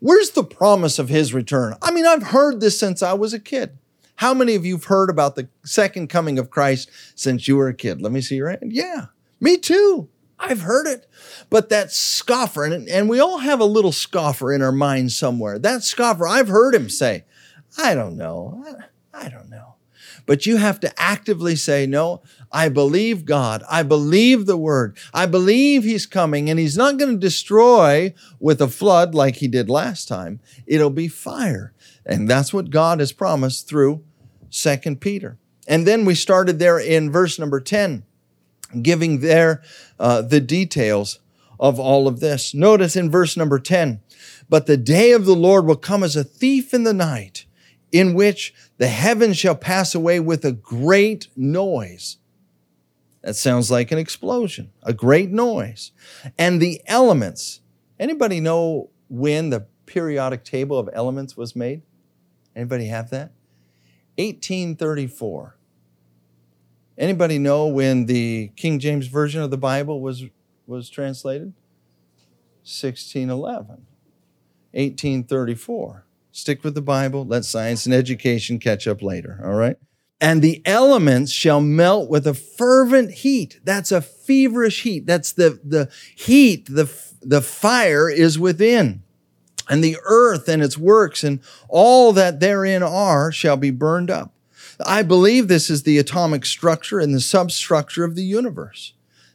where's 0.00 0.30
the 0.30 0.44
promise 0.44 0.98
of 0.98 1.08
His 1.08 1.32
return? 1.32 1.74
I 1.82 1.90
mean, 1.90 2.06
I've 2.06 2.24
heard 2.24 2.60
this 2.60 2.78
since 2.78 3.02
I 3.02 3.12
was 3.12 3.32
a 3.32 3.38
kid. 3.38 3.78
How 4.18 4.34
many 4.34 4.56
of 4.56 4.66
you 4.66 4.74
have 4.74 4.86
heard 4.86 5.10
about 5.10 5.36
the 5.36 5.48
second 5.64 6.08
coming 6.08 6.40
of 6.40 6.50
Christ 6.50 6.90
since 7.14 7.46
you 7.46 7.56
were 7.56 7.68
a 7.68 7.74
kid? 7.74 8.02
Let 8.02 8.10
me 8.10 8.20
see 8.20 8.34
your 8.34 8.48
hand. 8.48 8.72
Yeah, 8.72 9.06
me 9.40 9.56
too. 9.56 10.08
I've 10.40 10.62
heard 10.62 10.88
it. 10.88 11.06
But 11.50 11.68
that 11.68 11.92
scoffer, 11.92 12.64
and, 12.64 12.88
and 12.88 13.08
we 13.08 13.20
all 13.20 13.38
have 13.38 13.60
a 13.60 13.64
little 13.64 13.92
scoffer 13.92 14.52
in 14.52 14.60
our 14.60 14.72
mind 14.72 15.12
somewhere. 15.12 15.56
That 15.60 15.84
scoffer, 15.84 16.26
I've 16.26 16.48
heard 16.48 16.74
him 16.74 16.88
say, 16.88 17.26
I 17.76 17.94
don't 17.94 18.16
know. 18.16 18.64
I, 19.14 19.26
I 19.26 19.28
don't 19.28 19.48
know. 19.48 19.76
But 20.26 20.46
you 20.46 20.56
have 20.56 20.80
to 20.80 21.00
actively 21.00 21.54
say, 21.54 21.86
No, 21.86 22.22
I 22.50 22.68
believe 22.68 23.24
God. 23.24 23.62
I 23.70 23.84
believe 23.84 24.46
the 24.46 24.56
word. 24.56 24.98
I 25.14 25.26
believe 25.26 25.84
He's 25.84 26.06
coming, 26.06 26.50
and 26.50 26.58
He's 26.58 26.76
not 26.76 26.98
going 26.98 27.12
to 27.12 27.18
destroy 27.18 28.12
with 28.40 28.60
a 28.60 28.68
flood 28.68 29.14
like 29.14 29.36
He 29.36 29.48
did 29.48 29.70
last 29.70 30.08
time. 30.08 30.40
It'll 30.66 30.90
be 30.90 31.08
fire. 31.08 31.72
And 32.04 32.28
that's 32.28 32.52
what 32.52 32.70
God 32.70 33.00
has 33.00 33.12
promised 33.12 33.68
through 33.68 34.04
Second 34.50 35.00
Peter. 35.00 35.38
And 35.66 35.86
then 35.86 36.04
we 36.04 36.14
started 36.14 36.58
there 36.58 36.78
in 36.78 37.12
verse 37.12 37.38
number 37.38 37.60
10, 37.60 38.04
giving 38.80 39.20
there 39.20 39.62
uh, 39.98 40.22
the 40.22 40.40
details 40.40 41.20
of 41.60 41.78
all 41.78 42.08
of 42.08 42.20
this. 42.20 42.54
Notice 42.54 42.96
in 42.96 43.10
verse 43.10 43.36
number 43.36 43.58
10, 43.58 44.00
but 44.48 44.66
the 44.66 44.76
day 44.76 45.12
of 45.12 45.26
the 45.26 45.34
Lord 45.34 45.66
will 45.66 45.76
come 45.76 46.02
as 46.02 46.16
a 46.16 46.24
thief 46.24 46.72
in 46.72 46.84
the 46.84 46.94
night, 46.94 47.44
in 47.92 48.14
which 48.14 48.54
the 48.78 48.88
heavens 48.88 49.36
shall 49.36 49.54
pass 49.54 49.94
away 49.94 50.20
with 50.20 50.44
a 50.44 50.52
great 50.52 51.28
noise. 51.36 52.16
That 53.22 53.34
sounds 53.34 53.70
like 53.70 53.90
an 53.92 53.98
explosion, 53.98 54.70
a 54.82 54.92
great 54.92 55.30
noise. 55.30 55.92
And 56.38 56.62
the 56.62 56.80
elements, 56.86 57.60
anybody 57.98 58.40
know 58.40 58.90
when 59.08 59.50
the 59.50 59.66
periodic 59.86 60.44
table 60.44 60.78
of 60.78 60.88
elements 60.92 61.36
was 61.36 61.56
made? 61.56 61.82
Anybody 62.54 62.86
have 62.86 63.10
that? 63.10 63.32
1834. 64.18 65.56
Anybody 66.98 67.38
know 67.38 67.68
when 67.68 68.06
the 68.06 68.50
King 68.56 68.80
James 68.80 69.06
Version 69.06 69.40
of 69.40 69.52
the 69.52 69.56
Bible 69.56 70.00
was, 70.00 70.24
was 70.66 70.90
translated? 70.90 71.52
1611. 72.64 73.86
1834. 74.72 76.04
Stick 76.32 76.64
with 76.64 76.74
the 76.74 76.82
Bible. 76.82 77.24
Let 77.24 77.44
science 77.44 77.86
and 77.86 77.94
education 77.94 78.58
catch 78.58 78.88
up 78.88 79.02
later, 79.02 79.40
all 79.44 79.54
right? 79.54 79.76
And 80.20 80.42
the 80.42 80.60
elements 80.66 81.30
shall 81.30 81.60
melt 81.60 82.10
with 82.10 82.26
a 82.26 82.34
fervent 82.34 83.12
heat. 83.12 83.60
That's 83.62 83.92
a 83.92 84.00
feverish 84.00 84.82
heat. 84.82 85.06
That's 85.06 85.30
the, 85.32 85.60
the 85.64 85.88
heat, 86.16 86.66
the, 86.66 86.92
the 87.22 87.40
fire 87.40 88.10
is 88.10 88.36
within 88.36 89.04
and 89.68 89.82
the 89.82 89.96
earth 90.04 90.48
and 90.48 90.62
its 90.62 90.78
works 90.78 91.22
and 91.22 91.40
all 91.68 92.12
that 92.12 92.40
therein 92.40 92.82
are 92.82 93.30
shall 93.30 93.56
be 93.56 93.70
burned 93.70 94.10
up. 94.10 94.32
I 94.84 95.02
believe 95.02 95.48
this 95.48 95.70
is 95.70 95.82
the 95.82 95.98
atomic 95.98 96.44
structure 96.44 97.00
and 97.00 97.14
the 97.14 97.20
substructure 97.20 98.04
of 98.04 98.14
the 98.14 98.24
universe. 98.24 98.92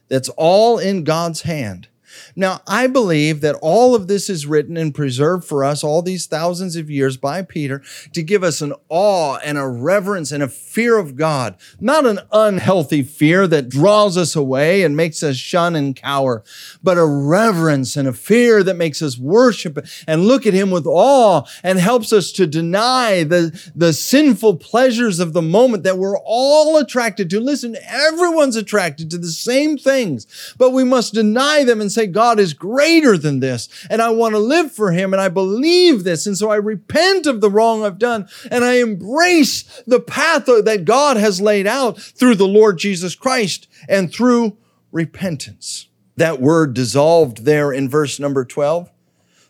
That's 0.08 0.28
all 0.30 0.78
in 0.78 1.04
God's 1.04 1.42
hand. 1.42 1.88
Now, 2.36 2.60
I 2.66 2.86
believe 2.86 3.40
that 3.40 3.56
all 3.62 3.94
of 3.94 4.08
this 4.08 4.28
is 4.28 4.46
written 4.46 4.76
and 4.76 4.94
preserved 4.94 5.44
for 5.44 5.64
us 5.64 5.84
all 5.84 6.02
these 6.02 6.26
thousands 6.26 6.76
of 6.76 6.90
years 6.90 7.16
by 7.16 7.42
Peter 7.42 7.82
to 8.12 8.22
give 8.22 8.42
us 8.42 8.60
an 8.60 8.74
awe 8.88 9.38
and 9.44 9.58
a 9.58 9.66
reverence 9.66 10.32
and 10.32 10.42
a 10.42 10.48
fear 10.48 10.98
of 10.98 11.16
God, 11.16 11.56
not 11.80 12.06
an 12.06 12.20
unhealthy 12.32 13.02
fear 13.02 13.46
that 13.46 13.68
draws 13.68 14.16
us 14.16 14.34
away 14.34 14.82
and 14.82 14.96
makes 14.96 15.22
us 15.22 15.36
shun 15.36 15.76
and 15.76 15.96
cower, 15.96 16.42
but 16.82 16.98
a 16.98 17.06
reverence 17.06 17.96
and 17.96 18.08
a 18.08 18.12
fear 18.12 18.62
that 18.62 18.76
makes 18.76 19.02
us 19.02 19.18
worship 19.18 19.78
and 20.06 20.26
look 20.26 20.46
at 20.46 20.54
Him 20.54 20.70
with 20.70 20.86
awe 20.86 21.42
and 21.62 21.78
helps 21.78 22.12
us 22.12 22.32
to 22.32 22.46
deny 22.46 23.22
the, 23.24 23.72
the 23.74 23.92
sinful 23.92 24.56
pleasures 24.56 25.20
of 25.20 25.32
the 25.32 25.42
moment 25.42 25.82
that 25.84 25.98
we're 25.98 26.18
all 26.18 26.76
attracted 26.76 27.30
to. 27.30 27.40
Listen, 27.40 27.76
everyone's 27.86 28.56
attracted 28.56 29.10
to 29.10 29.18
the 29.18 29.28
same 29.28 29.76
things, 29.76 30.26
but 30.58 30.70
we 30.70 30.84
must 30.84 31.14
deny 31.14 31.64
them 31.64 31.80
and 31.80 31.90
say, 31.90 32.03
say, 32.04 32.12
God 32.12 32.38
is 32.38 32.54
greater 32.54 33.16
than 33.16 33.40
this, 33.40 33.68
and 33.90 34.00
I 34.00 34.10
want 34.10 34.34
to 34.34 34.38
live 34.38 34.72
for 34.72 34.92
Him, 34.92 35.12
and 35.12 35.20
I 35.20 35.28
believe 35.28 36.04
this. 36.04 36.26
And 36.26 36.36
so 36.36 36.50
I 36.50 36.56
repent 36.56 37.26
of 37.26 37.40
the 37.40 37.50
wrong 37.50 37.84
I've 37.84 37.98
done, 37.98 38.28
and 38.50 38.64
I 38.64 38.74
embrace 38.74 39.82
the 39.86 40.00
path 40.00 40.46
that 40.46 40.84
God 40.84 41.16
has 41.16 41.40
laid 41.40 41.66
out 41.66 42.00
through 42.00 42.36
the 42.36 42.48
Lord 42.48 42.78
Jesus 42.78 43.14
Christ 43.14 43.68
and 43.88 44.12
through 44.12 44.56
repentance. 44.92 45.88
That 46.16 46.40
word 46.40 46.74
dissolved 46.74 47.44
there 47.44 47.72
in 47.72 47.88
verse 47.88 48.20
number 48.20 48.44
12 48.44 48.90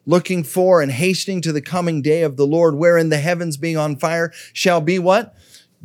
looking 0.06 0.44
for 0.44 0.82
and 0.82 0.92
hastening 0.92 1.40
to 1.42 1.52
the 1.52 1.62
coming 1.62 2.02
day 2.02 2.22
of 2.22 2.36
the 2.36 2.46
Lord, 2.46 2.74
wherein 2.74 3.08
the 3.08 3.18
heavens 3.18 3.56
being 3.56 3.76
on 3.76 3.96
fire 3.96 4.32
shall 4.52 4.80
be 4.80 4.98
what? 4.98 5.34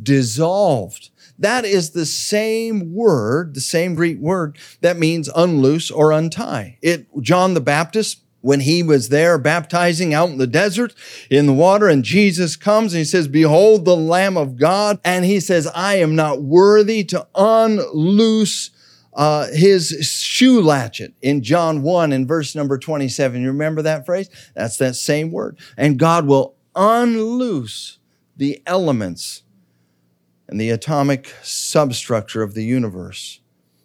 Dissolved. 0.02 1.10
That 1.40 1.64
is 1.64 1.90
the 1.90 2.06
same 2.06 2.94
word, 2.94 3.54
the 3.54 3.60
same 3.60 3.94
Greek 3.94 4.18
word 4.18 4.58
that 4.82 4.98
means 4.98 5.28
unloose 5.34 5.90
or 5.90 6.12
untie. 6.12 6.78
It, 6.82 7.06
John 7.20 7.54
the 7.54 7.60
Baptist, 7.60 8.22
when 8.42 8.60
he 8.60 8.82
was 8.82 9.08
there 9.08 9.38
baptizing 9.38 10.14
out 10.14 10.30
in 10.30 10.38
the 10.38 10.46
desert 10.46 10.94
in 11.30 11.46
the 11.46 11.52
water 11.52 11.88
and 11.88 12.04
Jesus 12.04 12.56
comes 12.56 12.92
and 12.92 12.98
he 12.98 13.04
says, 13.04 13.28
behold 13.28 13.84
the 13.84 13.96
Lamb 13.96 14.36
of 14.36 14.56
God. 14.56 14.98
And 15.04 15.24
he 15.24 15.40
says, 15.40 15.66
I 15.74 15.96
am 15.96 16.14
not 16.14 16.42
worthy 16.42 17.04
to 17.04 17.26
unloose 17.34 18.70
uh, 19.12 19.48
his 19.52 19.88
shoe 20.00 20.62
latchet 20.62 21.14
in 21.20 21.42
John 21.42 21.82
1 21.82 22.12
in 22.12 22.26
verse 22.26 22.54
number 22.54 22.78
27. 22.78 23.40
You 23.42 23.48
remember 23.48 23.82
that 23.82 24.06
phrase? 24.06 24.30
That's 24.54 24.76
that 24.78 24.94
same 24.94 25.32
word. 25.32 25.58
And 25.76 25.98
God 25.98 26.26
will 26.26 26.54
unloose 26.74 27.98
the 28.36 28.62
elements 28.66 29.42
and 30.50 30.60
the 30.60 30.70
atomic 30.70 31.32
substructure 31.42 32.42
of 32.42 32.54
the 32.54 32.64
universe. 32.64 33.40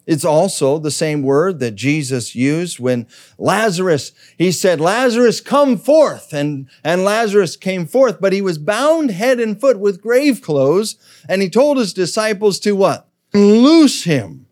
It's 0.08 0.26
also 0.26 0.78
the 0.78 0.92
same 0.92 1.22
word 1.22 1.60
that 1.60 1.76
Jesus 1.76 2.36
used 2.36 2.80
when 2.80 3.08
Lazarus, 3.38 4.12
he 4.38 4.52
said, 4.52 4.82
Lazarus, 4.82 5.42
come 5.42 5.78
forth. 5.78 6.34
And, 6.34 6.68
and 6.84 7.04
Lazarus 7.04 7.56
came 7.56 7.86
forth, 7.86 8.20
but 8.20 8.34
he 8.34 8.42
was 8.42 8.58
bound 8.58 9.12
head 9.12 9.40
and 9.40 9.60
foot 9.60 9.80
with 9.80 10.02
grave 10.02 10.42
clothes. 10.42 10.98
And 11.30 11.42
he 11.42 11.50
told 11.50 11.78
his 11.78 11.94
disciples 11.94 12.60
to 12.60 12.74
what? 12.74 13.08
Loose 13.34 14.04
him 14.04 14.48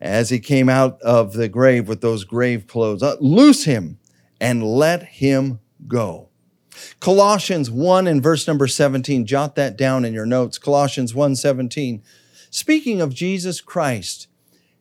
as 0.00 0.30
he 0.30 0.38
came 0.38 0.68
out 0.68 1.00
of 1.02 1.32
the 1.32 1.48
grave 1.48 1.88
with 1.88 2.00
those 2.00 2.24
grave 2.24 2.66
clothes. 2.66 3.02
Uh, 3.02 3.16
loose 3.20 3.64
him 3.64 3.98
and 4.40 4.64
let 4.64 5.02
him 5.04 5.60
go. 5.86 6.29
Colossians 7.00 7.70
1 7.70 8.06
and 8.06 8.22
verse 8.22 8.46
number 8.46 8.66
17, 8.66 9.26
jot 9.26 9.54
that 9.56 9.76
down 9.76 10.04
in 10.04 10.12
your 10.12 10.26
notes. 10.26 10.58
Colossians 10.58 11.14
1 11.14 11.36
17. 11.36 12.02
Speaking 12.50 13.00
of 13.00 13.14
Jesus 13.14 13.60
Christ, 13.60 14.26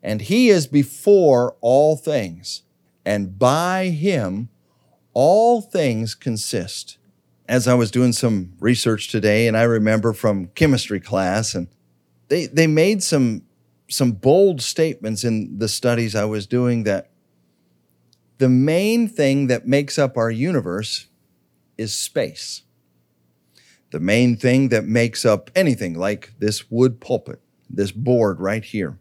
and 0.01 0.21
he 0.21 0.49
is 0.49 0.67
before 0.67 1.55
all 1.61 1.95
things, 1.95 2.63
and 3.05 3.37
by 3.37 3.89
him 3.89 4.49
all 5.13 5.61
things 5.61 6.15
consist. 6.15 6.97
As 7.47 7.67
I 7.67 7.73
was 7.73 7.89
doing 7.89 8.13
some 8.13 8.53
research 8.59 9.09
today, 9.09 9.47
and 9.47 9.57
I 9.57 9.63
remember 9.63 10.13
from 10.13 10.47
chemistry 10.55 10.99
class, 10.99 11.55
and 11.55 11.67
they, 12.27 12.45
they 12.45 12.67
made 12.67 13.01
some, 13.01 13.43
some 13.87 14.11
bold 14.11 14.61
statements 14.61 15.23
in 15.23 15.57
the 15.57 15.67
studies 15.67 16.15
I 16.15 16.25
was 16.25 16.45
doing 16.45 16.83
that 16.83 17.09
the 18.37 18.49
main 18.49 19.07
thing 19.07 19.47
that 19.47 19.67
makes 19.67 19.99
up 19.99 20.15
our 20.15 20.31
universe 20.31 21.08
is 21.79 21.97
space. 21.97 22.63
The 23.91 23.99
main 23.99 24.35
thing 24.35 24.69
that 24.69 24.85
makes 24.85 25.25
up 25.25 25.49
anything 25.55 25.97
like 25.97 26.33
this 26.37 26.69
wood 26.69 26.99
pulpit, 26.99 27.41
this 27.69 27.91
board 27.91 28.39
right 28.39 28.63
here, 28.63 28.99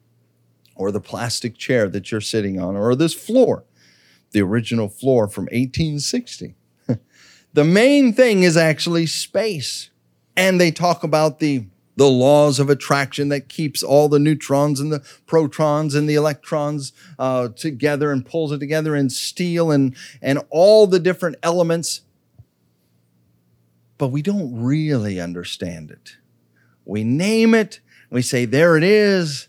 or 0.75 0.91
the 0.91 1.01
plastic 1.01 1.59
chair 1.59 1.89
that 1.89 2.11
you're 2.11 2.21
sitting 2.21 2.59
on, 2.59 2.77
or 2.77 2.95
this 2.95 3.13
floor, 3.13 3.65
the 4.31 4.41
original 4.41 4.89
floor 4.89 5.29
from 5.29 5.45
1860. 5.47 6.55
the 7.53 7.65
main 7.65 8.13
thing 8.13 8.45
is 8.45 8.57
actually 8.57 9.07
space. 9.07 9.91
And 10.37 10.61
they 10.61 10.71
talk 10.71 11.03
about 11.03 11.41
the 11.41 11.67
the 11.99 12.09
laws 12.09 12.61
of 12.61 12.71
attraction 12.71 13.29
that 13.29 13.49
keeps 13.49 13.83
all 13.83 14.09
the 14.09 14.21
neutrons 14.21 14.79
and 14.79 14.93
the 14.93 15.03
protons 15.27 15.97
and 15.97 16.09
the 16.09 16.15
electrons 16.15 16.93
uh, 17.19 17.49
together 17.49 18.13
and 18.13 18.25
pulls 18.25 18.53
it 18.53 18.59
together 18.59 18.95
in 18.95 19.11
steel 19.11 19.73
and, 19.73 19.97
and 20.23 20.39
all 20.49 20.87
the 20.87 21.01
different 21.01 21.35
elements. 21.43 22.03
But 23.99 24.09
we 24.09 24.23
don't 24.23 24.63
really 24.63 25.21
understand 25.21 25.91
it. 25.91 26.17
We 26.85 27.05
name 27.05 27.55
it, 27.55 27.81
we 28.11 28.23
say, 28.23 28.47
there 28.47 28.77
it 28.77 28.83
is, 28.83 29.49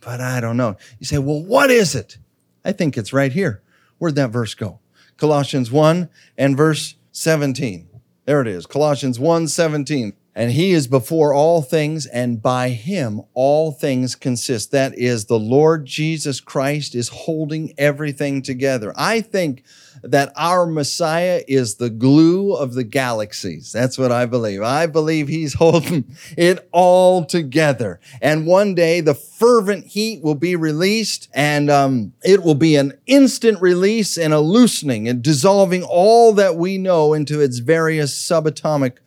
but 0.00 0.20
I 0.20 0.40
don't 0.40 0.56
know. 0.56 0.76
You 0.98 1.06
say, 1.06 1.18
well, 1.18 1.42
what 1.42 1.70
is 1.70 1.94
it? 1.94 2.16
I 2.64 2.72
think 2.72 2.96
it's 2.96 3.12
right 3.12 3.32
here. 3.32 3.62
Where'd 3.98 4.14
that 4.14 4.30
verse 4.30 4.54
go? 4.54 4.80
Colossians 5.16 5.70
1 5.70 6.08
and 6.38 6.56
verse 6.56 6.94
17. 7.12 7.88
There 8.24 8.40
it 8.40 8.46
is. 8.46 8.66
Colossians 8.66 9.18
1 9.18 9.48
17 9.48 10.12
and 10.38 10.52
he 10.52 10.70
is 10.70 10.86
before 10.86 11.34
all 11.34 11.62
things, 11.62 12.06
and 12.06 12.40
by 12.40 12.68
him 12.68 13.22
all 13.34 13.72
things 13.72 14.14
consist. 14.14 14.70
That 14.70 14.96
is, 14.96 15.24
the 15.24 15.36
Lord 15.36 15.84
Jesus 15.84 16.40
Christ 16.40 16.94
is 16.94 17.08
holding 17.08 17.74
everything 17.76 18.42
together. 18.42 18.92
I 18.94 19.20
think 19.20 19.64
that 20.04 20.32
our 20.36 20.64
Messiah 20.64 21.42
is 21.48 21.74
the 21.74 21.90
glue 21.90 22.54
of 22.54 22.74
the 22.74 22.84
galaxies. 22.84 23.72
That's 23.72 23.98
what 23.98 24.12
I 24.12 24.26
believe. 24.26 24.62
I 24.62 24.86
believe 24.86 25.26
he's 25.26 25.54
holding 25.58 26.04
it 26.36 26.68
all 26.70 27.24
together. 27.24 27.98
And 28.22 28.46
one 28.46 28.76
day 28.76 29.00
the 29.00 29.14
fervent 29.14 29.86
heat 29.86 30.22
will 30.22 30.36
be 30.36 30.54
released 30.54 31.28
and 31.34 31.68
um, 31.68 32.12
it 32.22 32.44
will 32.44 32.54
be 32.54 32.76
an 32.76 32.92
instant 33.08 33.60
release 33.60 34.16
and 34.16 34.32
a 34.32 34.38
loosening 34.38 35.08
and 35.08 35.20
dissolving 35.20 35.82
all 35.82 36.32
that 36.34 36.54
we 36.54 36.78
know 36.78 37.12
into 37.12 37.40
its 37.40 37.58
various 37.58 38.14
subatomic 38.14 38.98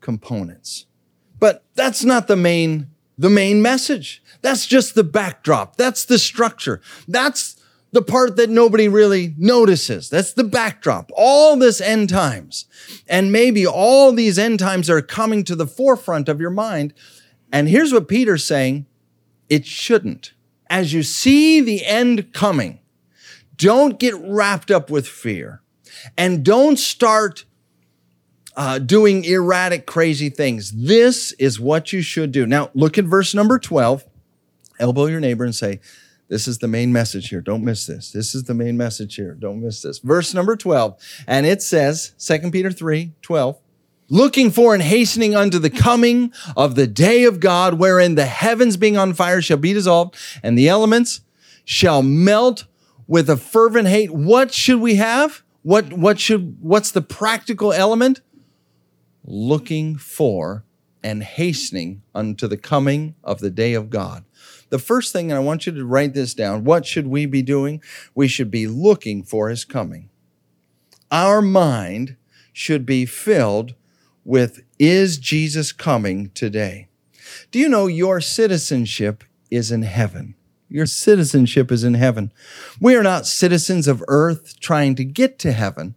components. 0.00 0.86
But 1.38 1.64
that's 1.74 2.04
not 2.04 2.28
the 2.28 2.36
main, 2.36 2.90
the 3.16 3.30
main 3.30 3.62
message. 3.62 4.22
That's 4.42 4.66
just 4.66 4.94
the 4.94 5.04
backdrop. 5.04 5.76
That's 5.76 6.04
the 6.04 6.18
structure. 6.18 6.80
That's 7.08 7.56
the 7.92 8.02
part 8.02 8.36
that 8.36 8.50
nobody 8.50 8.88
really 8.88 9.34
notices. 9.36 10.08
That's 10.08 10.32
the 10.32 10.44
backdrop. 10.44 11.10
All 11.16 11.56
this 11.56 11.80
end 11.80 12.08
times. 12.08 12.66
And 13.08 13.32
maybe 13.32 13.66
all 13.66 14.12
these 14.12 14.38
end 14.38 14.58
times 14.58 14.88
are 14.88 15.02
coming 15.02 15.44
to 15.44 15.56
the 15.56 15.66
forefront 15.66 16.28
of 16.28 16.40
your 16.40 16.50
mind. 16.50 16.94
And 17.52 17.68
here's 17.68 17.92
what 17.92 18.08
Peter's 18.08 18.44
saying. 18.44 18.86
It 19.48 19.66
shouldn't. 19.66 20.32
As 20.68 20.92
you 20.92 21.02
see 21.02 21.60
the 21.60 21.84
end 21.84 22.32
coming, 22.32 22.78
don't 23.56 23.98
get 23.98 24.14
wrapped 24.16 24.70
up 24.70 24.88
with 24.88 25.08
fear 25.08 25.62
and 26.16 26.44
don't 26.44 26.78
start 26.78 27.44
uh, 28.60 28.78
doing 28.78 29.24
erratic, 29.24 29.86
crazy 29.86 30.28
things. 30.28 30.70
This 30.72 31.32
is 31.32 31.58
what 31.58 31.94
you 31.94 32.02
should 32.02 32.30
do. 32.30 32.44
Now, 32.44 32.68
look 32.74 32.98
at 32.98 33.06
verse 33.06 33.34
number 33.34 33.58
12. 33.58 34.04
Elbow 34.78 35.06
your 35.06 35.18
neighbor 35.18 35.44
and 35.44 35.54
say, 35.54 35.80
This 36.28 36.46
is 36.46 36.58
the 36.58 36.68
main 36.68 36.92
message 36.92 37.30
here. 37.30 37.40
Don't 37.40 37.64
miss 37.64 37.86
this. 37.86 38.12
This 38.12 38.34
is 38.34 38.44
the 38.44 38.52
main 38.52 38.76
message 38.76 39.14
here. 39.14 39.32
Don't 39.32 39.62
miss 39.62 39.80
this. 39.80 39.98
Verse 40.00 40.34
number 40.34 40.56
12. 40.56 40.94
And 41.26 41.46
it 41.46 41.62
says, 41.62 42.12
2 42.18 42.50
Peter 42.50 42.70
3 42.70 43.14
12, 43.22 43.58
looking 44.10 44.50
for 44.50 44.74
and 44.74 44.82
hastening 44.82 45.34
unto 45.34 45.58
the 45.58 45.70
coming 45.70 46.30
of 46.54 46.74
the 46.74 46.86
day 46.86 47.24
of 47.24 47.40
God, 47.40 47.78
wherein 47.78 48.14
the 48.14 48.26
heavens 48.26 48.76
being 48.76 48.98
on 48.98 49.14
fire 49.14 49.40
shall 49.40 49.56
be 49.56 49.72
dissolved, 49.72 50.16
and 50.42 50.58
the 50.58 50.68
elements 50.68 51.22
shall 51.64 52.02
melt 52.02 52.66
with 53.06 53.30
a 53.30 53.38
fervent 53.38 53.88
hate. 53.88 54.10
What 54.10 54.52
should 54.52 54.82
we 54.82 54.96
have? 54.96 55.44
What, 55.62 55.94
what 55.94 56.20
should, 56.20 56.58
what's 56.60 56.90
the 56.90 57.02
practical 57.02 57.72
element? 57.72 58.20
Looking 59.24 59.96
for 59.96 60.64
and 61.02 61.22
hastening 61.22 62.02
unto 62.14 62.46
the 62.46 62.56
coming 62.56 63.14
of 63.24 63.40
the 63.40 63.50
day 63.50 63.74
of 63.74 63.90
God. 63.90 64.24
The 64.68 64.78
first 64.78 65.12
thing, 65.12 65.30
and 65.30 65.38
I 65.38 65.42
want 65.42 65.66
you 65.66 65.72
to 65.72 65.84
write 65.84 66.14
this 66.14 66.34
down, 66.34 66.64
what 66.64 66.86
should 66.86 67.06
we 67.06 67.26
be 67.26 67.42
doing? 67.42 67.82
We 68.14 68.28
should 68.28 68.50
be 68.50 68.66
looking 68.66 69.22
for 69.22 69.48
his 69.48 69.64
coming. 69.64 70.10
Our 71.10 71.42
mind 71.42 72.16
should 72.52 72.86
be 72.86 73.06
filled 73.06 73.74
with, 74.24 74.62
is 74.78 75.18
Jesus 75.18 75.72
coming 75.72 76.30
today? 76.30 76.88
Do 77.50 77.58
you 77.58 77.68
know 77.68 77.86
your 77.86 78.20
citizenship 78.20 79.24
is 79.50 79.72
in 79.72 79.82
heaven? 79.82 80.34
Your 80.68 80.86
citizenship 80.86 81.72
is 81.72 81.82
in 81.82 81.94
heaven. 81.94 82.32
We 82.80 82.94
are 82.94 83.02
not 83.02 83.26
citizens 83.26 83.88
of 83.88 84.04
earth 84.06 84.60
trying 84.60 84.94
to 84.96 85.04
get 85.04 85.38
to 85.40 85.52
heaven. 85.52 85.96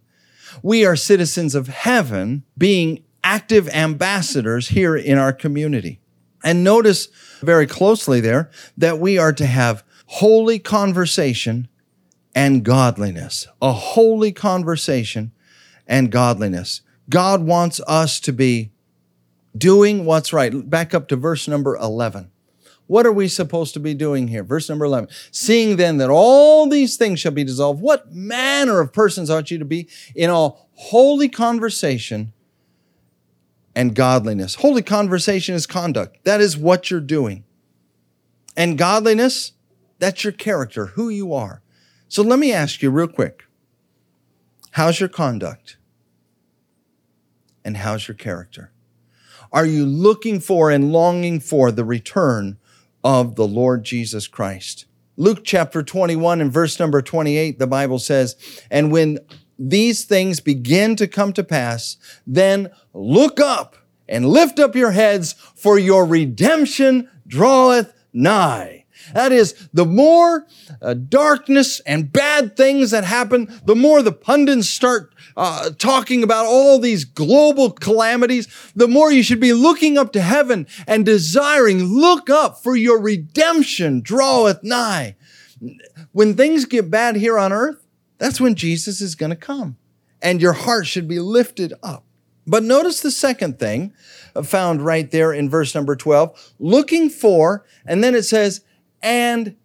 We 0.62 0.84
are 0.84 0.96
citizens 0.96 1.54
of 1.54 1.68
heaven 1.68 2.44
being 2.58 3.04
active 3.24 3.68
ambassadors 3.70 4.68
here 4.68 4.94
in 4.94 5.18
our 5.18 5.32
community. 5.32 5.98
And 6.44 6.62
notice 6.62 7.08
very 7.40 7.66
closely 7.66 8.20
there 8.20 8.50
that 8.76 9.00
we 9.00 9.18
are 9.18 9.32
to 9.32 9.46
have 9.46 9.82
holy 10.06 10.58
conversation 10.58 11.68
and 12.34 12.62
godliness. 12.62 13.48
A 13.62 13.72
holy 13.72 14.30
conversation 14.30 15.32
and 15.86 16.12
godliness. 16.12 16.82
God 17.08 17.42
wants 17.42 17.80
us 17.88 18.20
to 18.20 18.32
be 18.32 18.72
doing 19.56 20.04
what's 20.04 20.32
right. 20.32 20.68
Back 20.68 20.94
up 20.94 21.08
to 21.08 21.16
verse 21.16 21.48
number 21.48 21.76
11. 21.76 22.30
What 22.86 23.06
are 23.06 23.12
we 23.12 23.28
supposed 23.28 23.72
to 23.74 23.80
be 23.80 23.94
doing 23.94 24.28
here? 24.28 24.44
Verse 24.44 24.68
number 24.68 24.84
11. 24.84 25.08
Seeing 25.30 25.76
then 25.76 25.96
that 25.98 26.10
all 26.10 26.68
these 26.68 26.98
things 26.98 27.20
shall 27.20 27.32
be 27.32 27.44
dissolved, 27.44 27.80
what 27.80 28.12
manner 28.12 28.80
of 28.80 28.92
persons 28.92 29.30
ought 29.30 29.50
you 29.50 29.58
to 29.58 29.64
be 29.64 29.88
in 30.14 30.28
all 30.28 30.68
holy 30.74 31.30
conversation 31.30 32.33
and 33.74 33.94
godliness. 33.94 34.56
Holy 34.56 34.82
conversation 34.82 35.54
is 35.54 35.66
conduct. 35.66 36.24
That 36.24 36.40
is 36.40 36.56
what 36.56 36.90
you're 36.90 37.00
doing. 37.00 37.44
And 38.56 38.78
godliness, 38.78 39.52
that's 39.98 40.24
your 40.24 40.32
character, 40.32 40.86
who 40.86 41.08
you 41.08 41.32
are. 41.32 41.62
So 42.08 42.22
let 42.22 42.38
me 42.38 42.52
ask 42.52 42.82
you 42.82 42.90
real 42.90 43.08
quick 43.08 43.44
how's 44.72 45.00
your 45.00 45.08
conduct? 45.08 45.76
And 47.64 47.78
how's 47.78 48.06
your 48.08 48.16
character? 48.16 48.72
Are 49.50 49.64
you 49.64 49.86
looking 49.86 50.40
for 50.40 50.70
and 50.70 50.92
longing 50.92 51.40
for 51.40 51.72
the 51.72 51.84
return 51.84 52.58
of 53.02 53.36
the 53.36 53.46
Lord 53.46 53.84
Jesus 53.84 54.26
Christ? 54.26 54.86
Luke 55.16 55.42
chapter 55.44 55.82
21 55.82 56.40
and 56.40 56.52
verse 56.52 56.78
number 56.80 57.00
28, 57.00 57.58
the 57.58 57.66
Bible 57.66 58.00
says, 58.00 58.36
And 58.70 58.90
when 58.90 59.18
these 59.58 60.04
things 60.04 60.40
begin 60.40 60.96
to 60.96 61.06
come 61.06 61.32
to 61.34 61.44
pass, 61.44 61.96
then 62.26 62.70
look 62.92 63.40
up 63.40 63.76
and 64.08 64.28
lift 64.28 64.58
up 64.58 64.74
your 64.74 64.90
heads, 64.90 65.34
for 65.54 65.78
your 65.78 66.04
redemption 66.04 67.08
draweth 67.26 67.92
nigh. 68.12 68.84
That 69.12 69.32
is, 69.32 69.68
the 69.72 69.84
more 69.84 70.46
uh, 70.80 70.94
darkness 70.94 71.80
and 71.80 72.12
bad 72.12 72.56
things 72.56 72.90
that 72.90 73.04
happen, 73.04 73.60
the 73.64 73.74
more 73.74 74.02
the 74.02 74.12
pundits 74.12 74.68
start 74.68 75.14
uh, 75.36 75.70
talking 75.78 76.22
about 76.22 76.46
all 76.46 76.78
these 76.78 77.04
global 77.04 77.70
calamities, 77.70 78.48
the 78.74 78.88
more 78.88 79.12
you 79.12 79.22
should 79.22 79.40
be 79.40 79.52
looking 79.52 79.98
up 79.98 80.12
to 80.12 80.20
heaven 80.20 80.66
and 80.86 81.04
desiring, 81.04 81.82
look 81.84 82.30
up 82.30 82.62
for 82.62 82.76
your 82.76 83.00
redemption 83.00 84.00
draweth 84.00 84.62
nigh. 84.62 85.16
When 86.12 86.34
things 86.34 86.64
get 86.64 86.90
bad 86.90 87.16
here 87.16 87.38
on 87.38 87.52
earth, 87.52 87.83
that's 88.24 88.40
when 88.40 88.54
Jesus 88.54 89.02
is 89.02 89.16
going 89.16 89.28
to 89.28 89.36
come 89.36 89.76
and 90.22 90.40
your 90.40 90.54
heart 90.54 90.86
should 90.86 91.06
be 91.06 91.18
lifted 91.18 91.74
up. 91.82 92.06
But 92.46 92.62
notice 92.62 93.02
the 93.02 93.10
second 93.10 93.58
thing 93.58 93.92
found 94.42 94.80
right 94.80 95.10
there 95.10 95.34
in 95.34 95.50
verse 95.50 95.74
number 95.74 95.94
12 95.94 96.54
looking 96.58 97.10
for, 97.10 97.66
and 97.84 98.02
then 98.02 98.14
it 98.14 98.22
says, 98.22 98.62
and 99.02 99.56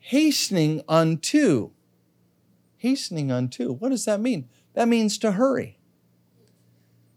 hastening 0.00 0.82
unto. 0.86 1.70
Hastening 2.76 3.32
unto. 3.32 3.72
What 3.72 3.88
does 3.88 4.04
that 4.04 4.20
mean? 4.20 4.50
That 4.74 4.86
means 4.86 5.16
to 5.20 5.32
hurry. 5.32 5.78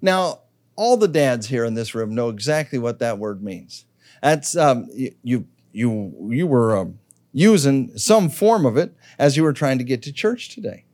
Now, 0.01 0.43
all 0.77 0.95
the 0.95 1.09
dads 1.09 1.47
here 1.47 1.65
in 1.65 1.73
this 1.73 1.95
room 1.95 2.15
know 2.15 2.29
exactly 2.29 2.79
what 2.79 2.99
that 2.99 3.19
word 3.19 3.43
means. 3.43 3.83
That's 4.23 4.55
um, 4.55 4.87
you, 4.93 5.47
you, 5.73 6.29
you 6.29 6.47
were 6.47 6.77
um, 6.77 6.99
using 7.37 7.95
some 7.95 8.29
form 8.29 8.65
of 8.65 8.77
it 8.77 8.95
as 9.19 9.37
you 9.37 9.43
were 9.43 9.53
trying 9.53 9.77
to 9.77 9.83
get 9.83 10.01
to 10.01 10.11
church 10.11 10.49
today, 10.49 10.85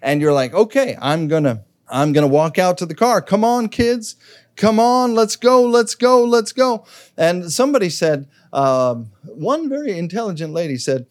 and 0.00 0.22
you're 0.22 0.32
like, 0.32 0.54
okay, 0.54 0.96
I'm 1.02 1.28
gonna, 1.28 1.64
I'm 1.86 2.14
gonna 2.14 2.26
walk 2.28 2.58
out 2.58 2.78
to 2.78 2.86
the 2.86 2.94
car. 2.94 3.20
Come 3.20 3.44
on, 3.44 3.68
kids, 3.68 4.16
come 4.56 4.80
on, 4.80 5.14
let's 5.14 5.36
go, 5.36 5.62
let's 5.62 5.94
go, 5.94 6.24
let's 6.24 6.52
go. 6.52 6.86
And 7.18 7.52
somebody 7.52 7.90
said, 7.90 8.26
um, 8.54 9.10
one 9.24 9.68
very 9.68 9.98
intelligent 9.98 10.54
lady 10.54 10.78
said 10.78 11.06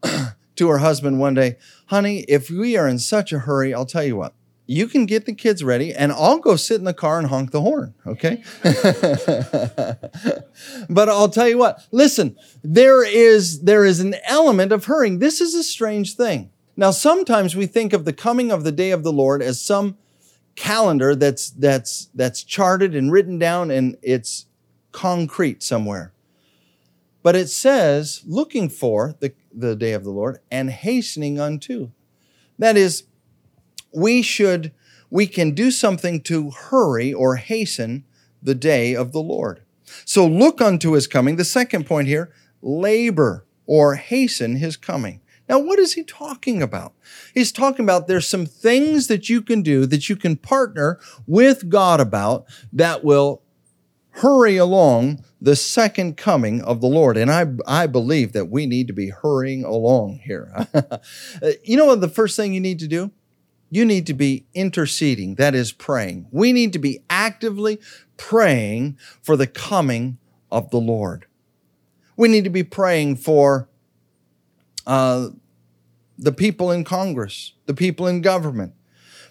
to 0.54 0.68
her 0.68 0.78
husband 0.78 1.18
one 1.18 1.34
day, 1.34 1.56
honey, 1.86 2.20
if 2.28 2.50
we 2.50 2.76
are 2.76 2.86
in 2.86 3.00
such 3.00 3.32
a 3.32 3.40
hurry, 3.40 3.74
I'll 3.74 3.84
tell 3.84 4.04
you 4.04 4.14
what, 4.14 4.34
you 4.70 4.86
can 4.86 5.04
get 5.04 5.26
the 5.26 5.34
kids 5.34 5.64
ready 5.64 5.92
and 5.92 6.12
I'll 6.12 6.38
go 6.38 6.54
sit 6.54 6.76
in 6.76 6.84
the 6.84 6.94
car 6.94 7.18
and 7.18 7.26
honk 7.26 7.50
the 7.50 7.60
horn, 7.60 7.92
okay? 8.06 8.44
but 10.88 11.08
I'll 11.08 11.28
tell 11.28 11.48
you 11.48 11.58
what, 11.58 11.84
listen, 11.90 12.36
there 12.62 13.04
is 13.04 13.62
there 13.62 13.84
is 13.84 13.98
an 13.98 14.14
element 14.28 14.70
of 14.70 14.84
hurrying. 14.84 15.18
This 15.18 15.40
is 15.40 15.56
a 15.56 15.64
strange 15.64 16.14
thing. 16.14 16.52
Now 16.76 16.92
sometimes 16.92 17.56
we 17.56 17.66
think 17.66 17.92
of 17.92 18.04
the 18.04 18.12
coming 18.12 18.52
of 18.52 18.62
the 18.62 18.70
day 18.70 18.92
of 18.92 19.02
the 19.02 19.12
Lord 19.12 19.42
as 19.42 19.60
some 19.60 19.98
calendar 20.54 21.16
that's 21.16 21.50
that's 21.50 22.08
that's 22.14 22.44
charted 22.44 22.94
and 22.94 23.10
written 23.10 23.40
down 23.40 23.72
and 23.72 23.96
it's 24.02 24.46
concrete 24.92 25.64
somewhere. 25.64 26.12
But 27.24 27.34
it 27.34 27.48
says 27.48 28.22
looking 28.24 28.68
for 28.68 29.16
the, 29.18 29.32
the 29.52 29.74
day 29.74 29.94
of 29.94 30.04
the 30.04 30.10
Lord 30.10 30.38
and 30.48 30.70
hastening 30.70 31.40
unto. 31.40 31.90
That 32.56 32.76
is, 32.76 33.04
we 33.92 34.22
should, 34.22 34.72
we 35.10 35.26
can 35.26 35.52
do 35.52 35.70
something 35.70 36.20
to 36.22 36.50
hurry 36.50 37.12
or 37.12 37.36
hasten 37.36 38.04
the 38.42 38.54
day 38.54 38.94
of 38.94 39.12
the 39.12 39.20
Lord. 39.20 39.62
So 40.04 40.26
look 40.26 40.60
unto 40.60 40.92
his 40.92 41.06
coming. 41.06 41.36
The 41.36 41.44
second 41.44 41.86
point 41.86 42.08
here, 42.08 42.32
labor 42.62 43.46
or 43.66 43.96
hasten 43.96 44.56
his 44.56 44.76
coming. 44.76 45.20
Now, 45.48 45.58
what 45.58 45.80
is 45.80 45.94
he 45.94 46.04
talking 46.04 46.62
about? 46.62 46.92
He's 47.34 47.50
talking 47.50 47.84
about 47.84 48.06
there's 48.06 48.28
some 48.28 48.46
things 48.46 49.08
that 49.08 49.28
you 49.28 49.42
can 49.42 49.62
do 49.62 49.84
that 49.86 50.08
you 50.08 50.14
can 50.14 50.36
partner 50.36 51.00
with 51.26 51.68
God 51.68 52.00
about 52.00 52.44
that 52.72 53.02
will 53.02 53.42
hurry 54.10 54.56
along 54.56 55.24
the 55.40 55.56
second 55.56 56.16
coming 56.16 56.62
of 56.62 56.80
the 56.80 56.86
Lord. 56.86 57.16
And 57.16 57.30
I, 57.30 57.46
I 57.66 57.86
believe 57.86 58.32
that 58.32 58.46
we 58.46 58.66
need 58.66 58.86
to 58.88 58.92
be 58.92 59.08
hurrying 59.08 59.64
along 59.64 60.20
here. 60.24 60.68
you 61.64 61.76
know 61.76 61.86
what 61.86 62.00
the 62.00 62.08
first 62.08 62.36
thing 62.36 62.52
you 62.52 62.60
need 62.60 62.78
to 62.80 62.88
do? 62.88 63.10
You 63.70 63.84
need 63.84 64.06
to 64.06 64.14
be 64.14 64.44
interceding, 64.52 65.36
that 65.36 65.54
is, 65.54 65.72
praying. 65.72 66.26
We 66.30 66.52
need 66.52 66.72
to 66.72 66.78
be 66.78 67.00
actively 67.08 67.80
praying 68.16 68.98
for 69.22 69.36
the 69.36 69.46
coming 69.46 70.18
of 70.50 70.70
the 70.70 70.80
Lord. 70.80 71.26
We 72.16 72.28
need 72.28 72.44
to 72.44 72.50
be 72.50 72.64
praying 72.64 73.16
for 73.16 73.68
uh, 74.86 75.28
the 76.18 76.32
people 76.32 76.70
in 76.70 76.84
Congress, 76.84 77.52
the 77.66 77.74
people 77.74 78.06
in 78.06 78.20
government. 78.20 78.74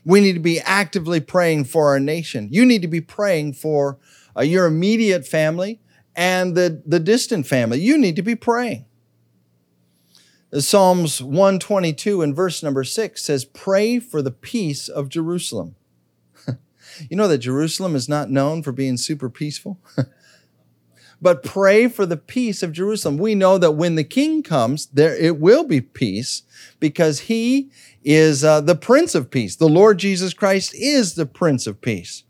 We 0.05 0.21
need 0.21 0.33
to 0.33 0.39
be 0.39 0.59
actively 0.61 1.19
praying 1.19 1.65
for 1.65 1.89
our 1.89 1.99
nation. 1.99 2.47
You 2.51 2.65
need 2.65 2.81
to 2.81 2.87
be 2.87 3.01
praying 3.01 3.53
for 3.53 3.99
uh, 4.35 4.41
your 4.41 4.65
immediate 4.65 5.27
family 5.27 5.81
and 6.15 6.55
the, 6.55 6.81
the 6.85 6.99
distant 6.99 7.45
family. 7.45 7.79
You 7.79 7.97
need 7.97 8.15
to 8.15 8.21
be 8.21 8.35
praying. 8.35 8.85
Psalms 10.57 11.21
122 11.21 12.23
and 12.23 12.35
verse 12.35 12.63
number 12.63 12.83
6 12.83 13.21
says, 13.21 13.45
Pray 13.45 13.99
for 13.99 14.21
the 14.21 14.31
peace 14.31 14.87
of 14.87 15.07
Jerusalem. 15.07 15.75
you 17.09 17.15
know 17.15 17.27
that 17.27 17.37
Jerusalem 17.37 17.95
is 17.95 18.09
not 18.09 18.31
known 18.31 18.63
for 18.63 18.71
being 18.71 18.97
super 18.97 19.29
peaceful? 19.29 19.79
but 21.21 21.43
pray 21.43 21.87
for 21.87 22.07
the 22.07 22.17
peace 22.17 22.63
of 22.63 22.71
Jerusalem. 22.71 23.19
We 23.19 23.35
know 23.35 23.59
that 23.59 23.73
when 23.73 23.93
the 23.93 24.03
king 24.03 24.41
comes, 24.41 24.87
there 24.87 25.15
it 25.15 25.39
will 25.39 25.65
be 25.65 25.81
peace 25.81 26.41
because 26.79 27.21
he 27.21 27.69
is 28.03 28.43
uh, 28.43 28.61
the 28.61 28.75
prince 28.75 29.13
of 29.13 29.29
peace. 29.29 29.55
The 29.55 29.69
Lord 29.69 29.99
Jesus 29.99 30.33
Christ 30.33 30.73
is 30.73 31.13
the 31.13 31.27
prince 31.27 31.67
of 31.67 31.79
peace. 31.79 32.23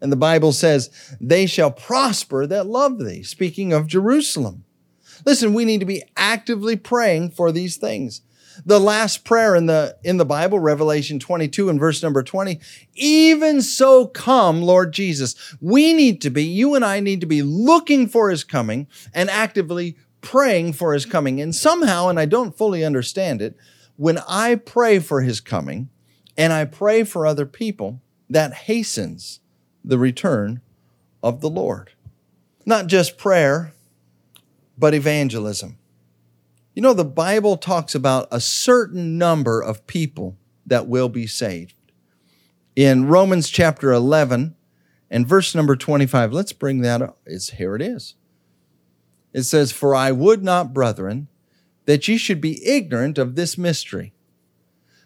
And 0.00 0.12
the 0.12 0.16
Bible 0.16 0.52
says, 0.52 0.90
they 1.20 1.46
shall 1.46 1.70
prosper 1.70 2.46
that 2.46 2.66
love 2.66 2.98
thee, 2.98 3.22
speaking 3.22 3.72
of 3.72 3.86
Jerusalem. 3.86 4.64
Listen, 5.24 5.54
we 5.54 5.64
need 5.64 5.80
to 5.80 5.86
be 5.86 6.02
actively 6.16 6.76
praying 6.76 7.30
for 7.30 7.52
these 7.52 7.76
things. 7.76 8.22
The 8.64 8.78
last 8.78 9.24
prayer 9.24 9.56
in 9.56 9.66
the 9.66 9.96
in 10.04 10.16
the 10.16 10.24
Bible, 10.24 10.60
Revelation 10.60 11.18
22 11.18 11.68
and 11.68 11.80
verse 11.80 12.02
number 12.02 12.22
20, 12.22 12.60
even 12.94 13.60
so 13.62 14.06
come, 14.06 14.62
Lord 14.62 14.92
Jesus. 14.92 15.56
We 15.60 15.92
need 15.92 16.20
to 16.20 16.30
be, 16.30 16.44
you 16.44 16.76
and 16.76 16.84
I 16.84 17.00
need 17.00 17.20
to 17.20 17.26
be 17.26 17.42
looking 17.42 18.06
for 18.06 18.30
his 18.30 18.44
coming 18.44 18.86
and 19.12 19.28
actively 19.28 19.96
praying 20.20 20.74
for 20.74 20.94
his 20.94 21.04
coming. 21.04 21.40
And 21.40 21.54
somehow, 21.54 22.08
and 22.08 22.18
I 22.18 22.26
don't 22.26 22.56
fully 22.56 22.84
understand 22.84 23.42
it, 23.42 23.56
when 23.96 24.18
I 24.28 24.54
pray 24.54 25.00
for 25.00 25.22
his 25.22 25.40
coming 25.40 25.88
and 26.36 26.52
I 26.52 26.64
pray 26.64 27.04
for 27.04 27.26
other 27.26 27.46
people, 27.46 28.00
that 28.30 28.54
hastens 28.54 29.40
the 29.84 29.98
return 29.98 30.60
of 31.22 31.40
the 31.40 31.50
Lord. 31.50 31.92
Not 32.66 32.86
just 32.86 33.18
prayer, 33.18 33.74
but 34.76 34.94
evangelism. 34.94 35.78
You 36.74 36.82
know, 36.82 36.92
the 36.92 37.04
Bible 37.04 37.56
talks 37.56 37.94
about 37.94 38.26
a 38.30 38.40
certain 38.40 39.16
number 39.16 39.60
of 39.60 39.86
people 39.86 40.36
that 40.66 40.88
will 40.88 41.08
be 41.08 41.26
saved. 41.26 41.74
In 42.74 43.06
Romans 43.06 43.48
chapter 43.48 43.92
11 43.92 44.56
and 45.10 45.28
verse 45.28 45.54
number 45.54 45.76
25, 45.76 46.32
let's 46.32 46.52
bring 46.52 46.80
that 46.80 47.00
up. 47.00 47.18
It's, 47.24 47.50
here 47.50 47.76
it 47.76 47.82
is. 47.82 48.14
It 49.32 49.42
says, 49.42 49.70
For 49.70 49.94
I 49.94 50.10
would 50.10 50.42
not, 50.42 50.74
brethren, 50.74 51.28
that 51.86 52.08
ye 52.08 52.16
should 52.16 52.40
be 52.40 52.66
ignorant 52.66 53.18
of 53.18 53.34
this 53.34 53.56
mystery, 53.56 54.12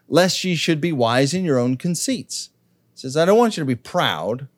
lest 0.09 0.45
ye 0.45 0.55
should 0.55 0.81
be 0.81 0.93
wise 0.93 1.35
in 1.35 1.45
your 1.45 1.59
own 1.59 1.77
conceits. 1.77 2.51
It 2.95 3.01
says, 3.01 3.17
I 3.17 3.25
don't 3.25 3.39
want 3.39 3.57
you 3.57 3.63
to 3.63 3.67
be 3.67 3.75
proud, 3.75 4.49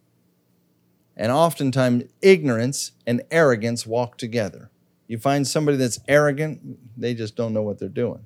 and 1.16 1.32
oftentimes 1.32 2.04
ignorance 2.22 2.92
and 3.06 3.22
arrogance 3.30 3.86
walk 3.86 4.16
together. 4.16 4.69
You 5.10 5.18
find 5.18 5.44
somebody 5.44 5.76
that's 5.76 5.98
arrogant, 6.06 6.60
they 6.96 7.14
just 7.14 7.34
don't 7.34 7.52
know 7.52 7.62
what 7.62 7.80
they're 7.80 7.88
doing. 7.88 8.24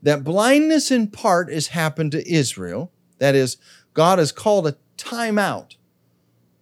That 0.00 0.24
blindness 0.24 0.90
in 0.90 1.08
part 1.08 1.52
has 1.52 1.66
happened 1.66 2.12
to 2.12 2.26
Israel. 2.26 2.90
That 3.18 3.34
is, 3.34 3.58
God 3.92 4.18
has 4.18 4.32
called 4.32 4.66
a 4.66 4.78
timeout 4.96 5.76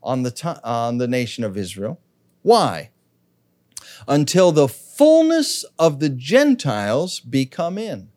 on 0.02 0.24
the, 0.24 0.60
on 0.64 0.98
the 0.98 1.06
nation 1.06 1.44
of 1.44 1.56
Israel. 1.56 2.00
Why? 2.42 2.90
Until 4.08 4.50
the 4.50 4.66
fullness 4.66 5.64
of 5.78 6.00
the 6.00 6.08
Gentiles 6.08 7.20
be 7.20 7.46
come 7.46 7.78
in. 7.78 8.08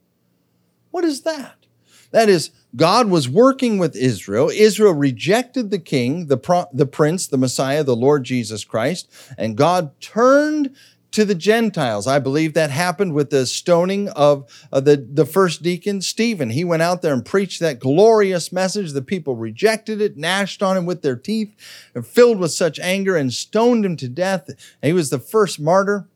What 0.90 1.06
is 1.06 1.22
that? 1.22 1.68
That 2.10 2.30
is, 2.30 2.50
God 2.76 3.10
was 3.10 3.28
working 3.28 3.78
with 3.78 3.96
Israel. 3.96 4.50
Israel 4.54 4.94
rejected 4.94 5.72
the 5.72 5.80
king, 5.80 6.28
the, 6.28 6.38
pro- 6.38 6.70
the 6.72 6.86
prince, 6.86 7.28
the 7.28 7.38
Messiah, 7.38 7.84
the 7.84 7.96
Lord 7.96 8.24
Jesus 8.24 8.64
Christ, 8.64 9.10
and 9.38 9.58
God 9.58 10.00
turned 10.00 10.76
to 11.12 11.26
the 11.26 11.36
Gentiles. 11.36 12.06
I 12.06 12.20
believe 12.20 12.54
that 12.54 12.70
happened 12.70 13.14
with 13.14 13.32
the 13.32 13.46
stoning 13.48 14.10
of 14.10 14.68
uh, 14.72 14.80
the, 14.80 14.98
the 14.98 15.26
first 15.26 15.64
deacon, 15.64 16.02
Stephen. 16.02 16.52
He 16.52 16.64
went 16.64 16.84
out 16.84 17.02
there 17.02 17.14
and 17.14 17.26
preached 17.26 17.60
that 17.62 17.80
glorious 17.80 18.52
message. 18.52 18.92
The 18.92 19.02
people 19.02 19.36
rejected 19.36 20.02
it, 20.02 20.18
gnashed 20.18 20.62
on 20.62 20.78
him 20.78 20.86
with 20.86 21.02
their 21.02 21.16
teeth, 21.16 21.56
and 21.96 22.06
filled 22.06 22.38
with 22.38 22.52
such 22.52 22.80
anger 22.80 23.16
and 23.16 23.34
stoned 23.34 23.86
him 23.86 23.98
to 23.98 24.08
death. 24.08 24.50
he 24.84 24.94
was 24.94 25.10
the 25.10 25.20
first 25.20 25.60
martyr. 25.60 26.08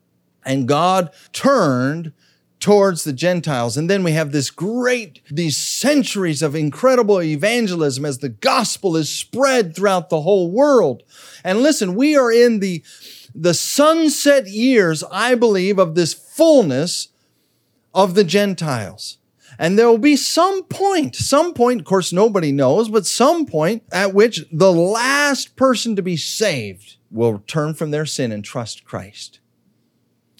And 0.44 0.68
God 0.68 1.10
turned 1.32 2.12
towards 2.64 3.04
the 3.04 3.12
Gentiles. 3.12 3.76
And 3.76 3.90
then 3.90 4.02
we 4.02 4.12
have 4.12 4.32
this 4.32 4.50
great, 4.50 5.20
these 5.30 5.54
centuries 5.54 6.40
of 6.40 6.54
incredible 6.54 7.20
evangelism 7.20 8.06
as 8.06 8.20
the 8.20 8.30
gospel 8.30 8.96
is 8.96 9.14
spread 9.14 9.76
throughout 9.76 10.08
the 10.08 10.22
whole 10.22 10.50
world. 10.50 11.02
And 11.44 11.60
listen, 11.60 11.94
we 11.94 12.16
are 12.16 12.32
in 12.32 12.60
the, 12.60 12.82
the 13.34 13.52
sunset 13.52 14.46
years, 14.46 15.04
I 15.12 15.34
believe, 15.34 15.78
of 15.78 15.94
this 15.94 16.14
fullness 16.14 17.08
of 17.92 18.14
the 18.14 18.24
Gentiles. 18.24 19.18
And 19.58 19.78
there 19.78 19.90
will 19.90 19.98
be 19.98 20.16
some 20.16 20.64
point, 20.64 21.16
some 21.16 21.52
point, 21.52 21.80
of 21.80 21.86
course, 21.86 22.14
nobody 22.14 22.50
knows, 22.50 22.88
but 22.88 23.04
some 23.04 23.44
point 23.44 23.82
at 23.92 24.14
which 24.14 24.40
the 24.50 24.72
last 24.72 25.54
person 25.54 25.96
to 25.96 26.02
be 26.02 26.16
saved 26.16 26.96
will 27.10 27.42
turn 27.46 27.74
from 27.74 27.90
their 27.90 28.06
sin 28.06 28.32
and 28.32 28.42
trust 28.42 28.86
Christ. 28.86 29.40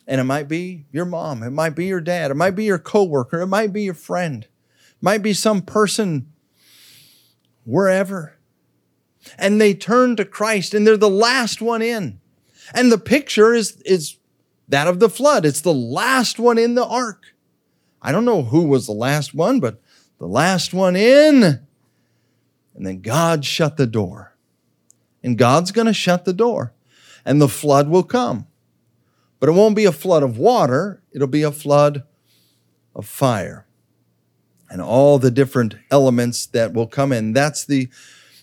And 0.06 0.20
it 0.20 0.24
might 0.24 0.48
be 0.48 0.84
your 0.92 1.06
mom, 1.06 1.42
it 1.42 1.50
might 1.50 1.74
be 1.74 1.86
your 1.86 2.00
dad, 2.00 2.30
it 2.30 2.34
might 2.34 2.54
be 2.54 2.64
your 2.64 2.78
coworker, 2.78 3.40
it 3.40 3.46
might 3.46 3.72
be 3.72 3.82
your 3.82 3.94
friend, 3.94 4.44
it 4.44 5.02
might 5.02 5.22
be 5.22 5.32
some 5.32 5.62
person 5.62 6.30
wherever. 7.64 8.36
And 9.38 9.60
they 9.60 9.72
turn 9.72 10.16
to 10.16 10.24
Christ 10.24 10.74
and 10.74 10.86
they're 10.86 10.96
the 10.96 11.08
last 11.08 11.62
one 11.62 11.80
in. 11.80 12.20
And 12.74 12.92
the 12.92 12.98
picture 12.98 13.54
is, 13.54 13.80
is 13.82 14.18
that 14.68 14.86
of 14.86 15.00
the 15.00 15.08
flood. 15.08 15.44
It's 15.44 15.60
the 15.60 15.74
last 15.74 16.38
one 16.38 16.58
in 16.58 16.74
the 16.74 16.84
ark. 16.84 17.34
I 18.00 18.12
don't 18.12 18.24
know 18.24 18.42
who 18.42 18.64
was 18.64 18.86
the 18.86 18.92
last 18.92 19.34
one, 19.34 19.60
but 19.60 19.80
the 20.18 20.26
last 20.26 20.74
one 20.74 20.96
in. 20.96 21.42
And 22.74 22.86
then 22.86 23.00
God 23.00 23.44
shut 23.44 23.76
the 23.76 23.86
door. 23.86 24.36
And 25.22 25.38
God's 25.38 25.72
going 25.72 25.86
to 25.86 25.94
shut 25.94 26.24
the 26.24 26.34
door. 26.34 26.74
And 27.24 27.40
the 27.40 27.48
flood 27.48 27.88
will 27.88 28.02
come. 28.02 28.46
But 29.44 29.50
it 29.50 29.56
won't 29.56 29.76
be 29.76 29.84
a 29.84 29.92
flood 29.92 30.22
of 30.22 30.38
water, 30.38 31.02
it'll 31.12 31.28
be 31.28 31.42
a 31.42 31.52
flood 31.52 32.04
of 32.94 33.04
fire. 33.04 33.66
And 34.70 34.80
all 34.80 35.18
the 35.18 35.30
different 35.30 35.76
elements 35.90 36.46
that 36.46 36.72
will 36.72 36.86
come 36.86 37.12
in. 37.12 37.34
That's 37.34 37.62
the 37.62 37.90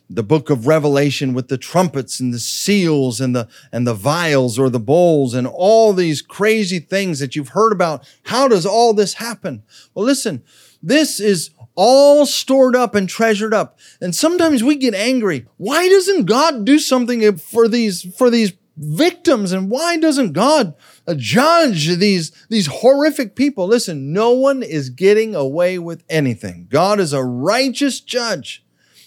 the 0.07 0.21
book 0.21 0.51
of 0.51 0.67
revelation 0.67 1.33
with 1.33 1.47
the 1.47 1.57
trumpets 1.57 2.19
and 2.19 2.31
the 2.31 2.39
seals 2.39 3.19
and 3.19 3.35
the 3.35 3.47
and 3.71 3.87
the 3.87 3.95
vials 3.95 4.59
or 4.59 4.69
the 4.69 4.79
bowls 4.79 5.33
and 5.33 5.47
all 5.47 5.91
these 5.91 6.21
crazy 6.21 6.77
things 6.77 7.17
that 7.17 7.35
you've 7.35 7.49
heard 7.49 7.71
about 7.71 8.07
how 8.25 8.47
does 8.47 8.65
all 8.65 8.93
this 8.93 9.15
happen 9.15 9.63
well 9.95 10.05
listen 10.05 10.43
this 10.83 11.19
is 11.19 11.49
all 11.75 12.25
stored 12.25 12.75
up 12.75 12.93
and 12.93 13.07
treasured 13.07 13.53
up 13.53 13.79
and 14.01 14.13
sometimes 14.13 14.61
we 14.61 14.75
get 14.75 14.93
angry 14.93 15.47
why 15.55 15.87
doesn't 15.87 16.25
god 16.25 16.65
do 16.65 16.77
something 16.77 17.37
for 17.37 17.69
these 17.69 18.03
for 18.17 18.29
these 18.29 18.51
victims 18.81 19.51
and 19.51 19.69
why 19.69 19.95
doesn't 19.97 20.33
god 20.33 20.73
judge 21.15 21.97
these 21.97 22.31
these 22.49 22.67
horrific 22.67 23.35
people 23.35 23.67
listen 23.67 24.11
no 24.11 24.31
one 24.31 24.63
is 24.63 24.89
getting 24.89 25.35
away 25.35 25.77
with 25.77 26.03
anything 26.09 26.67
god 26.69 26.99
is 26.99 27.13
a 27.13 27.23
righteous 27.23 27.99
judge 27.99 28.63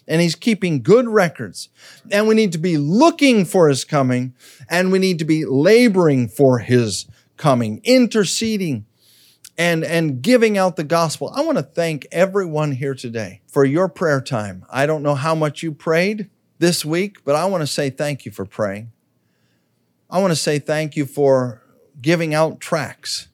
and 0.06 0.20
he's 0.20 0.34
keeping 0.34 0.82
good 0.82 1.08
records. 1.08 1.68
And 2.10 2.28
we 2.28 2.34
need 2.34 2.52
to 2.52 2.58
be 2.58 2.76
looking 2.76 3.44
for 3.44 3.68
his 3.68 3.84
coming 3.84 4.34
and 4.68 4.92
we 4.92 4.98
need 4.98 5.18
to 5.20 5.24
be 5.24 5.44
laboring 5.44 6.28
for 6.28 6.58
his 6.58 7.06
coming, 7.36 7.80
interceding 7.84 8.86
and, 9.56 9.84
and 9.84 10.20
giving 10.20 10.58
out 10.58 10.76
the 10.76 10.84
gospel. 10.84 11.32
I 11.34 11.42
want 11.42 11.58
to 11.58 11.64
thank 11.64 12.06
everyone 12.12 12.72
here 12.72 12.94
today 12.94 13.40
for 13.46 13.64
your 13.64 13.88
prayer 13.88 14.20
time. 14.20 14.64
I 14.70 14.86
don't 14.86 15.02
know 15.02 15.14
how 15.14 15.34
much 15.34 15.62
you 15.62 15.72
prayed 15.72 16.28
this 16.58 16.84
week, 16.84 17.24
but 17.24 17.36
I 17.36 17.46
want 17.46 17.62
to 17.62 17.66
say 17.66 17.90
thank 17.90 18.24
you 18.24 18.32
for 18.32 18.44
praying. 18.44 18.92
I 20.14 20.18
want 20.18 20.30
to 20.30 20.36
say 20.36 20.60
thank 20.60 20.94
you 20.94 21.06
for 21.06 21.60
giving 22.00 22.34
out 22.34 22.60
tracts 22.60 23.26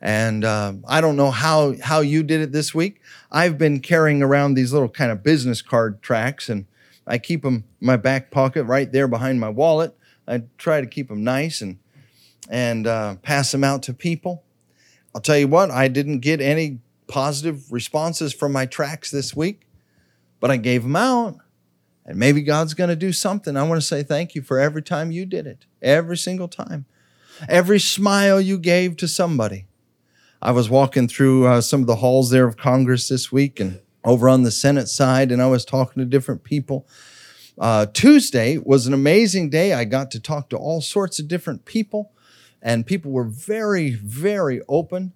and 0.00 0.44
uh, 0.44 0.72
I 0.88 1.00
don't 1.00 1.16
know 1.16 1.30
how 1.30 1.76
how 1.80 2.00
you 2.00 2.24
did 2.24 2.40
it 2.40 2.50
this 2.50 2.74
week. 2.74 3.00
I've 3.30 3.56
been 3.56 3.78
carrying 3.78 4.20
around 4.20 4.52
these 4.52 4.72
little 4.72 4.88
kind 4.88 5.12
of 5.12 5.22
business 5.22 5.62
card 5.62 6.02
tracks, 6.02 6.48
and 6.48 6.66
I 7.06 7.18
keep 7.18 7.42
them 7.42 7.64
in 7.80 7.86
my 7.86 7.96
back 7.96 8.32
pocket 8.32 8.64
right 8.64 8.90
there 8.90 9.06
behind 9.06 9.38
my 9.40 9.48
wallet. 9.48 9.96
I 10.26 10.42
try 10.58 10.80
to 10.80 10.86
keep 10.86 11.08
them 11.08 11.22
nice 11.22 11.60
and 11.60 11.78
and 12.50 12.88
uh, 12.88 13.14
pass 13.22 13.52
them 13.52 13.62
out 13.62 13.84
to 13.84 13.94
people. 13.94 14.42
I'll 15.14 15.22
tell 15.22 15.38
you 15.38 15.46
what, 15.46 15.70
I 15.70 15.86
didn't 15.86 16.18
get 16.18 16.40
any 16.40 16.80
positive 17.06 17.72
responses 17.72 18.34
from 18.34 18.50
my 18.50 18.66
tracks 18.66 19.12
this 19.12 19.34
week, 19.34 19.68
but 20.40 20.50
I 20.50 20.56
gave 20.56 20.82
them 20.82 20.96
out. 20.96 21.38
And 22.06 22.18
maybe 22.18 22.42
God's 22.42 22.74
going 22.74 22.90
to 22.90 22.96
do 22.96 23.12
something. 23.12 23.56
I 23.56 23.62
want 23.62 23.80
to 23.80 23.86
say 23.86 24.02
thank 24.02 24.34
you 24.34 24.42
for 24.42 24.58
every 24.58 24.82
time 24.82 25.10
you 25.10 25.24
did 25.24 25.46
it, 25.46 25.66
every 25.80 26.16
single 26.16 26.48
time, 26.48 26.84
every 27.48 27.80
smile 27.80 28.40
you 28.40 28.58
gave 28.58 28.96
to 28.98 29.08
somebody 29.08 29.66
I 30.44 30.50
was 30.50 30.68
walking 30.68 31.08
through 31.08 31.46
uh, 31.46 31.62
some 31.62 31.80
of 31.80 31.86
the 31.86 31.96
halls 31.96 32.28
there 32.28 32.46
of 32.46 32.58
Congress 32.58 33.08
this 33.08 33.32
week 33.32 33.58
and 33.60 33.80
over 34.04 34.28
on 34.28 34.42
the 34.42 34.50
Senate 34.50 34.88
side, 34.88 35.32
and 35.32 35.40
I 35.40 35.46
was 35.46 35.64
talking 35.64 36.02
to 36.02 36.04
different 36.04 36.44
people. 36.44 36.86
Uh, 37.58 37.86
Tuesday 37.86 38.58
was 38.58 38.86
an 38.86 38.92
amazing 38.92 39.48
day. 39.48 39.72
I 39.72 39.84
got 39.84 40.10
to 40.10 40.20
talk 40.20 40.50
to 40.50 40.58
all 40.58 40.82
sorts 40.82 41.18
of 41.18 41.28
different 41.28 41.64
people, 41.64 42.12
and 42.60 42.84
people 42.84 43.10
were 43.10 43.24
very, 43.24 43.92
very 43.92 44.60
open. 44.68 45.14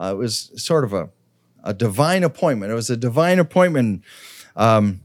Uh, 0.00 0.12
it 0.14 0.16
was 0.16 0.50
sort 0.56 0.84
of 0.84 0.94
a, 0.94 1.10
a 1.62 1.74
divine 1.74 2.24
appointment. 2.24 2.72
It 2.72 2.76
was 2.76 2.88
a 2.88 2.96
divine 2.96 3.38
appointment. 3.38 4.02
Um, 4.56 5.02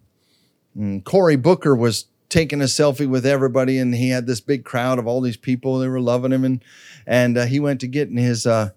Cory 1.04 1.36
Booker 1.36 1.76
was 1.76 2.06
taking 2.30 2.62
a 2.62 2.66
selfie 2.66 3.08
with 3.08 3.26
everybody, 3.26 3.78
and 3.78 3.96
he 3.96 4.10
had 4.10 4.28
this 4.28 4.42
big 4.42 4.66
crowd 4.66 5.00
of 5.00 5.08
all 5.08 5.22
these 5.22 5.38
people. 5.38 5.80
They 5.80 5.88
were 5.88 6.02
loving 6.02 6.32
him, 6.32 6.44
and 6.44 6.64
and 7.08 7.38
uh, 7.38 7.46
he 7.46 7.60
went 7.60 7.80
to 7.82 7.88
get 7.88 8.10
in 8.10 8.18
his 8.18 8.46
uh, 8.46 8.72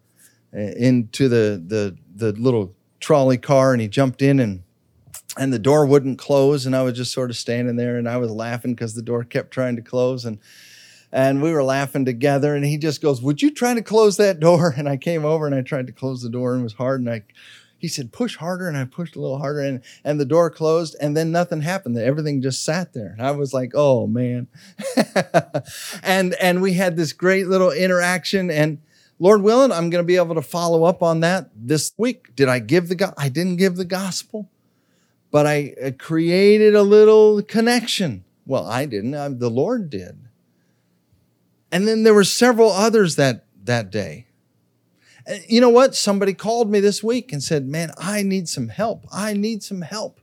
into 0.53 1.29
the 1.29 1.63
the 1.65 1.97
the 2.15 2.33
little 2.33 2.75
trolley 3.01 3.39
car 3.39 3.73
and 3.73 3.81
he 3.81 3.89
jumped 3.89 4.23
in 4.23 4.41
and 4.41 4.63
and 5.37 5.53
the 5.53 5.59
door 5.59 5.87
wouldn't 5.87 6.19
close 6.19 6.67
and 6.67 6.75
I 6.75 6.83
was 6.83 6.95
just 6.95 7.13
sort 7.13 7.31
of 7.31 7.37
standing 7.37 7.77
there 7.77 7.97
and 7.97 8.09
I 8.09 8.17
was 8.17 8.31
laughing 8.31 8.75
because 8.75 8.95
the 8.95 9.03
door 9.03 9.25
kept 9.25 9.51
trying 9.51 9.77
to 9.77 9.83
close 9.83 10.25
and 10.25 10.39
and 11.13 11.41
we 11.41 11.53
were 11.53 11.63
laughing 11.63 12.05
together 12.05 12.55
and 12.55 12.65
he 12.65 12.77
just 12.77 13.01
goes 13.01 13.23
would 13.23 13.41
you 13.41 13.53
try 13.53 13.75
to 13.75 13.83
close 13.83 14.17
that 14.17 14.41
door 14.41 14.75
and 14.77 14.89
I 14.89 14.97
came 14.97 15.25
over 15.25 15.47
and 15.47 15.55
I 15.55 15.63
tried 15.63 15.87
to 15.87 15.93
close 15.93 16.23
the 16.23 16.31
door 16.31 16.55
and 16.55 16.61
it 16.61 16.65
was 16.65 16.73
hard 16.75 17.01
and 17.01 17.11
I 17.11 17.23
he 17.79 17.89
said 17.89 18.13
push 18.13 18.37
harder 18.37 18.69
and 18.69 18.77
I 18.77 18.85
pushed 18.85 19.17
a 19.17 19.21
little 19.21 19.39
harder 19.39 19.61
and 19.61 19.83
and 20.05 20.21
the 20.21 20.25
door 20.25 20.51
closed 20.51 20.97
and 21.01 21.17
then 21.17 21.33
nothing 21.33 21.63
happened 21.63 21.97
everything 21.97 22.43
just 22.43 22.65
sat 22.65 22.93
there 22.93 23.09
and 23.09 23.23
I 23.23 23.31
was 23.31 23.55
like 23.55 23.73
oh 23.75 24.07
man 24.07 24.49
and 26.03 26.35
and 26.35 26.61
we 26.61 26.75
had 26.75 26.97
this 26.97 27.13
great 27.13 27.49
little 27.49 27.71
interaction 27.71 28.51
and 28.51 28.79
Lord 29.21 29.43
willing, 29.43 29.73
I'm 29.73 29.91
going 29.91 30.03
to 30.03 30.07
be 30.07 30.17
able 30.17 30.37
to 30.37 30.43
follow 30.43 30.85
up 30.85 31.03
on 31.03 31.21
that 31.21 31.51
this 31.55 31.93
week. 31.97 32.37
Did 32.37 32.49
I 32.49 32.61
give 32.61 32.89
the 32.89 32.95
go- 32.95 33.15
I 33.19 33.29
didn't 33.29 33.57
give 33.57 33.77
the 33.77 33.85
gospel, 33.85 34.49
but 35.31 35.47
I 35.47 35.75
uh, 35.83 35.91
created 35.99 36.75
a 36.75 36.83
little 36.83 37.43
connection. 37.43 38.25
Well, 38.47 38.67
I 38.67 38.87
didn't. 38.87 39.15
I, 39.15 39.29
the 39.29 39.51
Lord 39.51 39.91
did. 39.91 40.19
And 41.73 41.87
then 41.87 42.05
there 42.05 42.15
were 42.15 42.25
several 42.25 42.71
others 42.71 43.17
that 43.17 43.45
that 43.65 43.91
day. 43.91 44.28
You 45.47 45.61
know 45.61 45.69
what? 45.69 45.95
Somebody 45.95 46.35
called 46.35 46.71
me 46.71 46.81
this 46.81 47.03
week 47.03 47.33
and 47.33 47.43
said, 47.43 47.67
"Man, 47.67 47.93
I 47.99 48.23
need 48.23 48.49
some 48.49 48.69
help. 48.69 49.07
I 49.13 49.35
need 49.35 49.63
some 49.63 49.83
help. 49.83 50.21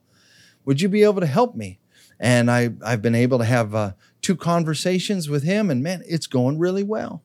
Would 0.66 0.82
you 0.82 0.90
be 0.90 1.04
able 1.04 1.22
to 1.22 1.28
help 1.28 1.56
me?" 1.56 1.80
And 2.20 2.50
I 2.50 2.72
I've 2.84 3.02
been 3.02 3.16
able 3.16 3.38
to 3.40 3.46
have 3.46 3.76
uh, 3.76 3.92
two 4.22 4.36
conversations 4.36 5.30
with 5.30 5.44
him, 5.44 5.70
and 5.70 5.84
man, 5.84 6.04
it's 6.08 6.28
going 6.28 6.58
really 6.58 6.84
well 6.84 7.22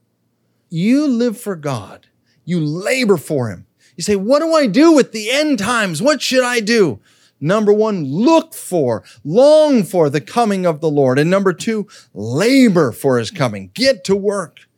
you 0.71 1.09
live 1.09 1.39
for 1.39 1.57
God, 1.57 2.07
you 2.45 2.61
labor 2.61 3.17
for 3.17 3.51
Him. 3.51 3.67
You 3.97 4.03
say, 4.03 4.17
What 4.17 4.39
do 4.39 4.55
I 4.55 4.67
do 4.67 4.93
with 4.93 5.13
the 5.13 5.31
end 5.31 5.59
times? 5.59 6.01
What 6.01 6.23
should 6.23 6.45
I 6.45 6.61
do? 6.61 7.01
Number 7.41 7.73
one, 7.73 8.05
look 8.05 8.55
for, 8.55 9.03
long 9.25 9.83
for 9.83 10.11
the 10.11 10.21
coming 10.21 10.67
of 10.67 10.81
the 10.81 10.91
Lord. 10.91 11.19
And 11.19 11.31
number 11.31 11.53
two, 11.53 11.89
labor 12.15 12.93
for 12.93 13.19
His 13.19 13.31
coming. 13.31 13.71
Get 13.75 14.05
to 14.05 14.15
work 14.15 14.69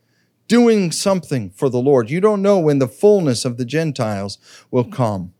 doing 0.48 0.92
something 0.92 1.50
for 1.50 1.68
the 1.68 1.80
Lord. 1.80 2.10
You 2.10 2.20
don't 2.20 2.42
know 2.42 2.58
when 2.58 2.78
the 2.78 2.88
fullness 2.88 3.44
of 3.44 3.56
the 3.56 3.64
Gentiles 3.64 4.38
will 4.70 4.84
come. 4.84 5.32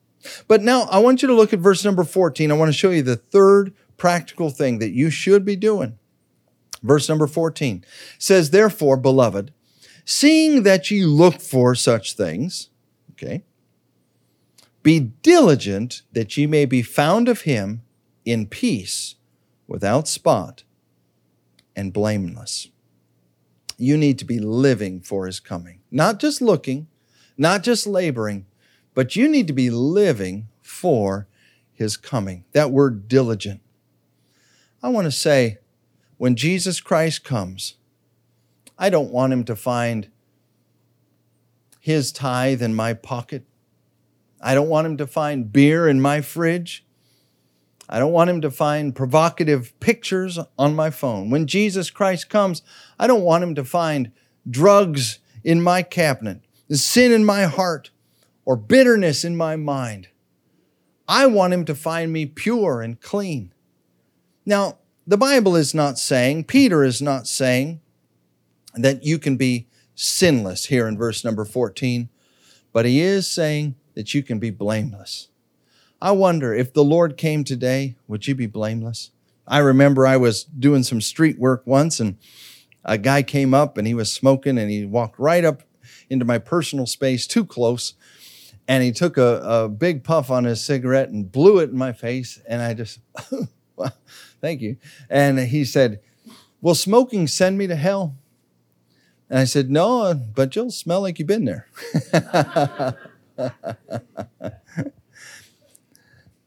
But 0.48 0.62
now 0.62 0.82
I 0.82 0.98
want 0.98 1.22
you 1.22 1.28
to 1.28 1.34
look 1.34 1.53
at 1.53 1.59
verse 1.59 1.84
number 1.84 2.05
14. 2.05 2.50
I 2.50 2.55
want 2.55 2.68
to 2.68 2.76
show 2.76 2.90
you 2.90 3.03
the 3.03 3.16
third 3.16 3.74
practical 3.96 4.50
thing 4.50 4.78
that 4.78 4.92
you 4.92 5.11
should 5.11 5.44
be 5.44 5.57
doing. 5.57 5.98
Verse 6.82 7.09
number 7.09 7.26
14 7.26 7.84
says, 8.18 8.50
Therefore, 8.50 8.96
beloved, 8.96 9.53
seeing 10.05 10.64
that 10.64 10.90
ye 10.90 11.05
look 11.05 11.40
for 11.40 11.74
such 11.74 12.14
things, 12.14 12.70
okay, 13.12 13.44
be 14.82 14.98
diligent 14.98 16.03
that 16.12 16.36
ye 16.36 16.46
may 16.46 16.64
be 16.64 16.82
found 16.82 17.28
of 17.28 17.42
him 17.42 17.82
in 18.24 18.46
peace, 18.46 19.14
without 19.68 20.09
spot, 20.09 20.64
and 21.76 21.92
blameless. 21.92 22.68
You 23.83 23.97
need 23.97 24.20
to 24.20 24.24
be 24.24 24.39
living 24.39 25.01
for 25.01 25.26
his 25.26 25.41
coming, 25.41 25.80
not 25.91 26.20
just 26.20 26.41
looking, 26.41 26.87
not 27.37 27.64
just 27.64 27.85
laboring, 27.85 28.47
but 28.95 29.16
you 29.16 29.28
need 29.28 29.49
to 29.49 29.53
be 29.53 29.70
living 29.70 30.47
for 30.61 31.26
his 31.72 31.97
coming. 31.97 32.45
That 32.53 32.70
word 32.70 33.09
diligent. 33.09 33.61
I 34.85 34.89
want 34.91 35.07
to 35.07 35.11
say, 35.11 35.59
when 36.16 36.37
Jesus 36.37 36.80
Christ 36.80 37.24
comes, 37.24 37.74
I 38.78 38.89
don't 38.89 39.11
want 39.11 39.33
him 39.33 39.43
to 39.47 39.57
find 39.57 40.09
his 41.80 42.12
tithe 42.12 42.62
in 42.62 42.76
my 42.76 42.95
pocket. 42.95 43.43
I 44.41 44.55
don't 44.55 44.68
want 44.68 44.87
him 44.87 44.97
to 44.99 45.09
find 45.09 45.53
beer 45.53 45.89
in 45.89 46.01
my 46.01 46.20
fridge. 46.20 46.85
I 47.93 47.99
don't 47.99 48.12
want 48.12 48.30
him 48.30 48.40
to 48.40 48.51
find 48.51 48.97
provocative 48.97 49.78
pictures 49.78 50.38
on 50.59 50.74
my 50.74 50.88
phone. 50.88 51.28
When 51.28 51.47
Jesus 51.47 51.90
Christ 51.90 52.30
comes, 52.30 52.62
I 52.99 53.07
don't 53.07 53.20
want 53.20 53.45
him 53.45 53.55
to 53.57 53.66
find 53.66 54.12
drugs 54.49 55.18
in 55.45 55.61
my 55.61 55.82
cabinet, 55.82 56.40
sin 56.70 57.12
in 57.12 57.22
my 57.22 57.43
heart, 57.43 57.90
or 58.47 58.57
bitterness 58.57 59.26
in 59.26 59.36
my 59.36 59.57
mind. 59.57 60.09
I 61.07 61.26
want 61.26 61.53
him 61.53 61.66
to 61.66 61.74
find 61.74 62.11
me 62.11 62.24
pure 62.24 62.80
and 62.80 62.99
clean. 62.99 63.53
Now, 64.47 64.78
the 65.07 65.18
Bible 65.18 65.55
is 65.55 65.74
not 65.74 65.99
saying, 65.99 66.45
Peter 66.45 66.82
is 66.82 67.03
not 67.03 67.26
saying 67.26 67.82
that 68.74 69.05
you 69.05 69.18
can 69.18 69.36
be 69.36 69.68
sinless 69.95 70.64
here 70.64 70.88
in 70.88 70.97
verse 70.97 71.26
number 71.26 71.45
14, 71.45 72.09
but 72.72 72.86
he 72.86 73.03
is 73.03 73.30
saying 73.30 73.74
that 73.93 74.14
you 74.14 74.22
can 74.22 74.38
be 74.38 74.49
blameless. 74.49 75.28
I 76.03 76.11
wonder 76.11 76.53
if 76.53 76.72
the 76.72 76.82
Lord 76.82 77.16
came 77.16 77.44
today, 77.44 77.94
would 78.09 78.26
you 78.26 78.34
be 78.34 78.46
blameless? 78.46 79.12
I 79.46 79.59
remember 79.59 80.05
I 80.05 80.16
was 80.16 80.42
doing 80.42 80.82
some 80.82 81.00
street 81.00 81.38
work 81.38 81.62
once 81.64 82.00
and 82.00 82.18
a 82.84 82.98
guy 82.98 83.22
came 83.22 83.55
up 83.55 83.78
and 83.78 83.86
he 83.86 83.94
was 83.94 84.11
smoking 84.11 84.59
and 84.59 84.68
he 84.68 84.84
walked 84.84 85.16
right 85.20 85.44
up 85.44 85.62
into 86.11 86.24
my 86.24 86.38
personal 86.38 86.86
space 86.86 87.28
too 87.28 87.44
close 87.44 87.94
and 88.66 88.82
he 88.82 88.90
took 88.90 89.16
a, 89.16 89.40
a 89.44 89.68
big 89.68 90.03
puff 90.03 90.28
on 90.28 90.42
his 90.42 90.64
cigarette 90.64 91.11
and 91.11 91.30
blew 91.30 91.61
it 91.61 91.70
in 91.70 91.78
my 91.78 91.92
face 91.92 92.40
and 92.48 92.61
I 92.61 92.74
just 92.74 92.98
thank 94.40 94.61
you. 94.61 94.78
And 95.09 95.38
he 95.38 95.64
said, 95.64 96.00
Will 96.61 96.74
smoking 96.74 97.28
send 97.28 97.59
me 97.59 97.68
to 97.68 97.76
hell? 97.76 98.16
And 99.30 99.38
I 99.38 99.44
said, 99.44 99.70
No, 99.70 100.12
but 100.14 100.57
you'll 100.57 100.72
smell 100.72 101.03
like 101.03 101.20
you've 101.20 101.28
been 101.28 101.44
there. 101.44 101.68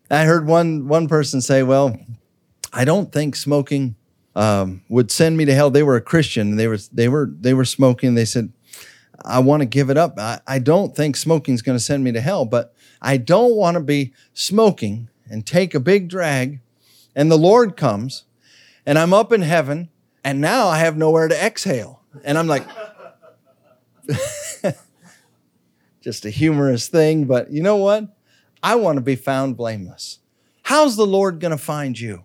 I 0.10 0.26
heard 0.26 0.48
one, 0.48 0.88
one 0.88 1.08
person 1.08 1.42
say, 1.42 1.64
Well, 1.64 1.98
I 2.72 2.86
don't 2.86 3.12
think 3.12 3.36
smoking 3.36 3.96
um, 4.36 4.82
would 4.90 5.12
send 5.12 5.38
me 5.38 5.46
to 5.46 5.54
hell. 5.54 5.70
They 5.70 5.84
were 5.84 5.96
a 5.96 6.02
Christian. 6.02 6.58
They 6.58 6.68
were, 6.68 6.78
they 6.92 7.08
were, 7.08 7.32
they 7.32 7.54
were 7.54 7.66
smoking. 7.66 8.16
They 8.16 8.26
said, 8.26 8.52
I 9.24 9.40
want 9.40 9.62
to 9.62 9.66
give 9.66 9.90
it 9.90 9.98
up. 9.98 10.20
I, 10.20 10.42
I 10.46 10.60
don't 10.60 10.96
think 10.96 11.16
smoking 11.16 11.56
is 11.56 11.62
going 11.62 11.78
to 11.78 11.84
send 11.84 12.04
me 12.04 12.12
to 12.12 12.22
hell, 12.22 12.46
but 12.46 12.74
I 13.02 13.18
don't 13.18 13.56
want 13.56 13.76
to 13.76 13.82
be 13.82 14.14
smoking 14.34 15.10
and 15.30 15.46
take 15.46 15.74
a 15.74 15.80
big 15.80 16.10
drag 16.10 16.60
and 17.16 17.32
the 17.32 17.38
Lord 17.38 17.78
comes 17.78 18.26
and 18.86 19.00
I'm 19.00 19.14
up 19.14 19.32
in 19.32 19.42
heaven 19.42 19.90
and 20.24 20.42
now 20.42 20.68
I 20.68 20.80
have 20.80 20.98
nowhere 20.98 21.28
to 21.28 21.36
exhale. 21.36 22.02
And 22.24 22.38
I'm 22.38 22.48
like, 22.48 22.68
just 26.02 26.26
a 26.26 26.30
humorous 26.30 26.88
thing, 26.88 27.26
but 27.26 27.52
you 27.52 27.64
know 27.64 27.78
what? 27.78 28.15
I 28.64 28.76
want 28.76 28.98
to 28.98 29.02
be 29.02 29.16
found 29.16 29.58
blameless. 29.58 30.20
How's 30.64 30.96
the 30.96 31.06
Lord 31.06 31.40
going 31.40 31.52
to 31.52 31.58
find 31.58 32.00
you? 32.00 32.24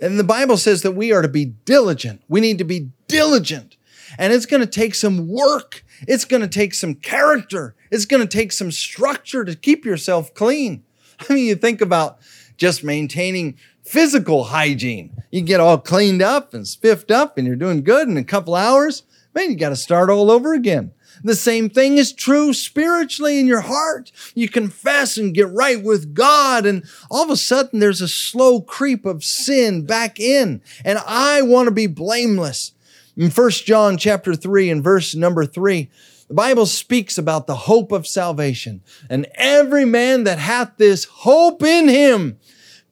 And 0.00 0.18
the 0.18 0.24
Bible 0.24 0.56
says 0.56 0.82
that 0.82 0.92
we 0.92 1.12
are 1.12 1.22
to 1.22 1.28
be 1.28 1.46
diligent. 1.64 2.22
We 2.28 2.40
need 2.40 2.58
to 2.58 2.64
be 2.64 2.90
diligent. 3.08 3.76
And 4.18 4.32
it's 4.32 4.46
going 4.46 4.60
to 4.60 4.66
take 4.66 4.94
some 4.94 5.28
work. 5.28 5.84
It's 6.08 6.24
going 6.24 6.42
to 6.42 6.48
take 6.48 6.74
some 6.74 6.94
character. 6.94 7.74
It's 7.90 8.06
going 8.06 8.26
to 8.26 8.28
take 8.28 8.52
some 8.52 8.70
structure 8.70 9.44
to 9.44 9.54
keep 9.54 9.84
yourself 9.84 10.32
clean. 10.34 10.84
I 11.28 11.34
mean, 11.34 11.46
you 11.46 11.54
think 11.54 11.80
about 11.80 12.18
just 12.56 12.84
maintaining 12.84 13.58
physical 13.84 14.44
hygiene. 14.44 15.22
You 15.30 15.42
get 15.42 15.60
all 15.60 15.78
cleaned 15.78 16.22
up 16.22 16.54
and 16.54 16.66
spiffed 16.66 17.10
up 17.10 17.36
and 17.36 17.46
you're 17.46 17.56
doing 17.56 17.82
good 17.82 18.08
in 18.08 18.16
a 18.16 18.24
couple 18.24 18.54
hours. 18.54 19.02
Man, 19.34 19.50
you 19.50 19.56
got 19.56 19.70
to 19.70 19.76
start 19.76 20.10
all 20.10 20.30
over 20.30 20.54
again. 20.54 20.92
The 21.22 21.34
same 21.34 21.70
thing 21.70 21.98
is 21.98 22.12
true 22.12 22.52
spiritually 22.52 23.38
in 23.38 23.46
your 23.46 23.60
heart. 23.60 24.12
You 24.34 24.48
confess 24.48 25.16
and 25.16 25.34
get 25.34 25.50
right 25.50 25.82
with 25.82 26.14
God, 26.14 26.66
and 26.66 26.84
all 27.10 27.24
of 27.24 27.30
a 27.30 27.36
sudden 27.36 27.78
there's 27.78 28.00
a 28.00 28.08
slow 28.08 28.60
creep 28.60 29.04
of 29.04 29.24
sin 29.24 29.84
back 29.84 30.18
in. 30.18 30.62
And 30.84 30.98
I 31.06 31.42
want 31.42 31.66
to 31.66 31.72
be 31.72 31.86
blameless. 31.86 32.72
In 33.16 33.30
1 33.30 33.50
John 33.50 33.98
chapter 33.98 34.34
3 34.34 34.70
and 34.70 34.82
verse 34.82 35.14
number 35.14 35.44
3, 35.44 35.90
the 36.28 36.34
Bible 36.34 36.64
speaks 36.64 37.18
about 37.18 37.46
the 37.46 37.56
hope 37.56 37.90
of 37.92 38.06
salvation. 38.06 38.82
And 39.10 39.26
every 39.34 39.84
man 39.84 40.24
that 40.24 40.38
hath 40.38 40.76
this 40.76 41.04
hope 41.04 41.62
in 41.62 41.88
him 41.88 42.38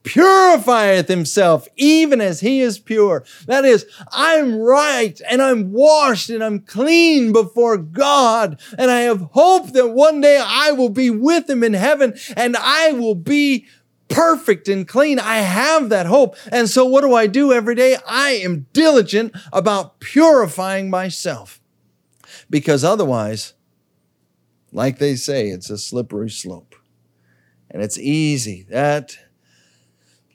purifieth 0.09 1.07
himself 1.07 1.67
even 1.75 2.19
as 2.19 2.39
he 2.39 2.61
is 2.61 2.79
pure. 2.79 3.23
That 3.45 3.63
is, 3.63 3.85
I'm 4.11 4.55
right 4.55 5.21
and 5.29 5.39
I'm 5.39 5.71
washed 5.71 6.31
and 6.31 6.43
I'm 6.43 6.61
clean 6.61 7.31
before 7.31 7.77
God. 7.77 8.59
And 8.75 8.89
I 8.89 9.01
have 9.01 9.21
hope 9.33 9.71
that 9.73 9.89
one 9.89 10.19
day 10.19 10.41
I 10.43 10.71
will 10.71 10.89
be 10.89 11.11
with 11.11 11.47
him 11.47 11.63
in 11.63 11.75
heaven 11.75 12.15
and 12.35 12.57
I 12.57 12.91
will 12.93 13.13
be 13.13 13.67
perfect 14.07 14.67
and 14.67 14.87
clean. 14.87 15.19
I 15.19 15.37
have 15.37 15.89
that 15.89 16.07
hope. 16.07 16.35
And 16.51 16.67
so 16.67 16.85
what 16.85 17.01
do 17.01 17.13
I 17.13 17.27
do 17.27 17.53
every 17.53 17.75
day? 17.75 17.95
I 18.07 18.31
am 18.31 18.65
diligent 18.73 19.35
about 19.53 19.99
purifying 19.99 20.89
myself 20.89 21.61
because 22.49 22.83
otherwise, 22.83 23.53
like 24.71 24.97
they 24.97 25.15
say, 25.15 25.49
it's 25.49 25.69
a 25.69 25.77
slippery 25.77 26.31
slope 26.31 26.73
and 27.69 27.83
it's 27.83 27.99
easy. 27.99 28.65
That 28.71 29.15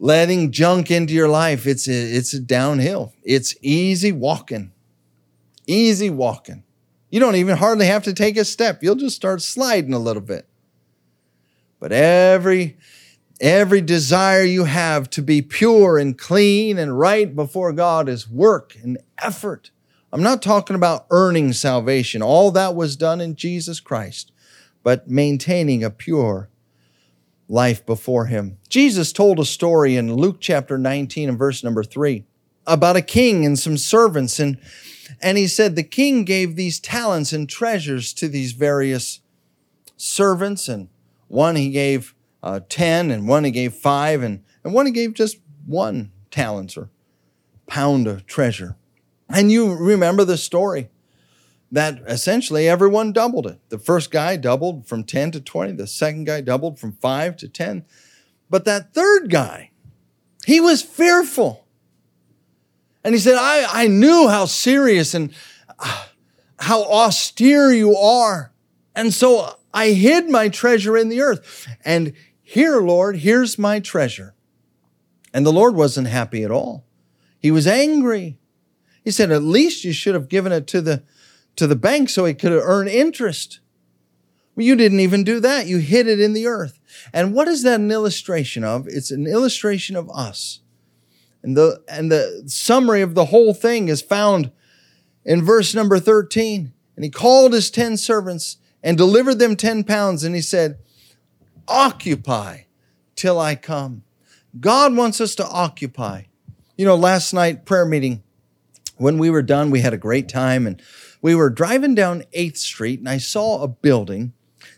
letting 0.04 0.50
junk 0.50 0.90
into 0.90 1.14
your 1.14 1.30
life, 1.30 1.66
it's 1.66 1.88
a, 1.88 1.92
it's 1.92 2.34
a 2.34 2.38
downhill. 2.38 3.14
It's 3.22 3.56
easy 3.62 4.12
walking. 4.12 4.70
Easy 5.66 6.10
walking. 6.10 6.62
You 7.08 7.20
don't 7.20 7.36
even 7.36 7.56
hardly 7.56 7.86
have 7.86 8.04
to 8.04 8.12
take 8.12 8.36
a 8.36 8.44
step. 8.44 8.82
You'll 8.82 8.96
just 8.96 9.16
start 9.16 9.40
sliding 9.40 9.94
a 9.94 9.98
little 9.98 10.20
bit. 10.20 10.46
But 11.80 11.92
every 11.92 12.76
every 13.40 13.80
desire 13.80 14.42
you 14.42 14.64
have 14.64 15.08
to 15.10 15.22
be 15.22 15.40
pure 15.40 15.96
and 15.96 16.18
clean 16.18 16.76
and 16.76 16.98
right 16.98 17.34
before 17.34 17.72
God 17.72 18.06
is 18.06 18.28
work 18.28 18.76
and 18.82 18.98
effort. 19.22 19.70
I'm 20.12 20.22
not 20.22 20.42
talking 20.42 20.76
about 20.76 21.06
earning 21.10 21.54
salvation. 21.54 22.20
All 22.20 22.50
that 22.50 22.74
was 22.74 22.94
done 22.94 23.22
in 23.22 23.36
Jesus 23.36 23.80
Christ, 23.80 24.32
but 24.82 25.08
maintaining 25.08 25.82
a 25.82 25.88
pure 25.88 26.50
life 27.48 27.84
before 27.84 28.26
him. 28.26 28.58
Jesus 28.68 29.12
told 29.12 29.38
a 29.38 29.44
story 29.44 29.96
in 29.96 30.14
Luke 30.14 30.38
chapter 30.40 30.78
19 30.78 31.28
and 31.28 31.38
verse 31.38 31.62
number 31.62 31.84
3 31.84 32.24
about 32.66 32.96
a 32.96 33.02
king 33.02 33.44
and 33.44 33.58
some 33.58 33.76
servants 33.76 34.38
and 34.38 34.58
and 35.20 35.36
he 35.36 35.46
said 35.46 35.76
the 35.76 35.82
king 35.82 36.24
gave 36.24 36.56
these 36.56 36.80
talents 36.80 37.32
and 37.32 37.48
treasures 37.48 38.14
to 38.14 38.26
these 38.26 38.52
various 38.52 39.20
servants 39.96 40.66
and 40.66 40.88
one 41.28 41.56
he 41.56 41.70
gave 41.70 42.14
uh, 42.42 42.60
10 42.68 43.10
and 43.10 43.28
one 43.28 43.44
he 43.44 43.50
gave 43.50 43.74
5 43.74 44.22
and 44.22 44.42
and 44.64 44.72
one 44.72 44.86
he 44.86 44.92
gave 44.92 45.12
just 45.12 45.38
one 45.66 46.10
talent 46.30 46.76
or 46.76 46.88
pound 47.66 48.06
of 48.06 48.26
treasure. 48.26 48.76
And 49.28 49.50
you 49.50 49.74
remember 49.74 50.24
the 50.24 50.36
story 50.36 50.90
that 51.74 52.00
essentially 52.06 52.68
everyone 52.68 53.12
doubled 53.12 53.48
it. 53.48 53.58
The 53.68 53.80
first 53.80 54.12
guy 54.12 54.36
doubled 54.36 54.86
from 54.86 55.02
10 55.02 55.32
to 55.32 55.40
20, 55.40 55.72
the 55.72 55.88
second 55.88 56.24
guy 56.24 56.40
doubled 56.40 56.78
from 56.78 56.92
5 56.92 57.36
to 57.38 57.48
10. 57.48 57.84
But 58.48 58.64
that 58.64 58.94
third 58.94 59.28
guy, 59.28 59.72
he 60.46 60.60
was 60.60 60.82
fearful. 60.82 61.66
And 63.02 63.12
he 63.12 63.20
said, 63.20 63.34
I, 63.36 63.66
I 63.68 63.88
knew 63.88 64.28
how 64.28 64.44
serious 64.44 65.14
and 65.14 65.34
uh, 65.80 66.06
how 66.60 66.84
austere 66.84 67.72
you 67.72 67.96
are. 67.96 68.52
And 68.94 69.12
so 69.12 69.58
I 69.72 69.88
hid 69.88 70.30
my 70.30 70.50
treasure 70.50 70.96
in 70.96 71.08
the 71.08 71.22
earth. 71.22 71.66
And 71.84 72.12
here, 72.40 72.80
Lord, 72.80 73.16
here's 73.16 73.58
my 73.58 73.80
treasure. 73.80 74.36
And 75.32 75.44
the 75.44 75.52
Lord 75.52 75.74
wasn't 75.74 76.06
happy 76.06 76.44
at 76.44 76.52
all. 76.52 76.86
He 77.40 77.50
was 77.50 77.66
angry. 77.66 78.38
He 79.02 79.10
said, 79.10 79.32
At 79.32 79.42
least 79.42 79.82
you 79.82 79.92
should 79.92 80.14
have 80.14 80.28
given 80.28 80.52
it 80.52 80.68
to 80.68 80.80
the 80.80 81.02
to 81.56 81.66
the 81.66 81.76
bank 81.76 82.10
so 82.10 82.24
he 82.24 82.34
could 82.34 82.52
earn 82.52 82.88
interest. 82.88 83.60
Well, 84.54 84.66
you 84.66 84.76
didn't 84.76 85.00
even 85.00 85.24
do 85.24 85.40
that. 85.40 85.66
You 85.66 85.78
hid 85.78 86.06
it 86.06 86.20
in 86.20 86.32
the 86.32 86.46
earth. 86.46 86.78
And 87.12 87.34
what 87.34 87.48
is 87.48 87.62
that 87.64 87.80
an 87.80 87.90
illustration 87.90 88.64
of? 88.64 88.86
It's 88.86 89.10
an 89.10 89.26
illustration 89.26 89.96
of 89.96 90.08
us. 90.10 90.60
And 91.42 91.56
the, 91.56 91.82
and 91.88 92.10
the 92.10 92.44
summary 92.46 93.02
of 93.02 93.14
the 93.14 93.26
whole 93.26 93.52
thing 93.52 93.88
is 93.88 94.00
found 94.00 94.50
in 95.24 95.44
verse 95.44 95.74
number 95.74 95.98
13. 95.98 96.72
And 96.96 97.04
he 97.04 97.10
called 97.10 97.52
his 97.52 97.70
10 97.70 97.96
servants 97.96 98.58
and 98.82 98.96
delivered 98.96 99.38
them 99.38 99.56
10 99.56 99.84
pounds. 99.84 100.24
And 100.24 100.34
he 100.34 100.40
said, 100.40 100.78
Occupy 101.66 102.62
till 103.16 103.40
I 103.40 103.56
come. 103.56 104.04
God 104.60 104.94
wants 104.96 105.20
us 105.20 105.34
to 105.36 105.46
occupy. 105.46 106.24
You 106.76 106.84
know, 106.84 106.94
last 106.94 107.32
night, 107.32 107.64
prayer 107.64 107.86
meeting, 107.86 108.22
when 108.96 109.18
we 109.18 109.30
were 109.30 109.42
done, 109.42 109.70
we 109.70 109.80
had 109.80 109.94
a 109.94 109.98
great 109.98 110.28
time. 110.28 110.66
And 110.66 110.80
we 111.24 111.34
were 111.34 111.48
driving 111.48 111.94
down 111.94 112.22
8th 112.36 112.58
Street 112.58 112.98
and 112.98 113.08
I 113.08 113.16
saw 113.16 113.62
a 113.62 113.66
building 113.66 114.34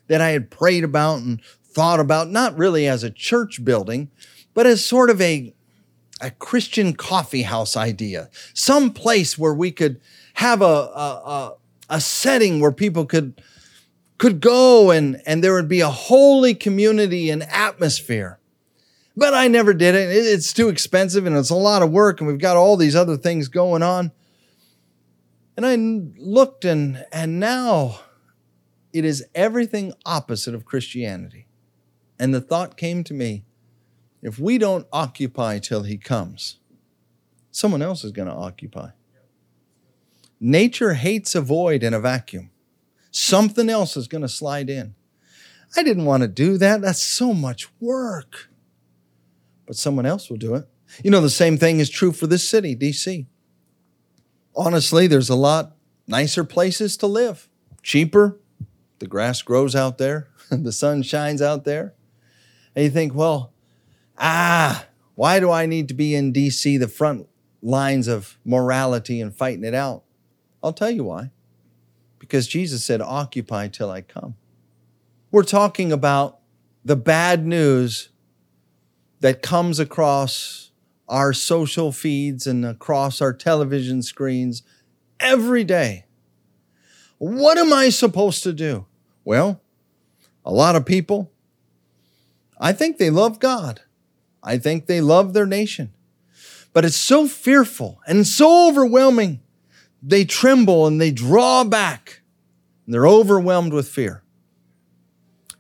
that 0.07 0.21
I 0.21 0.29
had 0.29 0.49
prayed 0.49 0.85
about 0.85 1.19
and 1.19 1.43
thought 1.65 1.99
about, 1.99 2.31
not 2.31 2.57
really 2.57 2.87
as 2.87 3.03
a 3.03 3.11
church 3.11 3.65
building, 3.65 4.13
but 4.55 4.65
as 4.65 4.85
sort 4.85 5.11
of 5.11 5.21
a, 5.21 5.53
a 6.21 6.31
Christian 6.31 6.95
coffee 6.95 7.43
house 7.43 7.77
idea, 7.77 8.31
some 8.55 8.93
place 8.93 9.37
where 9.37 9.53
we 9.53 9.73
could 9.73 10.01
have 10.35 10.63
a, 10.63 10.65
a, 10.65 11.23
a, 11.27 11.55
a 11.91 12.01
setting 12.01 12.61
where 12.61 12.71
people 12.71 13.07
could, 13.07 13.43
could 14.17 14.41
go 14.41 14.93
and, 14.93 15.21
and 15.27 15.43
there 15.43 15.55
would 15.55 15.69
be 15.69 15.81
a 15.81 15.91
holy 15.91 16.55
community 16.55 17.29
and 17.29 17.43
atmosphere. 17.43 18.39
but 19.17 19.35
I 19.35 19.49
never 19.49 19.75
did 19.75 19.97
it. 19.97 20.11
It's 20.11 20.53
too 20.53 20.69
expensive 20.69 21.27
and 21.27 21.37
it's 21.37 21.51
a 21.51 21.57
lot 21.57 21.83
of 21.83 21.91
work, 21.91 22.21
and 22.21 22.29
we've 22.29 22.39
got 22.39 22.57
all 22.57 22.77
these 22.77 22.95
other 22.95 23.17
things 23.17 23.49
going 23.49 23.83
on. 23.83 24.13
And 25.57 25.65
I 25.65 25.77
looked, 26.21 26.65
and, 26.65 27.07
and 27.13 27.41
now 27.41 28.01
it 28.93 29.05
is 29.05 29.25
everything 29.35 29.95
opposite 30.05 30.55
of 30.55 30.65
Christianity. 30.65 31.47
And 32.19 32.35
the 32.35 32.41
thought 32.41 32.77
came 32.77 33.05
to 33.05 33.15
me 33.15 33.45
if 34.23 34.39
we 34.39 34.59
don't 34.59 34.87
occupy 34.93 35.59
till 35.59 35.85
he 35.85 35.99
comes, 35.99 36.59
someone 37.51 37.83
else 37.83 38.05
is 38.05 38.13
going 38.13 38.29
to 38.29 38.35
occupy. 38.35 38.91
Nature 40.41 40.95
hates 40.95 41.35
a 41.35 41.41
void 41.41 41.83
and 41.83 41.95
a 41.95 42.01
vacuum. 42.01 42.51
Something 43.11 43.71
else 43.71 43.97
is 43.97 44.09
going 44.09 44.23
to 44.23 44.29
slide 44.29 44.69
in. 44.69 44.95
I 45.77 45.83
didn't 45.83 46.05
want 46.05 46.23
to 46.23 46.29
do 46.29 46.59
that. 46.59 46.81
That's 46.81 47.03
so 47.03 47.33
much 47.33 47.69
work. 47.81 48.51
But 49.67 49.77
someone 49.77 50.07
else 50.07 50.29
will 50.29 50.37
do 50.37 50.55
it. 50.55 50.69
You 51.03 51.11
know, 51.11 51.21
the 51.21 51.31
same 51.31 51.57
thing 51.59 51.81
is 51.81 51.91
true 51.91 52.13
for 52.13 52.27
this 52.27 52.47
city, 52.47 52.77
DC. 52.77 53.27
Honestly, 54.57 55.07
there's 55.07 55.29
a 55.29 55.37
lot 55.37 55.77
nicer 56.09 56.43
places 56.43 56.97
to 56.97 57.07
live, 57.07 57.49
cheaper. 57.83 58.39
The 58.99 59.07
grass 59.07 59.43
grows 59.43 59.77
out 59.77 59.99
there, 59.99 60.29
the 60.51 60.73
sun 60.73 61.03
shines 61.03 61.43
out 61.43 61.65
there. 61.65 61.95
And 62.75 62.85
you 62.85 62.91
think, 62.91 63.15
well, 63.15 63.53
ah, 64.19 64.87
why 65.15 65.41
do 65.41 65.51
I 65.51 65.67
need 65.67 65.89
to 65.89 65.95
be 65.95 66.15
in 66.15 66.33
DC, 66.33 66.79
the 66.79 66.89
front 66.89 67.29
lines 67.63 68.09
of 68.09 68.39
morality 68.45 69.21
and 69.21 69.35
fighting 69.35 69.65
it 69.65 69.75
out? 69.75 70.05
I'll 70.63 70.73
tell 70.73 70.91
you 70.91 71.05
why. 71.05 71.31
Because 72.19 72.47
Jesus 72.47 72.85
said, 72.85 73.01
Occupy 73.01 73.69
till 73.69 73.91
I 73.91 74.01
come. 74.01 74.37
We're 75.31 75.43
talking 75.43 75.93
about 75.93 76.39
the 76.85 76.97
bad 76.97 77.47
news 77.47 78.09
that 79.21 79.43
comes 79.43 79.79
across 79.79 80.66
our 81.09 81.33
social 81.33 81.93
feeds 81.93 82.47
and 82.47 82.65
across 82.65 83.21
our 83.21 83.33
television 83.33 84.03
screens 84.03 84.63
every 85.21 85.65
day. 85.65 86.05
What 87.19 87.59
am 87.59 87.73
I 87.73 87.89
supposed 87.89 88.43
to 88.43 88.53
do? 88.53 88.87
Well, 89.25 89.61
a 90.45 90.53
lot 90.53 90.77
of 90.77 90.85
people, 90.85 91.33
I 92.61 92.73
think 92.73 92.99
they 92.99 93.11
love 93.11 93.39
God. 93.39 93.83
I 94.43 94.59
think 94.59 94.87
they 94.87 95.01
love 95.01 95.33
their 95.33 95.47
nation. 95.47 95.93
But 96.73 96.85
it's 96.85 96.97
so 96.97 97.27
fearful 97.27 98.01
and 98.07 98.27
so 98.27 98.69
overwhelming 98.69 99.41
they 100.03 100.25
tremble 100.25 100.87
and 100.87 101.01
they 101.01 101.11
draw 101.11 101.65
back. 101.65 102.21
And 102.85 102.95
they're 102.95 103.09
overwhelmed 103.09 103.73
with 103.73 103.89
fear. 103.89 104.23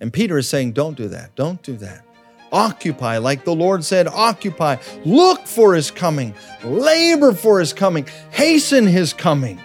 And 0.01 0.13
Peter 0.13 0.39
is 0.39 0.49
saying, 0.49 0.73
Don't 0.73 0.97
do 0.97 1.09
that. 1.09 1.35
Don't 1.35 1.63
do 1.63 1.77
that. 1.79 2.06
Occupy, 2.53 3.19
like 3.19 3.45
the 3.45 3.55
Lord 3.55 3.85
said, 3.85 4.07
occupy. 4.09 4.77
Look 5.05 5.47
for 5.47 5.75
his 5.75 5.91
coming. 5.91 6.35
Labor 6.65 7.33
for 7.33 7.61
his 7.61 7.73
coming. 7.73 8.07
Hasten 8.31 8.87
his 8.87 9.13
coming. 9.13 9.61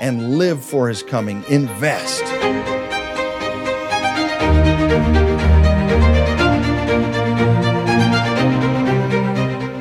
And 0.00 0.38
live 0.38 0.64
for 0.64 0.88
his 0.88 1.02
coming. 1.02 1.44
Invest. 1.48 2.24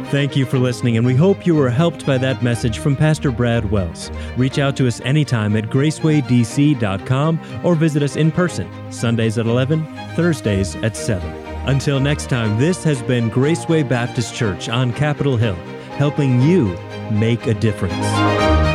Thank 0.09 0.37
you 0.37 0.45
for 0.45 0.57
listening, 0.57 0.95
and 0.95 1.05
we 1.05 1.15
hope 1.15 1.45
you 1.45 1.53
were 1.53 1.69
helped 1.69 2.05
by 2.05 2.17
that 2.17 2.41
message 2.41 2.79
from 2.79 2.95
Pastor 2.95 3.29
Brad 3.29 3.69
Wells. 3.69 4.09
Reach 4.37 4.57
out 4.57 4.77
to 4.77 4.87
us 4.87 5.01
anytime 5.01 5.55
at 5.57 5.65
gracewaydc.com 5.65 7.39
or 7.63 7.75
visit 7.75 8.01
us 8.01 8.15
in 8.15 8.31
person, 8.31 8.91
Sundays 8.91 9.37
at 9.37 9.45
11, 9.45 9.85
Thursdays 10.15 10.75
at 10.77 10.95
7. 10.95 11.46
Until 11.67 11.99
next 11.99 12.29
time, 12.29 12.57
this 12.57 12.81
has 12.85 13.01
been 13.01 13.29
Graceway 13.29 13.87
Baptist 13.87 14.33
Church 14.33 14.69
on 14.69 14.93
Capitol 14.93 15.35
Hill, 15.35 15.55
helping 15.97 16.41
you 16.41 16.77
make 17.11 17.45
a 17.45 17.53
difference. 17.53 18.66